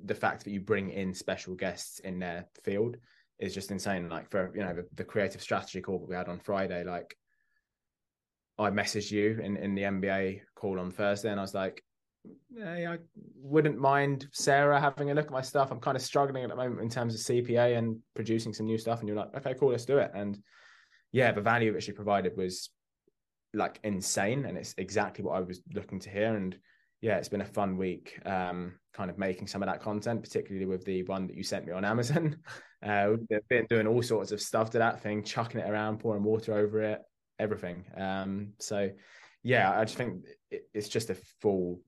The 0.03 0.15
fact 0.15 0.43
that 0.43 0.51
you 0.51 0.59
bring 0.59 0.89
in 0.89 1.13
special 1.13 1.53
guests 1.53 1.99
in 1.99 2.17
their 2.17 2.47
field 2.63 2.97
is 3.41 3.53
just 3.53 3.71
insane. 3.71 4.09
Like 4.09 4.29
for 4.29 4.51
you 4.55 4.61
know 4.61 4.73
the, 4.73 4.87
the 4.95 5.03
creative 5.03 5.41
strategy 5.41 5.81
call 5.81 5.99
that 5.99 6.09
we 6.09 6.15
had 6.15 6.29
on 6.29 6.39
Friday, 6.39 6.83
like 6.83 7.15
I 8.57 8.69
messaged 8.69 9.11
you 9.11 9.39
in 9.43 9.57
in 9.57 9.75
the 9.75 9.83
MBA 9.83 10.41
call 10.55 10.79
on 10.79 10.91
Thursday, 10.91 11.29
and 11.29 11.39
I 11.39 11.43
was 11.43 11.53
like, 11.53 11.83
yeah, 12.49 12.93
I 12.93 12.97
wouldn't 13.41 13.79
mind 13.79 14.27
Sarah 14.31 14.79
having 14.79 15.11
a 15.11 15.13
look 15.13 15.25
at 15.25 15.31
my 15.31 15.41
stuff. 15.41 15.71
I'm 15.71 15.79
kind 15.79 15.97
of 15.97 16.03
struggling 16.03 16.43
at 16.43 16.49
the 16.49 16.55
moment 16.55 16.81
in 16.81 16.89
terms 16.89 17.15
of 17.15 17.21
CPA 17.21 17.77
and 17.77 17.97
producing 18.15 18.53
some 18.53 18.65
new 18.65 18.77
stuff. 18.77 18.99
And 18.99 19.07
you're 19.07 19.17
like, 19.17 19.35
okay, 19.35 19.55
cool, 19.59 19.71
let's 19.71 19.85
do 19.85 19.97
it. 19.97 20.11
And 20.13 20.37
yeah, 21.11 21.31
the 21.31 21.41
value 21.41 21.73
that 21.73 21.83
she 21.83 21.91
provided 21.91 22.37
was 22.37 22.69
like 23.53 23.79
insane. 23.83 24.45
And 24.45 24.57
it's 24.57 24.75
exactly 24.77 25.23
what 25.23 25.37
I 25.37 25.41
was 25.41 25.61
looking 25.73 25.99
to 26.01 26.09
hear. 26.09 26.35
And 26.35 26.57
yeah, 27.01 27.17
it's 27.17 27.29
been 27.29 27.41
a 27.41 27.45
fun 27.45 27.77
week, 27.77 28.19
um, 28.25 28.73
kind 28.93 29.09
of 29.09 29.17
making 29.17 29.47
some 29.47 29.63
of 29.63 29.67
that 29.67 29.81
content, 29.81 30.21
particularly 30.21 30.65
with 30.65 30.85
the 30.85 31.03
one 31.03 31.27
that 31.27 31.35
you 31.35 31.43
sent 31.43 31.65
me 31.65 31.73
on 31.73 31.85
Amazon. 31.85 32.37
Uh, 32.83 33.11
we've 33.29 33.47
been 33.49 33.65
doing 33.69 33.87
all 33.87 34.01
sorts 34.01 34.31
of 34.31 34.41
stuff 34.41 34.71
to 34.71 34.79
that 34.79 35.01
thing, 35.01 35.23
chucking 35.23 35.61
it 35.61 35.69
around, 35.69 35.99
pouring 35.99 36.23
water 36.23 36.53
over 36.53 36.81
it, 36.81 37.01
everything. 37.39 37.85
Um, 37.95 38.53
so 38.59 38.89
yeah, 39.43 39.71
I 39.71 39.85
just 39.85 39.97
think 39.97 40.23
it's 40.49 40.89
just 40.89 41.09
a 41.09 41.15
full 41.41 41.81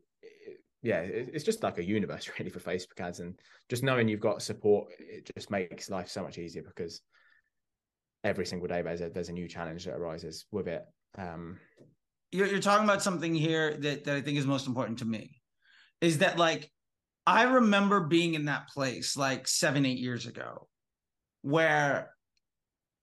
yeah, 0.83 0.99
it's 0.99 1.45
just 1.45 1.63
like 1.63 1.77
a 1.77 1.83
universe 1.83 2.29
really 2.39 2.51
for 2.51 2.59
Facebook 2.59 2.99
ads, 2.99 3.21
and 3.21 3.39
just 3.69 3.83
knowing 3.83 4.09
you've 4.09 4.19
got 4.19 4.41
support, 4.41 4.89
it 4.99 5.29
just 5.35 5.49
makes 5.49 5.89
life 5.89 6.09
so 6.09 6.21
much 6.21 6.37
easier 6.37 6.61
because 6.61 7.01
every 8.25 8.45
single 8.45 8.67
day 8.67 8.81
there's 8.81 9.01
a 9.01 9.09
there's 9.09 9.29
a 9.29 9.33
new 9.33 9.47
challenge 9.47 9.85
that 9.85 9.95
arises 9.95 10.45
with 10.51 10.67
it. 10.67 10.83
Um, 11.17 11.57
you're, 12.31 12.47
you're 12.47 12.59
talking 12.59 12.83
about 12.83 13.01
something 13.01 13.33
here 13.33 13.77
that 13.77 14.03
that 14.03 14.15
I 14.15 14.21
think 14.21 14.37
is 14.37 14.45
most 14.45 14.67
important 14.67 14.99
to 14.99 15.05
me, 15.05 15.41
is 16.01 16.17
that 16.17 16.37
like 16.37 16.69
I 17.25 17.43
remember 17.43 18.01
being 18.01 18.33
in 18.33 18.45
that 18.45 18.67
place 18.67 19.15
like 19.15 19.47
seven 19.47 19.85
eight 19.85 19.99
years 19.99 20.25
ago, 20.25 20.67
where 21.43 22.11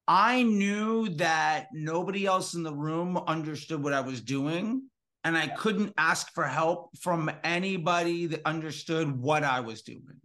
I 0.09 0.42
knew 0.42 1.09
that 1.11 1.68
nobody 1.72 2.26
else 2.26 2.55
in 2.55 2.64
the 2.64 2.74
room 2.74 3.16
understood 3.16 3.83
what 3.83 3.92
I 3.92 4.00
was 4.00 4.20
doing 4.20 4.83
and 5.22 5.37
I 5.37 5.48
couldn't 5.48 5.94
ask 5.98 6.33
for 6.35 6.44
help 6.44 6.96
from 6.98 7.31
anybody 7.44 8.26
that 8.26 8.40
understood 8.46 9.20
what 9.20 9.44
I 9.44 9.61
was 9.61 9.83
doing. 9.83 10.20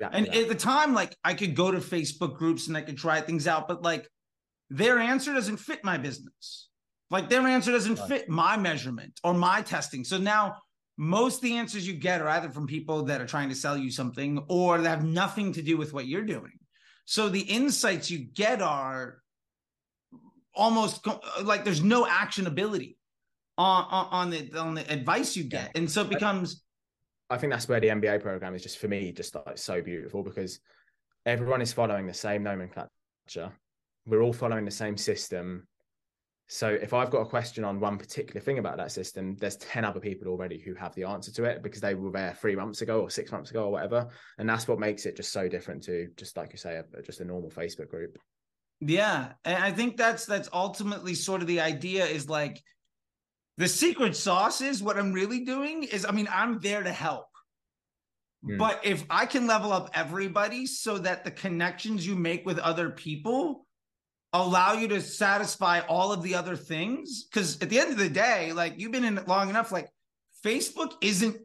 Yeah, 0.00 0.08
and 0.12 0.26
yeah. 0.26 0.40
at 0.40 0.48
the 0.48 0.54
time, 0.54 0.94
like 0.94 1.14
I 1.24 1.34
could 1.34 1.54
go 1.54 1.70
to 1.70 1.78
Facebook 1.78 2.36
groups 2.36 2.68
and 2.68 2.76
I 2.76 2.80
could 2.80 2.96
try 2.96 3.20
things 3.20 3.46
out, 3.46 3.68
but 3.68 3.82
like 3.82 4.08
their 4.70 4.98
answer 4.98 5.34
doesn't 5.34 5.58
fit 5.58 5.84
my 5.84 5.98
business. 5.98 6.68
Like 7.10 7.28
their 7.28 7.46
answer 7.46 7.72
doesn't 7.72 7.98
right. 7.98 8.08
fit 8.08 8.28
my 8.28 8.56
measurement 8.56 9.18
or 9.24 9.34
my 9.34 9.62
testing. 9.62 10.04
So 10.04 10.16
now 10.16 10.56
most 10.96 11.36
of 11.36 11.42
the 11.42 11.56
answers 11.56 11.86
you 11.86 11.94
get 11.94 12.22
are 12.22 12.28
either 12.28 12.50
from 12.50 12.66
people 12.66 13.02
that 13.04 13.20
are 13.20 13.26
trying 13.26 13.48
to 13.48 13.54
sell 13.54 13.76
you 13.76 13.90
something 13.90 14.44
or 14.48 14.80
that 14.80 14.88
have 14.88 15.04
nothing 15.04 15.52
to 15.54 15.62
do 15.62 15.76
with 15.76 15.92
what 15.92 16.06
you're 16.06 16.22
doing. 16.22 16.52
So 17.10 17.28
the 17.28 17.40
insights 17.40 18.08
you 18.08 18.18
get 18.20 18.62
are 18.62 19.20
almost 20.54 21.04
like 21.42 21.64
there's 21.64 21.82
no 21.82 22.04
actionability 22.04 22.98
on, 23.58 23.84
on, 23.90 24.06
on 24.12 24.30
the 24.30 24.56
on 24.56 24.74
the 24.74 24.88
advice 24.88 25.36
you 25.36 25.42
get, 25.42 25.72
and 25.74 25.90
so 25.90 26.02
it 26.02 26.08
becomes. 26.08 26.62
I 27.28 27.36
think 27.36 27.52
that's 27.52 27.68
where 27.68 27.80
the 27.80 27.88
MBA 27.88 28.22
program 28.22 28.54
is 28.54 28.62
just 28.62 28.78
for 28.78 28.86
me 28.86 29.10
just 29.10 29.34
like 29.34 29.58
so 29.58 29.82
beautiful 29.82 30.22
because 30.22 30.60
everyone 31.26 31.60
is 31.60 31.72
following 31.72 32.06
the 32.06 32.14
same 32.14 32.44
nomenclature. 32.44 33.50
We're 34.06 34.22
all 34.22 34.32
following 34.32 34.64
the 34.64 34.70
same 34.70 34.96
system. 34.96 35.66
So 36.52 36.68
if 36.68 36.92
I've 36.92 37.10
got 37.10 37.20
a 37.20 37.26
question 37.26 37.62
on 37.62 37.78
one 37.78 37.96
particular 37.96 38.40
thing 38.40 38.58
about 38.58 38.76
that 38.78 38.90
system, 38.90 39.36
there's 39.36 39.54
10 39.58 39.84
other 39.84 40.00
people 40.00 40.26
already 40.26 40.58
who 40.58 40.74
have 40.74 40.92
the 40.96 41.04
answer 41.04 41.30
to 41.34 41.44
it 41.44 41.62
because 41.62 41.80
they 41.80 41.94
were 41.94 42.10
there 42.10 42.36
three 42.40 42.56
months 42.56 42.82
ago 42.82 43.02
or 43.02 43.08
six 43.08 43.30
months 43.30 43.52
ago 43.52 43.66
or 43.66 43.70
whatever. 43.70 44.08
And 44.36 44.48
that's 44.48 44.66
what 44.66 44.80
makes 44.80 45.06
it 45.06 45.16
just 45.16 45.32
so 45.32 45.48
different 45.48 45.84
to 45.84 46.08
just 46.16 46.36
like 46.36 46.50
you 46.50 46.58
say, 46.58 46.74
a, 46.74 47.02
just 47.02 47.20
a 47.20 47.24
normal 47.24 47.50
Facebook 47.50 47.88
group. 47.88 48.18
Yeah. 48.80 49.34
And 49.44 49.62
I 49.62 49.70
think 49.70 49.96
that's 49.96 50.26
that's 50.26 50.48
ultimately 50.52 51.14
sort 51.14 51.40
of 51.40 51.46
the 51.46 51.60
idea 51.60 52.04
is 52.04 52.28
like 52.28 52.60
the 53.56 53.68
secret 53.68 54.16
sauce 54.16 54.60
is 54.60 54.82
what 54.82 54.98
I'm 54.98 55.12
really 55.12 55.44
doing 55.44 55.84
is 55.84 56.04
I 56.04 56.10
mean, 56.10 56.28
I'm 56.32 56.58
there 56.58 56.82
to 56.82 56.92
help. 56.92 57.28
Mm. 58.44 58.58
But 58.58 58.80
if 58.82 59.04
I 59.08 59.24
can 59.24 59.46
level 59.46 59.72
up 59.72 59.90
everybody 59.94 60.66
so 60.66 60.98
that 60.98 61.22
the 61.22 61.30
connections 61.30 62.04
you 62.04 62.16
make 62.16 62.44
with 62.44 62.58
other 62.58 62.90
people 62.90 63.68
allow 64.32 64.74
you 64.74 64.88
to 64.88 65.00
satisfy 65.00 65.80
all 65.80 66.12
of 66.12 66.22
the 66.22 66.34
other 66.34 66.56
things? 66.56 67.24
Because 67.24 67.60
at 67.60 67.70
the 67.70 67.78
end 67.78 67.90
of 67.90 67.98
the 67.98 68.08
day 68.08 68.52
like 68.52 68.74
you've 68.78 68.92
been 68.92 69.04
in 69.04 69.18
it 69.18 69.28
long 69.28 69.50
enough 69.50 69.72
like 69.72 69.88
facebook 70.44 70.92
isn't 71.00 71.36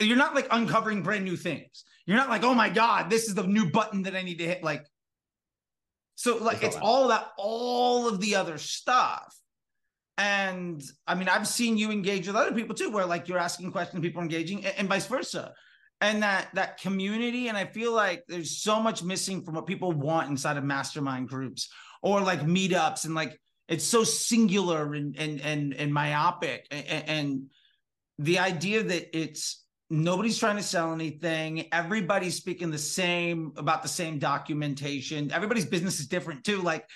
you're 0.00 0.16
not 0.16 0.34
like 0.34 0.46
uncovering 0.50 1.02
brand 1.02 1.24
new 1.24 1.36
things. 1.36 1.84
You're 2.06 2.16
not 2.16 2.28
like 2.28 2.44
oh 2.44 2.54
my 2.54 2.68
god 2.68 3.10
this 3.10 3.28
is 3.28 3.34
the 3.34 3.46
new 3.46 3.70
button 3.70 4.04
that 4.04 4.16
i 4.16 4.22
need 4.22 4.38
to 4.38 4.46
hit 4.46 4.62
like 4.62 4.86
so 6.14 6.36
like 6.38 6.62
it's 6.62 6.76
all 6.76 7.08
that 7.08 7.28
all 7.36 8.08
of 8.08 8.20
the 8.20 8.36
other 8.36 8.58
stuff. 8.58 9.34
And 10.16 10.82
i 11.06 11.14
mean 11.14 11.28
i've 11.28 11.46
seen 11.46 11.76
you 11.76 11.90
engage 11.90 12.26
with 12.26 12.36
other 12.36 12.52
people 12.52 12.74
too 12.74 12.90
where 12.90 13.06
like 13.06 13.28
you're 13.28 13.38
asking 13.38 13.70
questions 13.70 14.02
people 14.02 14.20
are 14.20 14.24
engaging 14.24 14.64
and, 14.64 14.74
and 14.78 14.88
vice 14.88 15.06
versa 15.06 15.52
and 16.00 16.22
that 16.22 16.48
that 16.54 16.80
community 16.80 17.48
and 17.48 17.56
i 17.56 17.64
feel 17.64 17.92
like 17.92 18.24
there's 18.28 18.62
so 18.62 18.80
much 18.80 19.02
missing 19.02 19.42
from 19.42 19.54
what 19.54 19.66
people 19.66 19.92
want 19.92 20.28
inside 20.30 20.56
of 20.56 20.64
mastermind 20.64 21.28
groups 21.28 21.68
or 22.02 22.20
like 22.20 22.40
meetups 22.40 23.04
and 23.04 23.14
like 23.14 23.38
it's 23.68 23.84
so 23.84 24.04
singular 24.04 24.94
and 24.94 25.16
and 25.18 25.40
and, 25.40 25.74
and 25.74 25.92
myopic 25.92 26.66
and, 26.70 27.08
and 27.08 27.42
the 28.18 28.38
idea 28.38 28.82
that 28.82 29.16
it's 29.16 29.64
nobody's 29.90 30.38
trying 30.38 30.56
to 30.56 30.62
sell 30.62 30.92
anything 30.92 31.66
everybody's 31.72 32.36
speaking 32.36 32.70
the 32.70 32.78
same 32.78 33.52
about 33.56 33.82
the 33.82 33.88
same 33.88 34.18
documentation 34.18 35.32
everybody's 35.32 35.66
business 35.66 35.98
is 35.98 36.06
different 36.06 36.44
too 36.44 36.60
like 36.62 36.86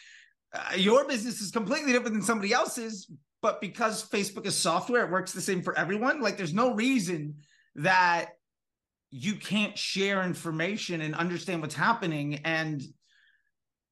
uh, 0.55 0.75
your 0.77 1.07
business 1.07 1.41
is 1.41 1.51
completely 1.51 1.93
different 1.93 2.13
than 2.13 2.23
somebody 2.23 2.53
else's 2.53 3.11
but 3.41 3.61
because 3.61 4.09
facebook 4.09 4.47
is 4.47 4.57
software 4.57 5.05
it 5.05 5.11
works 5.11 5.33
the 5.33 5.41
same 5.41 5.63
for 5.63 5.77
everyone 5.79 6.21
like 6.21 6.37
there's 6.37 6.55
no 6.55 6.75
reason 6.75 7.35
that 7.75 8.29
you 9.13 9.37
can't 9.37 9.77
share 9.77 10.23
information 10.23 11.03
and 11.03 11.15
understand 11.15 11.61
what's 11.61 11.75
happening. 11.75 12.41
And 12.45 12.83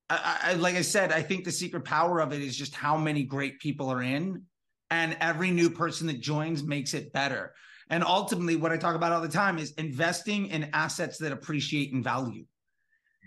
I, 0.08 0.38
I, 0.42 0.52
like 0.54 0.74
i 0.74 0.82
said 0.82 1.12
i 1.12 1.22
think 1.22 1.44
the 1.44 1.52
secret 1.52 1.84
power 1.84 2.18
of 2.20 2.32
it 2.32 2.42
is 2.42 2.56
just 2.56 2.74
how 2.74 2.96
many 2.96 3.22
great 3.22 3.60
people 3.60 3.90
are 3.90 4.02
in 4.02 4.42
and 4.90 5.16
every 5.20 5.52
new 5.52 5.70
person 5.70 6.08
that 6.08 6.20
joins 6.20 6.64
makes 6.64 6.94
it 6.94 7.12
better. 7.12 7.54
And 7.90 8.02
ultimately 8.02 8.56
what 8.56 8.72
i 8.72 8.76
talk 8.76 8.96
about 8.96 9.12
all 9.12 9.20
the 9.20 9.28
time 9.28 9.58
is 9.58 9.70
investing 9.72 10.48
in 10.48 10.70
assets 10.72 11.18
that 11.18 11.30
appreciate 11.30 11.92
in 11.92 12.02
value. 12.02 12.44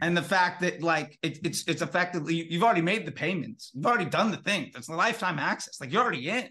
And 0.01 0.17
the 0.17 0.21
fact 0.21 0.59
that 0.61 0.83
like 0.83 1.17
it, 1.21 1.39
it's 1.45 1.63
it's 1.67 1.81
effectively 1.81 2.51
you've 2.51 2.63
already 2.63 2.81
made 2.81 3.05
the 3.05 3.11
payments. 3.13 3.71
You've 3.73 3.85
already 3.85 4.09
done 4.09 4.31
the 4.31 4.37
thing. 4.37 4.73
A 4.75 4.93
lifetime 4.93 5.39
access. 5.39 5.79
Like 5.79 5.93
you're 5.93 6.01
already 6.01 6.27
in 6.27 6.49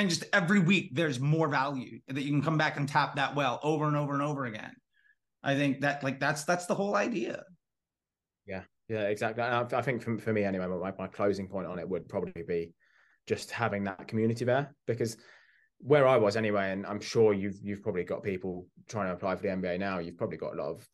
and 0.00 0.10
just 0.10 0.24
every 0.32 0.58
week 0.58 0.90
there's 0.94 1.20
more 1.20 1.48
value 1.48 2.00
that 2.08 2.22
you 2.22 2.30
can 2.30 2.42
come 2.42 2.58
back 2.58 2.76
and 2.76 2.88
tap 2.88 3.16
that 3.16 3.34
well 3.34 3.60
over 3.62 3.86
and 3.86 3.96
over 3.96 4.12
and 4.14 4.22
over 4.22 4.46
again. 4.46 4.72
I 5.42 5.54
think 5.54 5.80
that 5.80 6.02
like 6.02 6.20
that's 6.20 6.44
that's 6.44 6.66
the 6.66 6.74
whole 6.74 6.96
idea. 6.96 7.44
Yeah. 8.46 8.62
Yeah 8.88 9.02
exactly. 9.02 9.42
I, 9.42 9.62
I 9.62 9.82
think 9.82 10.02
for, 10.02 10.18
for 10.18 10.32
me 10.32 10.44
anyway 10.44 10.66
my, 10.66 10.92
my 10.98 11.06
closing 11.06 11.48
point 11.48 11.66
on 11.66 11.78
it 11.78 11.88
would 11.88 12.08
probably 12.08 12.42
be 12.46 12.72
just 13.26 13.50
having 13.50 13.84
that 13.84 14.08
community 14.08 14.44
there. 14.44 14.74
Because 14.86 15.16
where 15.82 16.06
i 16.06 16.14
was 16.14 16.36
anyway 16.36 16.72
and 16.72 16.84
i'm 16.84 17.00
sure 17.00 17.32
you've 17.32 17.58
you've 17.62 17.82
probably 17.82 18.04
got 18.04 18.22
people 18.22 18.66
trying 18.86 19.06
to 19.06 19.14
apply 19.14 19.34
for 19.34 19.40
the 19.40 19.48
mba 19.48 19.78
now 19.78 19.98
you've 19.98 20.18
probably 20.18 20.36
got 20.36 20.52
a 20.52 20.56
lot 20.56 20.68
of 20.68 20.86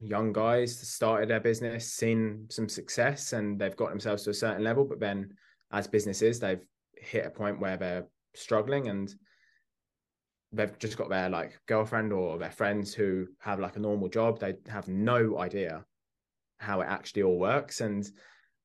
young 0.00 0.32
guys 0.32 0.76
started 0.76 1.28
their 1.28 1.40
business 1.40 1.92
seen 1.92 2.46
some 2.48 2.68
success 2.68 3.34
and 3.34 3.58
they've 3.58 3.76
got 3.76 3.90
themselves 3.90 4.22
to 4.24 4.30
a 4.30 4.34
certain 4.34 4.64
level. 4.64 4.84
But 4.84 4.98
then 4.98 5.34
as 5.72 5.86
businesses 5.86 6.40
they've 6.40 6.64
hit 6.96 7.26
a 7.26 7.30
point 7.30 7.60
where 7.60 7.76
they're 7.76 8.06
struggling 8.34 8.88
and 8.88 9.14
they've 10.52 10.78
just 10.78 10.96
got 10.96 11.08
their 11.08 11.28
like 11.28 11.60
girlfriend 11.66 12.12
or 12.12 12.38
their 12.38 12.50
friends 12.50 12.92
who 12.92 13.26
have 13.38 13.60
like 13.60 13.76
a 13.76 13.80
normal 13.80 14.08
job. 14.08 14.40
They 14.40 14.54
have 14.68 14.88
no 14.88 15.38
idea 15.38 15.84
how 16.58 16.80
it 16.80 16.86
actually 16.86 17.22
all 17.22 17.38
works. 17.38 17.80
And 17.80 18.08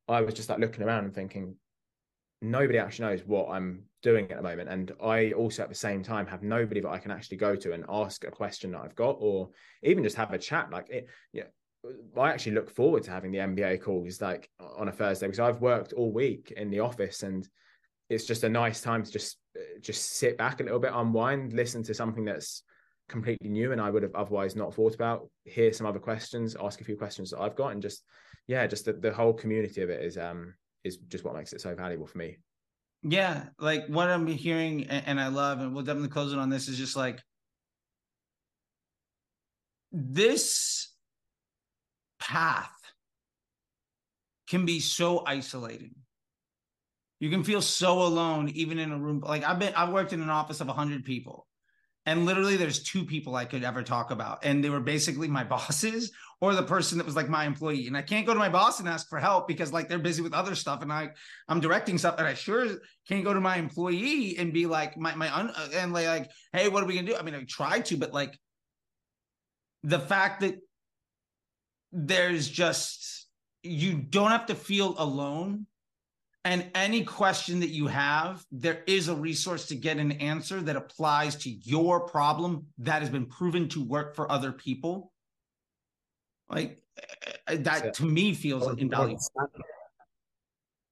i 0.07 0.21
was 0.21 0.35
just 0.35 0.49
like 0.49 0.59
looking 0.59 0.83
around 0.83 1.03
and 1.03 1.15
thinking 1.15 1.55
nobody 2.39 2.77
actually 2.77 3.07
knows 3.07 3.25
what 3.25 3.49
i'm 3.49 3.85
doing 4.03 4.29
at 4.29 4.37
the 4.37 4.43
moment. 4.43 4.69
And 4.69 4.91
i 5.01 5.31
also 5.31 5.63
at 5.63 5.69
the 5.69 5.75
same 5.75 6.03
time 6.03 6.27
have 6.27 6.43
nobody 6.43 6.81
that 6.81 6.89
i 6.89 6.99
can 6.99 7.11
actually 7.11 7.37
go 7.37 7.55
to 7.55 7.73
and 7.73 7.85
ask 7.89 8.23
a 8.23 8.31
question 8.31 8.71
that 8.71 8.81
i've 8.81 8.95
got 8.95 9.17
or 9.19 9.49
even 9.83 10.03
just 10.03 10.17
have 10.17 10.33
a 10.33 10.37
chat. 10.37 10.69
Like 10.71 10.89
it 10.89 11.07
yeah 11.33 11.45
I 12.17 12.29
actually 12.29 12.53
look 12.53 12.69
forward 12.69 13.03
to 13.03 13.11
having 13.11 13.31
the 13.31 13.39
MBA 13.39 13.81
calls 13.81 14.19
like 14.19 14.49
on 14.59 14.87
a 14.87 14.91
Thursday 14.91 15.27
because 15.27 15.39
I've 15.39 15.61
worked 15.61 15.93
all 15.93 16.11
week 16.11 16.51
in 16.55 16.71
the 16.71 16.79
office 16.79 17.21
and 17.21 17.47
it's 18.09 18.25
just 18.25 18.43
a 18.43 18.49
nice 18.49 18.81
time 18.81 19.03
to 19.03 19.11
just 19.11 19.37
just 19.81 20.17
sit 20.17 20.37
back 20.37 20.59
a 20.59 20.63
little 20.63 20.79
bit, 20.79 20.91
unwind, 20.93 21.53
listen 21.53 21.83
to 21.83 21.93
something 21.93 22.25
that's 22.25 22.63
completely 23.07 23.49
new 23.49 23.71
and 23.71 23.79
I 23.79 23.89
would 23.89 24.03
have 24.03 24.15
otherwise 24.15 24.55
not 24.55 24.73
thought 24.73 24.95
about. 24.95 25.29
Hear 25.45 25.71
some 25.73 25.87
other 25.87 25.99
questions, 25.99 26.55
ask 26.59 26.81
a 26.81 26.83
few 26.83 26.97
questions 26.97 27.31
that 27.31 27.39
I've 27.39 27.55
got, 27.55 27.71
and 27.71 27.81
just 27.81 28.03
yeah, 28.47 28.65
just 28.67 28.85
the, 28.85 28.93
the 28.93 29.13
whole 29.13 29.33
community 29.33 29.81
of 29.81 29.89
it 29.89 30.03
is 30.03 30.17
um 30.17 30.53
is 30.83 30.97
just 30.97 31.23
what 31.23 31.35
makes 31.35 31.53
it 31.53 31.61
so 31.61 31.75
valuable 31.75 32.07
for 32.07 32.17
me. 32.17 32.37
Yeah, 33.03 33.45
like 33.59 33.85
what 33.87 34.09
I'm 34.09 34.25
hearing 34.27 34.87
and 34.87 35.19
I 35.19 35.27
love, 35.27 35.59
and 35.59 35.73
we'll 35.73 35.83
definitely 35.83 36.09
close 36.09 36.33
it 36.33 36.39
on 36.39 36.49
this 36.49 36.67
is 36.67 36.77
just 36.77 36.95
like 36.95 37.21
this 39.91 40.89
path 42.19 42.71
can 44.47 44.65
be 44.65 44.79
so 44.79 45.23
isolating 45.25 45.95
you 47.19 47.29
can 47.29 47.43
feel 47.43 47.61
so 47.61 48.01
alone, 48.03 48.49
even 48.49 48.79
in 48.79 48.91
a 48.91 48.97
room. 48.97 49.21
Like 49.21 49.43
I've 49.43 49.59
been, 49.59 49.73
I've 49.75 49.93
worked 49.93 50.13
in 50.13 50.21
an 50.21 50.29
office 50.29 50.61
of 50.61 50.67
100 50.67 51.05
people, 51.05 51.47
and 52.05 52.25
literally 52.25 52.55
there's 52.55 52.83
two 52.83 53.03
people 53.03 53.35
I 53.35 53.45
could 53.45 53.63
ever 53.63 53.81
talk 53.81 54.11
about. 54.11 54.45
And 54.45 54.63
they 54.63 54.69
were 54.69 54.79
basically 54.79 55.27
my 55.27 55.43
bosses 55.55 56.11
or 56.41 56.53
the 56.53 56.63
person 56.63 56.97
that 56.97 57.05
was 57.05 57.15
like 57.15 57.29
my 57.29 57.45
employee. 57.45 57.87
And 57.87 57.97
I 57.97 58.01
can't 58.01 58.25
go 58.25 58.33
to 58.33 58.39
my 58.39 58.49
boss 58.49 58.79
and 58.79 58.87
ask 58.87 59.07
for 59.09 59.19
help 59.19 59.47
because 59.47 59.73
like 59.73 59.87
they're 59.87 59.97
busy 59.97 60.21
with 60.21 60.33
other 60.33 60.53
stuff. 60.53 60.81
And 60.81 60.91
I, 60.91 61.09
I'm 61.47 61.59
directing 61.59 61.97
stuff 61.97 62.15
and 62.17 62.27
I 62.27 62.33
sure 62.33 62.67
can't 63.07 63.23
go 63.23 63.33
to 63.33 63.41
my 63.41 63.57
employee 63.57 64.37
and 64.37 64.53
be 64.53 64.65
like, 64.65 64.97
my, 64.97 65.15
my, 65.15 65.35
un, 65.35 65.49
uh, 65.49 65.69
and 65.73 65.93
like, 65.93 66.29
hey, 66.53 66.67
what 66.67 66.83
are 66.83 66.87
we 66.87 66.99
to 66.99 67.05
do? 67.05 67.15
I 67.15 67.23
mean, 67.23 67.35
I 67.35 67.43
try 67.43 67.79
to, 67.79 67.97
but 67.97 68.13
like 68.13 68.37
the 69.83 69.99
fact 69.99 70.41
that 70.41 70.59
there's 71.91 72.49
just, 72.49 73.27
you 73.63 73.95
don't 73.95 74.31
have 74.31 74.47
to 74.47 74.55
feel 74.55 74.95
alone 74.97 75.65
and 76.45 76.69
any 76.75 77.03
question 77.03 77.59
that 77.61 77.71
you 77.71 77.87
have, 77.87 78.45
there 78.51 78.83
is 78.85 79.07
a 79.07 79.15
resource 79.15 79.65
to 79.67 79.75
get 79.75 79.97
an 79.97 80.11
answer 80.13 80.61
that 80.61 80.75
applies 80.75 81.35
to 81.37 81.49
your 81.49 82.01
problem 82.01 82.67
that 82.77 83.01
has 83.01 83.09
been 83.09 83.25
proven 83.25 83.67
to 83.69 83.83
work 83.83 84.15
for 84.15 84.31
other 84.31 84.51
people. 84.51 85.11
Like 86.47 86.83
eh, 86.97 87.31
eh, 87.47 87.57
that 87.61 87.95
to 87.95 88.05
me 88.05 88.35
feels 88.35 88.67
invaluable. 88.77 89.19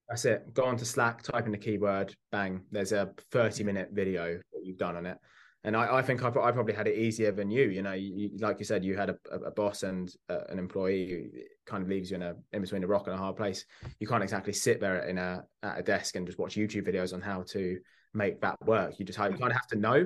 That's 0.09 0.25
it. 0.25 0.51
Go 0.55 0.65
on 0.65 0.75
to 0.77 0.85
Slack, 0.85 1.21
type 1.21 1.45
in 1.45 1.51
the 1.51 1.57
keyword, 1.59 2.15
bang. 2.31 2.63
There's 2.71 2.91
a 2.91 3.13
30 3.31 3.63
minute 3.63 3.89
video 3.93 4.37
that 4.37 4.65
you've 4.65 4.77
done 4.77 4.97
on 4.97 5.05
it 5.05 5.19
and 5.65 5.77
I, 5.77 5.97
I 5.97 6.01
think 6.01 6.23
I, 6.23 6.27
I, 6.27 6.51
probably 6.51 6.73
had 6.73 6.87
it 6.87 6.97
easier 6.97 7.31
than 7.31 7.49
you. 7.49 7.69
You 7.69 7.81
know, 7.81 7.93
you, 7.93 8.31
like 8.39 8.59
you 8.59 8.65
said, 8.65 8.83
you 8.83 8.97
had 8.97 9.09
a, 9.09 9.17
a 9.31 9.51
boss 9.51 9.83
and 9.83 10.13
uh, 10.29 10.41
an 10.49 10.59
employee 10.59 11.07
who 11.09 11.41
kind 11.65 11.81
of 11.81 11.89
leaves 11.89 12.11
you 12.11 12.15
in 12.15 12.21
a 12.21 12.35
in 12.51 12.61
between 12.61 12.83
a 12.83 12.87
rock 12.87 13.07
and 13.07 13.15
a 13.15 13.17
hard 13.17 13.37
place. 13.37 13.65
You 13.99 14.07
can't 14.07 14.23
exactly 14.23 14.51
sit 14.51 14.81
there 14.81 15.07
in 15.07 15.17
a 15.17 15.45
at 15.61 15.79
a 15.79 15.83
desk 15.83 16.15
and 16.15 16.27
just 16.27 16.37
watch 16.37 16.55
YouTube 16.55 16.87
videos 16.87 17.13
on 17.13 17.21
how 17.21 17.43
to 17.49 17.79
make 18.13 18.41
that 18.41 18.57
work. 18.65 18.99
You 18.99 19.05
just 19.05 19.17
you 19.17 19.23
kind 19.23 19.43
of 19.43 19.53
have 19.53 19.67
to 19.67 19.77
know. 19.77 20.05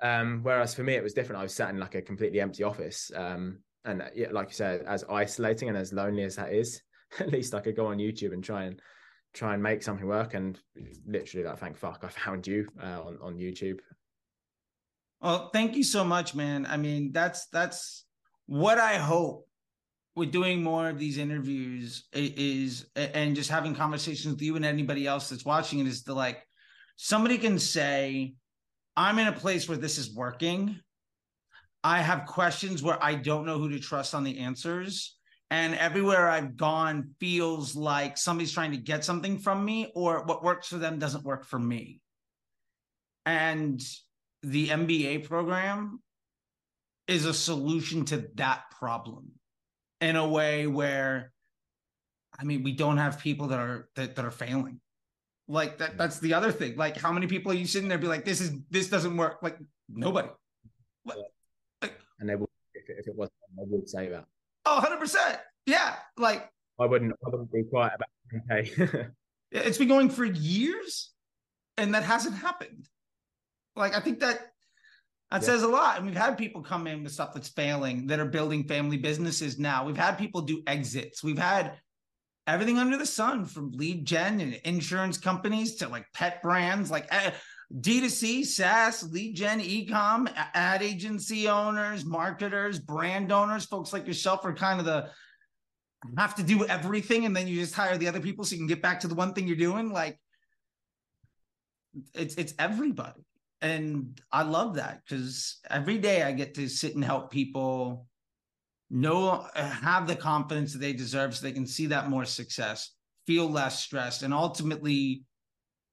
Um, 0.00 0.40
whereas 0.42 0.74
for 0.74 0.82
me, 0.82 0.94
it 0.94 1.02
was 1.02 1.14
different. 1.14 1.40
I 1.40 1.44
was 1.44 1.54
sat 1.54 1.70
in 1.70 1.78
like 1.78 1.94
a 1.94 2.02
completely 2.02 2.40
empty 2.40 2.64
office, 2.64 3.10
um, 3.14 3.60
and 3.84 4.02
uh, 4.02 4.08
yeah, 4.12 4.28
like 4.32 4.48
you 4.48 4.54
said, 4.54 4.82
as 4.88 5.04
isolating 5.08 5.68
and 5.68 5.78
as 5.78 5.92
lonely 5.92 6.24
as 6.24 6.34
that 6.36 6.52
is, 6.52 6.82
at 7.20 7.30
least 7.30 7.54
I 7.54 7.60
could 7.60 7.76
go 7.76 7.86
on 7.86 7.98
YouTube 7.98 8.32
and 8.32 8.42
try 8.42 8.64
and 8.64 8.80
try 9.34 9.54
and 9.54 9.62
make 9.62 9.84
something 9.84 10.06
work. 10.06 10.34
And 10.34 10.58
literally, 11.06 11.46
like, 11.46 11.58
thank 11.58 11.76
fuck, 11.76 12.00
I 12.02 12.08
found 12.08 12.46
you 12.46 12.66
uh, 12.82 13.02
on 13.02 13.18
on 13.22 13.36
YouTube. 13.36 13.78
Well, 15.20 15.50
thank 15.52 15.76
you 15.76 15.82
so 15.82 16.04
much, 16.04 16.34
man. 16.34 16.66
I 16.66 16.76
mean, 16.76 17.12
that's 17.12 17.46
that's 17.46 18.04
what 18.46 18.78
I 18.78 18.96
hope 18.96 19.48
with 20.14 20.30
doing 20.30 20.62
more 20.62 20.88
of 20.88 20.98
these 20.98 21.18
interviews 21.18 22.08
is 22.12 22.86
and 22.94 23.36
just 23.36 23.50
having 23.50 23.74
conversations 23.74 24.34
with 24.34 24.42
you 24.42 24.56
and 24.56 24.64
anybody 24.64 25.06
else 25.06 25.28
that's 25.28 25.44
watching 25.44 25.78
it 25.78 25.86
is 25.86 26.02
to 26.04 26.14
like 26.14 26.42
somebody 26.96 27.38
can 27.38 27.58
say, 27.58 28.34
I'm 28.96 29.18
in 29.18 29.28
a 29.28 29.32
place 29.32 29.68
where 29.68 29.78
this 29.78 29.98
is 29.98 30.14
working. 30.14 30.80
I 31.84 32.00
have 32.00 32.26
questions 32.26 32.82
where 32.82 33.02
I 33.02 33.14
don't 33.14 33.46
know 33.46 33.58
who 33.58 33.68
to 33.70 33.78
trust 33.78 34.14
on 34.14 34.24
the 34.24 34.38
answers. 34.38 35.16
And 35.50 35.74
everywhere 35.76 36.28
I've 36.28 36.56
gone 36.56 37.10
feels 37.20 37.76
like 37.76 38.18
somebody's 38.18 38.52
trying 38.52 38.72
to 38.72 38.78
get 38.78 39.04
something 39.04 39.38
from 39.38 39.64
me, 39.64 39.92
or 39.94 40.24
what 40.24 40.42
works 40.42 40.66
for 40.66 40.78
them 40.78 40.98
doesn't 40.98 41.24
work 41.24 41.44
for 41.44 41.58
me. 41.58 42.00
And 43.24 43.80
the 44.42 44.68
MBA 44.68 45.28
program 45.28 46.00
is 47.08 47.24
a 47.24 47.34
solution 47.34 48.04
to 48.06 48.28
that 48.34 48.70
problem 48.70 49.32
in 50.00 50.16
a 50.16 50.28
way 50.28 50.66
where 50.66 51.32
I 52.38 52.44
mean, 52.44 52.62
we 52.62 52.72
don't 52.72 52.98
have 52.98 53.18
people 53.18 53.48
that 53.48 53.58
are 53.58 53.88
that, 53.96 54.16
that 54.16 54.24
are 54.24 54.30
failing. 54.30 54.80
Like 55.48 55.78
that 55.78 55.96
that's 55.96 56.18
the 56.18 56.34
other 56.34 56.52
thing. 56.52 56.76
Like 56.76 56.96
how 56.96 57.12
many 57.12 57.26
people 57.26 57.52
are 57.52 57.54
you 57.54 57.66
sitting 57.66 57.88
there 57.88 57.98
be 57.98 58.08
like, 58.08 58.24
this 58.24 58.40
is 58.40 58.52
this 58.70 58.88
doesn't 58.88 59.16
work? 59.16 59.38
Like 59.42 59.58
nobody. 59.88 60.28
Like, 61.04 61.18
and 62.20 62.28
they 62.28 62.34
would 62.34 62.48
if 62.74 62.88
it, 62.88 62.96
if 62.98 63.08
it 63.08 63.14
wasn't, 63.16 63.36
they 63.56 63.64
would 63.66 63.88
say 63.88 64.08
that. 64.08 64.24
Oh, 64.64 64.74
100 64.74 64.98
percent. 64.98 65.38
Yeah. 65.66 65.94
Like 66.16 66.50
I 66.80 66.86
wouldn't 66.86 67.12
I 67.24 67.30
wouldn't 67.30 67.52
be 67.52 67.62
quiet 67.62 67.92
about 67.94 68.50
okay. 68.50 69.08
it's 69.52 69.78
been 69.78 69.88
going 69.88 70.10
for 70.10 70.24
years 70.24 71.12
and 71.78 71.94
that 71.94 72.02
hasn't 72.02 72.36
happened. 72.36 72.88
Like 73.76 73.96
I 73.96 74.00
think 74.00 74.20
that 74.20 74.40
that 75.30 75.42
yeah. 75.42 75.46
says 75.46 75.62
a 75.62 75.68
lot. 75.68 75.98
And 75.98 76.06
we've 76.06 76.16
had 76.16 76.38
people 76.38 76.62
come 76.62 76.86
in 76.86 77.02
with 77.02 77.12
stuff 77.12 77.34
that's 77.34 77.48
failing 77.48 78.06
that 78.06 78.20
are 78.20 78.26
building 78.26 78.64
family 78.64 78.96
businesses 78.96 79.58
now. 79.58 79.84
We've 79.84 79.96
had 79.96 80.18
people 80.18 80.42
do 80.42 80.62
exits. 80.66 81.22
We've 81.22 81.38
had 81.38 81.78
everything 82.46 82.78
under 82.78 82.96
the 82.96 83.06
sun 83.06 83.44
from 83.44 83.72
lead 83.72 84.04
gen 84.04 84.40
and 84.40 84.54
insurance 84.64 85.18
companies 85.18 85.76
to 85.76 85.88
like 85.88 86.06
pet 86.14 86.42
brands 86.42 86.90
like 86.90 87.12
uh, 87.12 87.32
D2C, 87.74 88.46
SaaS, 88.46 89.02
lead 89.10 89.34
gen, 89.34 89.60
ecom, 89.60 90.32
ad 90.54 90.82
agency 90.82 91.48
owners, 91.48 92.04
marketers, 92.04 92.78
brand 92.78 93.32
owners, 93.32 93.64
folks 93.64 93.92
like 93.92 94.06
yourself 94.06 94.44
are 94.44 94.54
kind 94.54 94.78
of 94.78 94.86
the 94.86 95.10
have 96.16 96.36
to 96.36 96.42
do 96.42 96.64
everything 96.66 97.24
and 97.24 97.34
then 97.34 97.48
you 97.48 97.58
just 97.58 97.74
hire 97.74 97.98
the 97.98 98.06
other 98.06 98.20
people 98.20 98.44
so 98.44 98.52
you 98.52 98.58
can 98.58 98.68
get 98.68 98.82
back 98.82 99.00
to 99.00 99.08
the 99.08 99.14
one 99.14 99.32
thing 99.32 99.48
you're 99.48 99.56
doing. 99.56 99.90
Like 99.90 100.20
it's 102.14 102.36
it's 102.36 102.54
everybody. 102.58 103.24
And 103.62 104.20
I 104.30 104.42
love 104.42 104.74
that 104.74 105.02
because 105.04 105.58
every 105.70 105.98
day 105.98 106.22
I 106.22 106.32
get 106.32 106.54
to 106.54 106.68
sit 106.68 106.94
and 106.94 107.04
help 107.04 107.30
people 107.30 108.06
know 108.90 109.46
uh, 109.54 109.68
have 109.68 110.06
the 110.06 110.14
confidence 110.16 110.72
that 110.72 110.78
they 110.78 110.92
deserve 110.92 111.34
so 111.34 111.44
they 111.44 111.52
can 111.52 111.66
see 111.66 111.86
that 111.86 112.08
more 112.08 112.24
success 112.24 112.92
feel 113.26 113.50
less 113.50 113.82
stressed 113.82 114.22
and 114.22 114.32
ultimately 114.32 115.24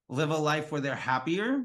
live 0.08 0.30
a 0.30 0.36
life 0.36 0.70
where 0.70 0.80
they're 0.80 0.94
happier 0.94 1.64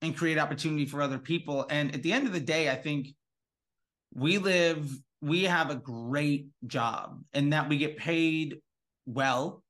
and 0.00 0.16
create 0.16 0.38
opportunity 0.38 0.86
for 0.86 1.02
other 1.02 1.18
people. 1.18 1.66
And 1.68 1.94
at 1.94 2.02
the 2.02 2.12
end 2.12 2.26
of 2.26 2.32
the 2.32 2.40
day 2.40 2.70
i 2.70 2.76
think 2.76 3.08
we 4.14 4.38
live 4.38 4.90
we 5.20 5.44
have 5.44 5.70
a 5.70 5.74
great 5.74 6.46
job 6.66 7.22
and 7.34 7.52
that 7.52 7.68
we 7.68 7.76
get 7.76 7.96
paid 7.96 8.60
well 9.06 9.62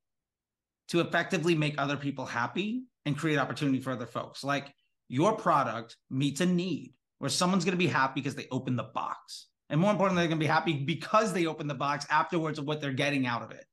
to 0.88 1.00
effectively 1.00 1.54
make 1.54 1.74
other 1.76 1.96
people 1.96 2.24
happy 2.24 2.82
and 3.06 3.16
create 3.16 3.38
opportunity 3.38 3.80
for 3.80 3.92
other 3.92 4.06
folks. 4.06 4.44
Like 4.44 4.72
your 5.10 5.36
product 5.36 5.96
meets 6.08 6.40
a 6.40 6.46
need 6.46 6.94
where 7.18 7.28
someone's 7.28 7.64
going 7.64 7.76
to 7.76 7.78
be 7.78 7.86
happy 7.86 8.20
because 8.20 8.34
they 8.34 8.46
open 8.50 8.76
the 8.76 8.84
box 8.84 9.48
and 9.70 9.80
more 9.80 9.92
importantly, 9.92 10.22
they're 10.22 10.28
going 10.28 10.40
to 10.40 10.44
be 10.44 10.48
happy 10.48 10.72
because 10.72 11.32
they 11.32 11.46
opened 11.46 11.70
the 11.70 11.74
box 11.74 12.04
afterwards 12.10 12.58
of 12.58 12.66
what 12.66 12.80
they're 12.80 12.92
getting 12.92 13.26
out 13.26 13.42
of 13.42 13.52
it. 13.52 13.64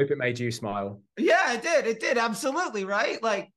Hope 0.00 0.10
it 0.10 0.18
made 0.18 0.38
you 0.38 0.50
smile. 0.50 1.00
Yeah, 1.16 1.54
it 1.54 1.62
did. 1.62 1.86
It 1.86 2.00
did. 2.00 2.18
Absolutely. 2.18 2.84
Right. 2.84 3.22
Like, 3.22 3.50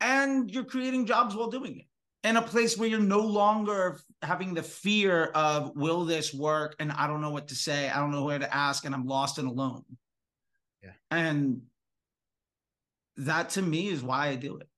and 0.00 0.50
you're 0.50 0.64
creating 0.64 1.06
jobs 1.06 1.36
while 1.36 1.50
doing 1.50 1.78
it 1.78 2.28
in 2.28 2.36
a 2.36 2.42
place 2.42 2.76
where 2.76 2.88
you're 2.88 2.98
no 2.98 3.20
longer 3.20 4.00
having 4.22 4.54
the 4.54 4.62
fear 4.62 5.26
of, 5.26 5.70
will 5.76 6.04
this 6.04 6.34
work? 6.34 6.74
And 6.80 6.90
I 6.90 7.06
don't 7.06 7.20
know 7.20 7.30
what 7.30 7.48
to 7.48 7.54
say. 7.54 7.88
I 7.88 8.00
don't 8.00 8.10
know 8.10 8.24
where 8.24 8.40
to 8.40 8.54
ask. 8.54 8.84
And 8.84 8.94
I'm 8.94 9.06
lost 9.06 9.38
and 9.38 9.46
alone. 9.46 9.84
Yeah. 10.82 10.90
And 11.12 11.62
that 13.16 13.50
to 13.50 13.62
me 13.62 13.88
is 13.88 14.02
why 14.02 14.28
I 14.28 14.36
do 14.36 14.56
it. 14.56 14.68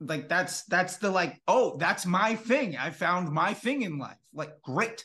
Like 0.00 0.28
that's 0.28 0.64
that's 0.64 0.96
the 0.98 1.10
like 1.10 1.40
oh 1.48 1.76
that's 1.78 2.06
my 2.06 2.36
thing. 2.36 2.76
I 2.76 2.90
found 2.90 3.30
my 3.30 3.52
thing 3.54 3.82
in 3.82 3.98
life. 3.98 4.18
Like 4.32 4.60
great. 4.62 5.04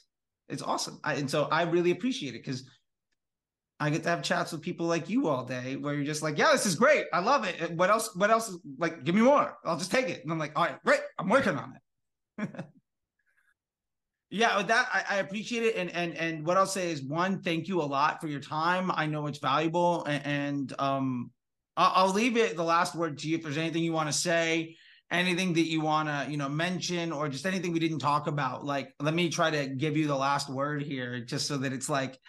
It's 0.49 0.61
awesome. 0.61 0.99
I, 1.03 1.15
and 1.15 1.29
so 1.29 1.47
i 1.51 1.63
really 1.63 1.91
appreciate 1.91 2.35
it 2.35 2.43
because 2.43 2.69
i 3.79 3.89
get 3.89 4.03
to 4.03 4.09
have 4.09 4.21
chats 4.21 4.51
with 4.51 4.61
people 4.61 4.85
like 4.85 5.09
you 5.09 5.27
all 5.29 5.45
day 5.45 5.77
where 5.77 5.95
you're 5.95 6.03
just 6.03 6.21
like 6.21 6.37
yeah 6.37 6.51
this 6.51 6.65
is 6.65 6.75
great. 6.75 7.05
I 7.11 7.19
love 7.19 7.45
it. 7.45 7.71
What 7.71 7.89
else 7.89 8.15
what 8.15 8.29
else 8.29 8.55
like 8.77 9.03
give 9.03 9.15
me 9.15 9.21
more. 9.21 9.57
I'll 9.65 9.77
just 9.77 9.91
take 9.91 10.09
it. 10.09 10.21
And 10.23 10.31
i'm 10.31 10.39
like 10.39 10.53
all 10.55 10.65
right 10.65 10.83
great. 10.85 11.01
I'm 11.17 11.29
working 11.29 11.57
on 11.57 11.73
it. 12.37 12.49
Yeah 14.29 14.57
with 14.57 14.67
that 14.69 14.89
I, 14.91 15.17
I, 15.17 15.19
appreciate 15.19 15.61
it. 15.61 15.75
And 15.75 15.91
and 15.91 16.15
and 16.15 16.43
what 16.43 16.57
i'll 16.57 16.65
say 16.65 16.91
is 16.91 17.03
one 17.03 17.43
thank 17.43 17.67
you 17.67 17.79
a 17.79 17.83
lot 17.83 18.19
for 18.19 18.27
your 18.27 18.39
time. 18.39 18.91
I 18.91 19.05
know 19.05 19.27
it's 19.27 19.37
valuable. 19.37 20.03
And, 20.05 20.25
and 20.25 20.73
um 20.79 21.31
I'll, 21.77 22.07
I'll 22.07 22.13
leave 22.13 22.37
it 22.37 22.55
the 22.55 22.63
last 22.63 22.95
word 22.95 23.19
to 23.19 23.27
you 23.27 23.37
if 23.37 23.43
there's 23.43 23.57
anything 23.57 23.83
you 23.83 23.93
want 23.93 24.09
to 24.09 24.13
say 24.13 24.75
anything 25.13 25.53
that 25.53 25.69
you 25.69 25.79
want 25.79 26.09
to 26.09 26.29
you 26.29 26.37
know 26.37 26.49
mention 26.49 27.11
or 27.11 27.29
just 27.29 27.45
anything 27.45 27.71
we 27.71 27.79
didn't 27.79 27.99
talk 27.99 28.27
about. 28.27 28.65
Like 28.65 28.93
let 28.99 29.13
me 29.13 29.29
try 29.29 29.51
to 29.51 29.67
give 29.67 29.95
you 29.95 30.07
the 30.07 30.15
last 30.15 30.49
word 30.49 30.81
here 30.81 31.19
just 31.19 31.47
so 31.47 31.57
that 31.57 31.71
it's 31.71 31.89
like 31.89 32.19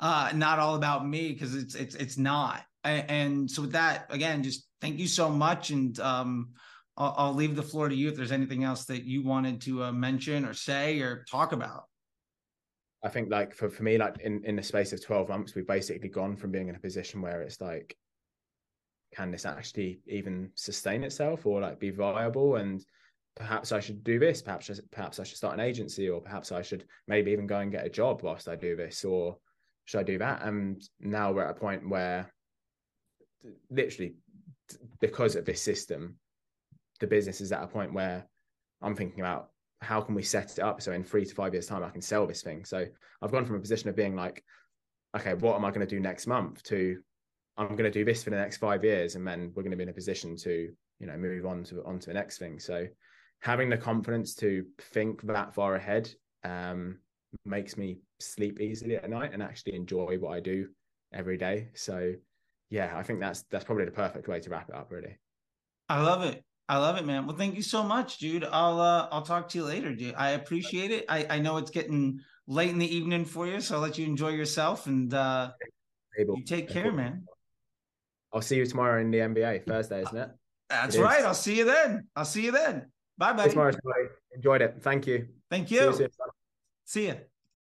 uh 0.00 0.30
not 0.34 0.58
all 0.58 0.76
about 0.76 1.06
me 1.06 1.32
because 1.32 1.54
it's 1.54 1.74
it's 1.74 1.94
it's 1.94 2.18
not. 2.18 2.62
And, 2.84 3.50
so 3.50 3.62
with 3.62 3.72
that 3.72 4.06
again 4.10 4.44
just 4.44 4.66
thank 4.80 4.98
you 4.98 5.08
so 5.08 5.28
much. 5.28 5.70
And 5.70 5.98
um 5.98 6.50
I'll, 6.98 7.14
I'll, 7.18 7.34
leave 7.34 7.56
the 7.56 7.62
floor 7.62 7.90
to 7.90 7.94
you 7.94 8.08
if 8.08 8.16
there's 8.16 8.32
anything 8.32 8.64
else 8.64 8.86
that 8.86 9.04
you 9.04 9.22
wanted 9.22 9.60
to 9.62 9.84
uh, 9.84 9.92
mention 9.92 10.46
or 10.46 10.54
say 10.54 11.00
or 11.00 11.26
talk 11.30 11.52
about. 11.52 11.84
I 13.04 13.10
think 13.10 13.30
like 13.30 13.54
for, 13.54 13.68
for 13.68 13.82
me 13.82 13.98
like 13.98 14.18
in 14.20 14.42
in 14.44 14.56
the 14.56 14.62
space 14.62 14.92
of 14.92 15.04
12 15.04 15.28
months 15.28 15.54
we've 15.54 15.66
basically 15.66 16.08
gone 16.08 16.36
from 16.36 16.52
being 16.52 16.68
in 16.68 16.76
a 16.76 16.80
position 16.80 17.20
where 17.20 17.42
it's 17.42 17.60
like 17.60 17.96
can 19.14 19.30
this 19.30 19.46
actually 19.46 20.00
even 20.06 20.50
sustain 20.54 21.04
itself 21.04 21.46
or 21.46 21.60
like 21.60 21.78
be 21.78 21.90
viable? 21.90 22.56
And 22.56 22.84
perhaps 23.36 23.70
I 23.70 23.80
should 23.80 24.02
do 24.02 24.18
this 24.18 24.40
perhaps 24.42 24.70
perhaps 24.90 25.20
I 25.20 25.24
should 25.24 25.36
start 25.36 25.54
an 25.54 25.60
agency 25.60 26.08
or 26.08 26.20
perhaps 26.20 26.50
I 26.52 26.62
should 26.62 26.84
maybe 27.06 27.30
even 27.30 27.46
go 27.46 27.58
and 27.58 27.70
get 27.70 27.86
a 27.86 27.90
job 27.90 28.22
whilst 28.22 28.48
I 28.48 28.56
do 28.56 28.74
this 28.74 29.04
or 29.04 29.36
should 29.84 30.00
I 30.00 30.04
do 30.04 30.18
that? 30.18 30.42
And 30.42 30.82
now 30.98 31.32
we're 31.32 31.44
at 31.44 31.56
a 31.56 31.60
point 31.60 31.88
where 31.88 32.32
literally 33.70 34.16
because 35.00 35.36
of 35.36 35.44
this 35.44 35.62
system 35.62 36.16
the 36.98 37.06
business 37.06 37.40
is 37.40 37.52
at 37.52 37.62
a 37.62 37.68
point 37.68 37.92
where 37.92 38.26
I'm 38.82 38.96
thinking 38.96 39.20
about 39.20 39.50
how 39.82 40.00
can 40.00 40.14
we 40.14 40.22
set 40.22 40.52
it 40.52 40.60
up 40.60 40.80
so 40.80 40.92
in 40.92 41.04
3 41.04 41.26
to 41.26 41.34
5 41.34 41.52
years 41.52 41.66
time 41.66 41.84
I 41.84 41.90
can 41.90 42.00
sell 42.00 42.26
this 42.26 42.42
thing. 42.42 42.64
So 42.64 42.86
I've 43.20 43.30
gone 43.30 43.44
from 43.44 43.56
a 43.56 43.60
position 43.60 43.90
of 43.90 43.96
being 43.96 44.16
like 44.16 44.42
okay 45.14 45.34
what 45.34 45.56
am 45.56 45.64
I 45.64 45.70
going 45.70 45.86
to 45.86 45.94
do 45.94 46.00
next 46.00 46.26
month? 46.26 46.62
to 46.64 46.98
I'm 47.56 47.68
going 47.68 47.84
to 47.84 47.90
do 47.90 48.04
this 48.04 48.22
for 48.22 48.30
the 48.30 48.36
next 48.36 48.58
five 48.58 48.84
years, 48.84 49.14
and 49.14 49.26
then 49.26 49.52
we're 49.54 49.62
going 49.62 49.70
to 49.70 49.76
be 49.76 49.82
in 49.82 49.88
a 49.88 49.94
position 49.94 50.36
to, 50.38 50.70
you 50.98 51.06
know, 51.06 51.16
move 51.16 51.46
on 51.46 51.64
to 51.64 51.82
on 51.84 51.98
to 52.00 52.08
the 52.08 52.14
next 52.14 52.38
thing. 52.38 52.58
So, 52.58 52.86
having 53.40 53.70
the 53.70 53.76
confidence 53.78 54.34
to 54.36 54.64
think 54.92 55.22
that 55.22 55.54
far 55.54 55.74
ahead 55.74 56.10
um, 56.44 56.98
makes 57.44 57.76
me 57.76 57.98
sleep 58.20 58.60
easily 58.60 58.96
at 58.96 59.08
night 59.08 59.32
and 59.32 59.42
actually 59.42 59.74
enjoy 59.74 60.18
what 60.18 60.32
I 60.32 60.40
do 60.40 60.68
every 61.12 61.38
day. 61.38 61.68
So, 61.74 62.14
yeah, 62.70 62.92
I 62.96 63.02
think 63.02 63.20
that's 63.20 63.42
that's 63.50 63.64
probably 63.64 63.86
the 63.86 63.90
perfect 63.90 64.28
way 64.28 64.40
to 64.40 64.50
wrap 64.50 64.68
it 64.68 64.74
up. 64.74 64.90
Really, 64.90 65.18
I 65.88 66.02
love 66.02 66.22
it. 66.24 66.44
I 66.68 66.78
love 66.78 66.96
it, 66.96 67.06
man. 67.06 67.26
Well, 67.26 67.36
thank 67.36 67.54
you 67.54 67.62
so 67.62 67.84
much, 67.84 68.18
dude. 68.18 68.44
I'll 68.44 68.80
uh, 68.80 69.08
I'll 69.10 69.22
talk 69.22 69.48
to 69.50 69.58
you 69.58 69.64
later, 69.64 69.94
dude. 69.94 70.14
I 70.16 70.30
appreciate 70.30 70.90
it. 70.90 71.06
I 71.08 71.26
I 71.30 71.38
know 71.38 71.56
it's 71.58 71.70
getting 71.70 72.20
late 72.46 72.70
in 72.70 72.78
the 72.78 72.96
evening 72.96 73.24
for 73.24 73.46
you, 73.46 73.60
so 73.60 73.76
I'll 73.76 73.80
let 73.80 73.96
you 73.96 74.04
enjoy 74.04 74.30
yourself 74.30 74.86
and 74.86 75.12
uh, 75.14 75.52
you 76.18 76.44
take 76.44 76.68
care, 76.68 76.92
man. 76.92 77.24
I'll 78.36 78.42
see 78.42 78.56
you 78.56 78.66
tomorrow 78.66 79.00
in 79.00 79.10
the 79.10 79.20
MBA 79.20 79.64
Thursday, 79.64 80.02
isn't 80.02 80.14
it? 80.14 80.28
That's 80.68 80.94
it 80.94 81.00
right. 81.00 81.20
Is. 81.20 81.24
I'll 81.24 81.32
see 81.32 81.56
you 81.56 81.64
then. 81.64 82.06
I'll 82.14 82.26
see 82.26 82.44
you 82.44 82.52
then. 82.52 82.92
Bye, 83.16 83.32
bye. 83.32 83.48
Tomorrow, 83.48 83.72
enjoyed 84.34 84.60
it. 84.60 84.76
Thank 84.80 85.06
you. 85.06 85.28
Thank 85.50 85.70
you. 85.70 85.94
See 85.94 86.02
you. 86.02 86.08
See 86.84 87.06
you. 87.06 87.16